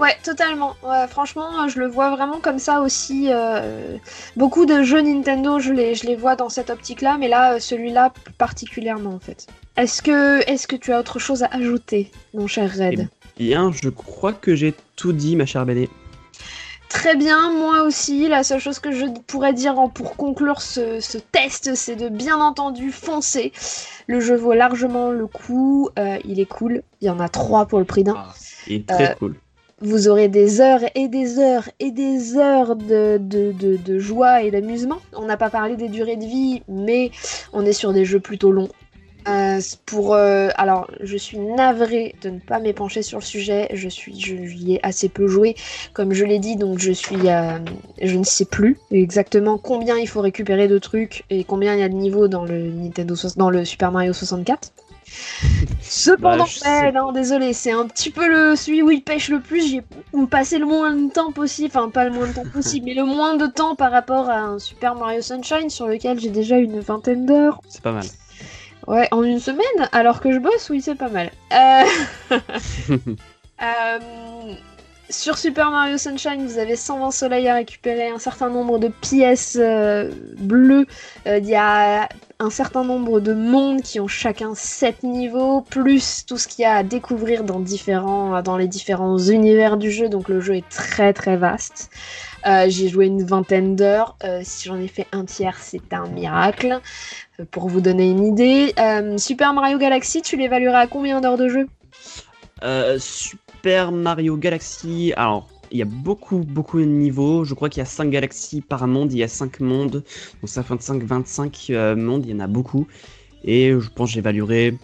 Ouais, 0.00 0.16
totalement. 0.24 0.74
Ouais, 0.82 1.06
franchement, 1.08 1.68
je 1.68 1.78
le 1.78 1.86
vois 1.86 2.10
vraiment 2.16 2.40
comme 2.40 2.58
ça 2.58 2.80
aussi. 2.80 3.28
euh, 3.30 3.98
beaucoup 4.36 4.64
de 4.64 4.82
jeux 4.82 5.02
Nintendo, 5.02 5.58
je 5.58 5.72
les, 5.72 5.94
je 5.94 6.06
les 6.06 6.16
vois 6.16 6.36
dans 6.36 6.48
cette 6.48 6.70
optique-là, 6.70 7.18
mais 7.18 7.28
là, 7.28 7.54
euh, 7.54 7.58
celui-là 7.60 8.12
particulièrement 8.38 9.10
en 9.14 9.18
fait. 9.20 9.46
Est-ce 9.76 10.00
que, 10.02 10.40
est 10.50 10.66
que 10.66 10.76
tu 10.76 10.92
as 10.92 10.98
autre 11.00 11.18
chose 11.18 11.42
à 11.42 11.48
ajouter, 11.52 12.10
mon 12.34 12.46
cher 12.46 12.70
Red? 12.74 13.08
Bien, 13.36 13.70
je 13.72 13.88
crois 13.90 14.32
que 14.32 14.54
j'ai 14.54 14.74
tout 14.96 15.12
dit, 15.12 15.36
ma 15.36 15.46
chère 15.46 15.66
Béné. 15.66 15.88
Très 16.88 17.14
bien, 17.14 17.52
moi 17.52 17.82
aussi. 17.84 18.26
La 18.28 18.42
seule 18.42 18.58
chose 18.60 18.78
que 18.80 18.90
je 18.92 19.06
pourrais 19.26 19.52
dire 19.52 19.76
pour 19.94 20.16
conclure 20.16 20.60
ce, 20.60 21.00
ce 21.00 21.18
test, 21.18 21.74
c'est 21.74 21.94
de 21.96 22.08
bien 22.08 22.40
entendu 22.40 22.90
foncer. 22.90 23.52
Le 24.08 24.18
jeu 24.20 24.34
vaut 24.34 24.54
largement 24.54 25.10
le 25.10 25.26
coup. 25.26 25.88
euh, 25.98 26.18
il 26.24 26.40
est 26.40 26.46
cool. 26.46 26.82
Il 27.00 27.06
y 27.06 27.10
en 27.10 27.20
a 27.20 27.28
trois 27.28 27.66
pour 27.66 27.78
le 27.78 27.84
prix 27.84 28.02
d'un. 28.02 28.16
Et 28.66 28.82
très 28.82 29.12
Euh, 29.12 29.14
cool. 29.14 29.36
Vous 29.80 30.08
aurez 30.08 30.28
des 30.28 30.60
heures 30.60 30.82
et 30.94 31.08
des 31.08 31.38
heures 31.38 31.68
et 31.78 31.90
des 31.90 32.36
heures 32.36 32.76
de, 32.76 33.98
joie 33.98 34.42
et 34.42 34.50
d'amusement. 34.50 34.98
On 35.14 35.24
n'a 35.24 35.36
pas 35.36 35.50
parlé 35.50 35.76
des 35.76 35.88
durées 35.88 36.16
de 36.16 36.24
vie, 36.24 36.62
mais 36.68 37.10
on 37.52 37.64
est 37.64 37.72
sur 37.72 37.92
des 37.92 38.04
jeux 38.04 38.20
plutôt 38.20 38.52
longs. 38.52 38.68
Euh, 39.28 39.60
pour, 39.84 40.14
euh, 40.14 40.48
alors, 40.56 40.90
je 41.00 41.16
suis 41.16 41.38
navrée 41.38 42.14
de 42.22 42.30
ne 42.30 42.38
pas 42.38 42.58
m'épancher 42.58 43.02
sur 43.02 43.18
le 43.18 43.24
sujet. 43.24 43.68
Je 43.74 43.88
suis, 43.88 44.18
je, 44.18 44.34
ai 44.34 44.80
assez 44.82 45.08
peu 45.08 45.26
joué, 45.26 45.56
comme 45.92 46.12
je 46.12 46.24
l'ai 46.24 46.38
dit, 46.38 46.56
donc 46.56 46.78
je 46.78 46.92
suis, 46.92 47.28
euh, 47.28 47.58
je 48.00 48.16
ne 48.16 48.24
sais 48.24 48.46
plus 48.46 48.78
exactement 48.90 49.58
combien 49.58 49.98
il 49.98 50.08
faut 50.08 50.22
récupérer 50.22 50.68
de 50.68 50.78
trucs 50.78 51.24
et 51.28 51.44
combien 51.44 51.74
il 51.74 51.80
y 51.80 51.82
a 51.82 51.88
de 51.88 51.94
niveaux 51.94 52.28
dans 52.28 52.44
le 52.44 52.70
Nintendo, 52.70 53.14
dans 53.36 53.50
le 53.50 53.64
Super 53.64 53.92
Mario 53.92 54.12
64. 54.14 54.72
Cependant, 55.80 56.44
Bah, 56.64 56.80
ouais, 56.82 56.92
non, 56.92 57.12
désolé, 57.12 57.52
c'est 57.52 57.72
un 57.72 57.86
petit 57.86 58.10
peu 58.10 58.28
le 58.28 58.56
celui 58.56 58.82
où 58.82 58.90
il 58.90 59.02
pêche 59.02 59.28
le 59.28 59.40
plus. 59.40 59.68
J'ai 59.68 59.82
passé 60.26 60.58
le 60.58 60.66
moins 60.66 60.94
de 60.94 61.10
temps 61.10 61.32
possible, 61.32 61.70
enfin 61.74 61.90
pas 61.90 62.04
le 62.04 62.12
moins 62.12 62.28
de 62.28 62.32
temps 62.32 62.48
possible, 62.52 62.86
mais 62.86 62.94
le 62.94 63.04
moins 63.04 63.36
de 63.36 63.46
temps 63.46 63.74
par 63.74 63.90
rapport 63.90 64.30
à 64.30 64.38
un 64.38 64.58
Super 64.58 64.94
Mario 64.94 65.20
Sunshine 65.20 65.70
sur 65.70 65.86
lequel 65.86 66.20
j'ai 66.20 66.30
déjà 66.30 66.58
une 66.58 66.80
vingtaine 66.80 67.26
d'heures. 67.26 67.60
C'est 67.68 67.82
pas 67.82 67.92
mal. 67.92 68.06
Ouais, 68.86 69.08
en 69.10 69.22
une 69.22 69.40
semaine, 69.40 69.88
alors 69.92 70.20
que 70.20 70.32
je 70.32 70.38
bosse, 70.38 70.70
oui, 70.70 70.80
c'est 70.80 70.94
pas 70.94 71.08
mal. 71.08 71.30
Euh, 71.52 71.84
euh, 73.62 74.54
Sur 75.10 75.38
Super 75.38 75.72
Mario 75.72 75.98
Sunshine, 75.98 76.46
vous 76.46 76.58
avez 76.58 76.76
120 76.76 77.10
soleils 77.10 77.48
à 77.48 77.54
récupérer, 77.54 78.08
un 78.10 78.20
certain 78.20 78.48
nombre 78.48 78.78
de 78.78 78.86
pièces 78.86 79.58
euh, 79.60 80.12
bleues. 80.38 80.86
Euh, 81.26 81.38
Il 81.38 81.48
y 81.48 81.56
a 81.56 82.08
un 82.38 82.50
certain 82.50 82.84
nombre 82.84 83.18
de 83.18 83.34
mondes 83.34 83.82
qui 83.82 83.98
ont 83.98 84.06
chacun 84.06 84.54
7 84.54 85.02
niveaux, 85.02 85.62
plus 85.62 86.24
tout 86.26 86.38
ce 86.38 86.46
qu'il 86.46 86.62
y 86.62 86.64
a 86.64 86.76
à 86.76 86.82
découvrir 86.84 87.42
dans, 87.42 87.58
différents, 87.58 88.40
dans 88.42 88.56
les 88.56 88.68
différents 88.68 89.18
univers 89.18 89.76
du 89.78 89.90
jeu. 89.90 90.08
Donc 90.08 90.28
le 90.28 90.40
jeu 90.40 90.54
est 90.54 90.68
très 90.68 91.12
très 91.12 91.36
vaste. 91.36 91.90
Euh, 92.46 92.66
J'ai 92.68 92.88
joué 92.88 93.06
une 93.06 93.24
vingtaine 93.24 93.74
d'heures. 93.74 94.16
Si 94.44 94.68
j'en 94.68 94.78
ai 94.78 94.86
fait 94.86 95.08
un 95.10 95.24
tiers, 95.24 95.58
c'est 95.58 95.92
un 95.92 96.06
miracle. 96.06 96.80
Pour 97.50 97.68
vous 97.68 97.80
donner 97.80 98.08
une 98.08 98.24
idée, 98.24 98.74
Super 99.18 99.54
Mario 99.54 99.76
Galaxy, 99.76 100.22
tu 100.22 100.36
l'évaluerais 100.36 100.82
à 100.82 100.86
combien 100.86 101.20
d'heures 101.20 101.36
de 101.36 101.48
jeu? 101.48 101.66
Euh, 102.62 102.98
Super 103.60 103.92
Mario 103.92 104.38
Galaxy, 104.38 105.12
alors 105.18 105.46
il 105.70 105.76
y 105.76 105.82
a 105.82 105.84
beaucoup 105.84 106.38
beaucoup 106.38 106.80
de 106.80 106.86
niveaux, 106.86 107.44
je 107.44 107.52
crois 107.52 107.68
qu'il 107.68 107.80
y 107.80 107.82
a 107.82 107.86
5 107.86 108.08
galaxies 108.08 108.62
par 108.62 108.86
monde, 108.86 109.12
il 109.12 109.18
y 109.18 109.22
a 109.22 109.28
5 109.28 109.60
mondes, 109.60 110.02
donc 110.40 110.48
ça 110.48 110.62
fait 110.62 110.70
25, 110.70 111.02
25 111.02 111.66
euh, 111.68 111.94
mondes, 111.94 112.24
il 112.24 112.30
y 112.30 112.34
en 112.34 112.40
a 112.40 112.46
beaucoup, 112.46 112.86
et 113.44 113.74
je 113.78 113.90
pense 113.90 114.08
que 114.08 114.14
j'évaluerai, 114.14 114.78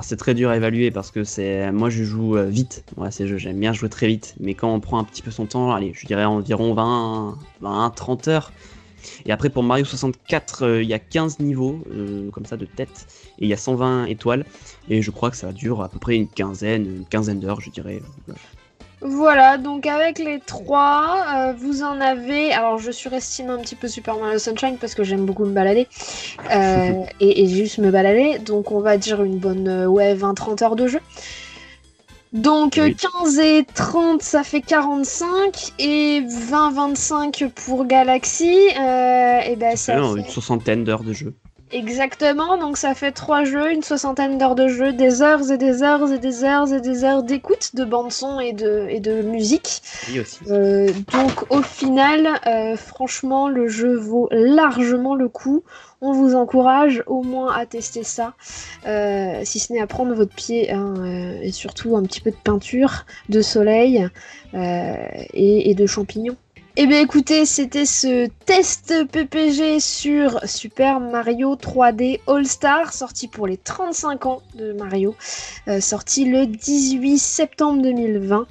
c'est 0.00 0.16
très 0.16 0.34
dur 0.34 0.50
à 0.50 0.56
évaluer 0.56 0.90
parce 0.90 1.12
que 1.12 1.22
c'est 1.22 1.70
moi 1.70 1.88
je 1.88 2.02
joue 2.02 2.36
euh, 2.36 2.46
vite, 2.46 2.84
ouais, 2.96 3.12
ces 3.12 3.38
j'aime 3.38 3.60
bien 3.60 3.72
jouer 3.72 3.88
très 3.88 4.08
vite, 4.08 4.34
mais 4.40 4.54
quand 4.54 4.74
on 4.74 4.80
prend 4.80 4.98
un 4.98 5.04
petit 5.04 5.22
peu 5.22 5.30
son 5.30 5.46
temps, 5.46 5.72
allez 5.72 5.92
je 5.94 6.04
dirais 6.04 6.24
environ 6.24 6.74
20, 6.74 7.38
20 7.60 7.90
30 7.90 8.26
heures, 8.26 8.52
et 9.26 9.32
après 9.32 9.50
pour 9.50 9.62
Mario 9.62 9.84
64 9.84 10.64
euh, 10.64 10.82
il 10.82 10.88
y 10.88 10.94
a 10.94 10.98
15 10.98 11.40
niveaux, 11.40 11.80
euh, 11.92 12.30
comme 12.30 12.46
ça 12.46 12.56
de 12.56 12.66
tête, 12.66 13.06
et 13.38 13.44
il 13.44 13.48
y 13.48 13.52
a 13.52 13.56
120 13.56 14.06
étoiles, 14.06 14.44
et 14.88 15.02
je 15.02 15.10
crois 15.10 15.30
que 15.30 15.36
ça 15.36 15.52
dure 15.52 15.82
à 15.82 15.88
peu 15.88 15.98
près 15.98 16.16
une 16.16 16.28
quinzaine, 16.28 16.86
une 16.86 17.04
quinzaine 17.06 17.40
d'heures, 17.40 17.60
je 17.60 17.70
dirais. 17.70 18.00
Voilà. 19.00 19.56
Donc 19.56 19.86
avec 19.86 20.18
les 20.18 20.40
trois, 20.40 21.24
euh, 21.34 21.52
vous 21.52 21.82
en 21.82 22.00
avez. 22.00 22.52
Alors, 22.52 22.78
je 22.78 22.90
surestime 22.90 23.50
un 23.50 23.58
petit 23.58 23.76
peu 23.76 23.88
Super 23.88 24.18
Mario 24.18 24.38
Sunshine 24.38 24.76
parce 24.78 24.94
que 24.94 25.04
j'aime 25.04 25.24
beaucoup 25.24 25.44
me 25.44 25.52
balader 25.52 25.88
euh, 26.52 27.02
et, 27.20 27.42
et 27.42 27.48
juste 27.48 27.78
me 27.78 27.90
balader. 27.90 28.38
Donc, 28.38 28.70
on 28.72 28.80
va 28.80 28.98
dire 28.98 29.22
une 29.22 29.38
bonne 29.38 29.86
ouais, 29.86 30.14
20-30 30.14 30.64
heures 30.64 30.76
de 30.76 30.86
jeu. 30.86 31.00
Donc, 32.32 32.78
euh, 32.78 32.84
Oui. 32.84 32.96
15 32.96 33.38
et 33.40 33.64
30, 33.74 34.22
ça 34.22 34.44
fait 34.44 34.60
45. 34.60 35.72
Et 35.80 36.20
20-25 36.20 37.48
pour 37.48 37.86
Galaxy. 37.86 38.54
euh, 38.78 39.40
et 39.40 39.56
ben, 39.56 39.76
ça 39.76 39.98
euh, 39.98 40.14
fait- 40.14 40.20
une 40.20 40.26
soixantaine 40.28 40.84
d'heures 40.84 41.02
de 41.04 41.12
jeu. 41.12 41.34
Exactement, 41.72 42.58
donc 42.58 42.76
ça 42.76 42.94
fait 42.94 43.12
trois 43.12 43.44
jeux, 43.44 43.70
une 43.70 43.82
soixantaine 43.82 44.38
d'heures 44.38 44.56
de 44.56 44.66
jeu, 44.66 44.92
des 44.92 45.22
heures 45.22 45.52
et 45.52 45.56
des 45.56 45.84
heures 45.84 46.10
et 46.10 46.18
des 46.18 46.42
heures 46.42 46.72
et 46.72 46.80
des 46.80 47.04
heures 47.04 47.22
d'écoute 47.22 47.74
de 47.74 47.84
bande-son 47.84 48.40
et 48.40 48.52
de, 48.52 48.86
et 48.88 48.98
de 48.98 49.22
musique. 49.22 49.80
Oui 50.08 50.20
aussi. 50.20 50.40
Euh, 50.50 50.90
donc 51.12 51.50
au 51.50 51.62
final, 51.62 52.40
euh, 52.46 52.76
franchement, 52.76 53.48
le 53.48 53.68
jeu 53.68 53.94
vaut 53.94 54.28
largement 54.32 55.14
le 55.14 55.28
coup. 55.28 55.62
On 56.00 56.12
vous 56.12 56.34
encourage 56.34 57.04
au 57.06 57.22
moins 57.22 57.52
à 57.52 57.66
tester 57.66 58.02
ça, 58.02 58.32
euh, 58.86 59.42
si 59.44 59.60
ce 59.60 59.72
n'est 59.72 59.80
à 59.80 59.86
prendre 59.86 60.14
votre 60.14 60.34
pied 60.34 60.72
hein, 60.72 60.94
et 61.42 61.52
surtout 61.52 61.94
un 61.96 62.02
petit 62.02 62.20
peu 62.20 62.30
de 62.30 62.36
peinture, 62.42 63.04
de 63.28 63.42
soleil 63.42 64.08
et, 64.54 65.70
et 65.70 65.74
de 65.74 65.86
champignons. 65.86 66.36
Eh 66.76 66.86
bien 66.86 67.00
écoutez, 67.00 67.46
c'était 67.46 67.84
ce 67.84 68.28
test 68.46 68.94
PPG 69.10 69.80
sur 69.80 70.38
Super 70.46 71.00
Mario 71.00 71.56
3D 71.56 72.20
All 72.28 72.46
Star, 72.46 72.92
sorti 72.92 73.26
pour 73.26 73.48
les 73.48 73.56
35 73.56 74.26
ans 74.26 74.40
de 74.54 74.72
Mario, 74.72 75.16
euh, 75.66 75.80
sorti 75.80 76.26
le 76.26 76.46
18 76.46 77.18
septembre 77.18 77.82
2020. 77.82 78.46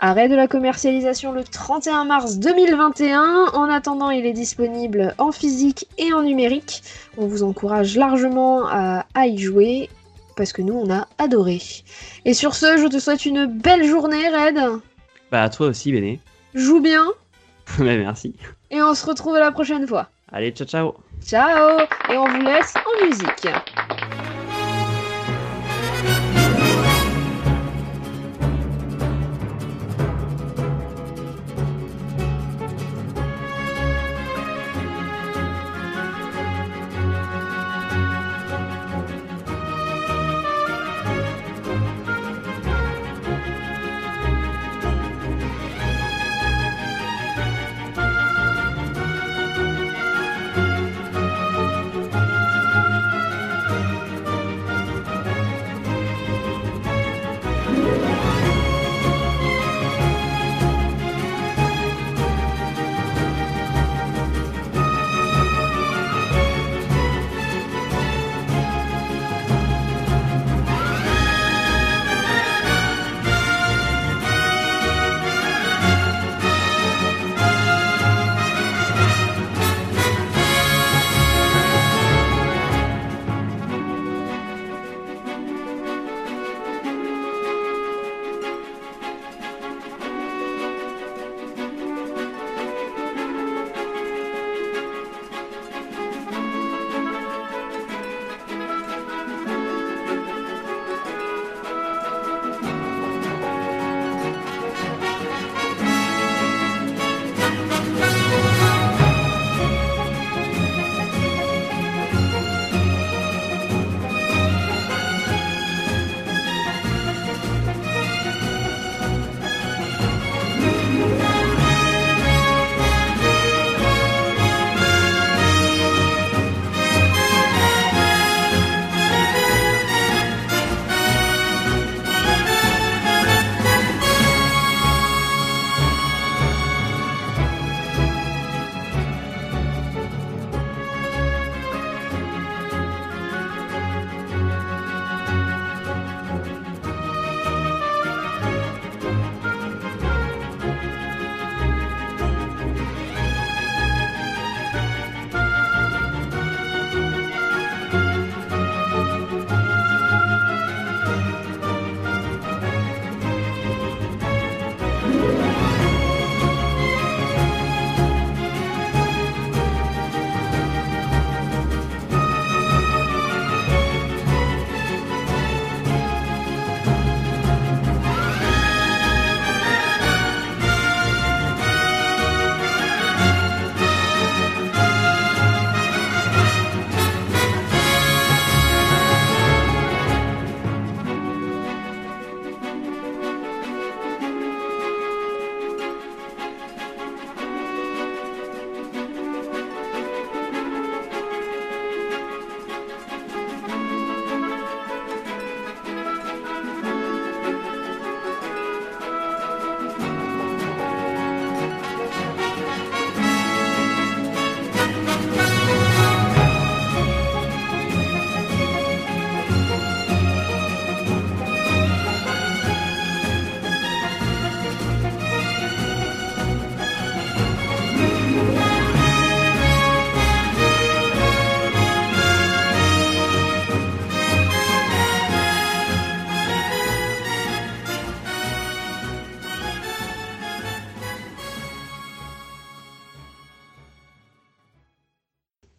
Arrêt 0.00 0.28
de 0.28 0.34
la 0.34 0.48
commercialisation 0.48 1.30
le 1.30 1.44
31 1.44 2.04
mars 2.04 2.38
2021. 2.38 3.52
En 3.54 3.70
attendant, 3.70 4.10
il 4.10 4.26
est 4.26 4.32
disponible 4.32 5.14
en 5.16 5.30
physique 5.30 5.86
et 5.98 6.12
en 6.12 6.22
numérique. 6.22 6.82
On 7.16 7.28
vous 7.28 7.44
encourage 7.44 7.96
largement 7.96 8.66
à, 8.66 9.06
à 9.14 9.28
y 9.28 9.38
jouer 9.38 9.88
parce 10.36 10.52
que 10.52 10.62
nous, 10.62 10.74
on 10.74 10.92
a 10.92 11.06
adoré. 11.18 11.62
Et 12.24 12.34
sur 12.34 12.56
ce, 12.56 12.76
je 12.76 12.88
te 12.88 12.98
souhaite 12.98 13.24
une 13.24 13.46
belle 13.46 13.84
journée, 13.84 14.28
Red. 14.28 14.80
Bah 15.30 15.44
à 15.44 15.48
toi 15.48 15.68
aussi 15.68 15.92
Béné. 15.92 16.20
Joue 16.54 16.80
bien 16.80 17.04
Merci. 17.78 18.34
et 18.70 18.82
on 18.82 18.94
se 18.94 19.06
retrouve 19.06 19.36
la 19.38 19.52
prochaine 19.52 19.86
fois. 19.86 20.08
Allez, 20.32 20.50
ciao 20.52 20.66
ciao 20.66 20.94
Ciao 21.24 21.80
Et 22.10 22.16
on 22.16 22.26
vous 22.26 22.40
laisse 22.42 22.74
en 22.76 23.06
musique. 23.06 23.48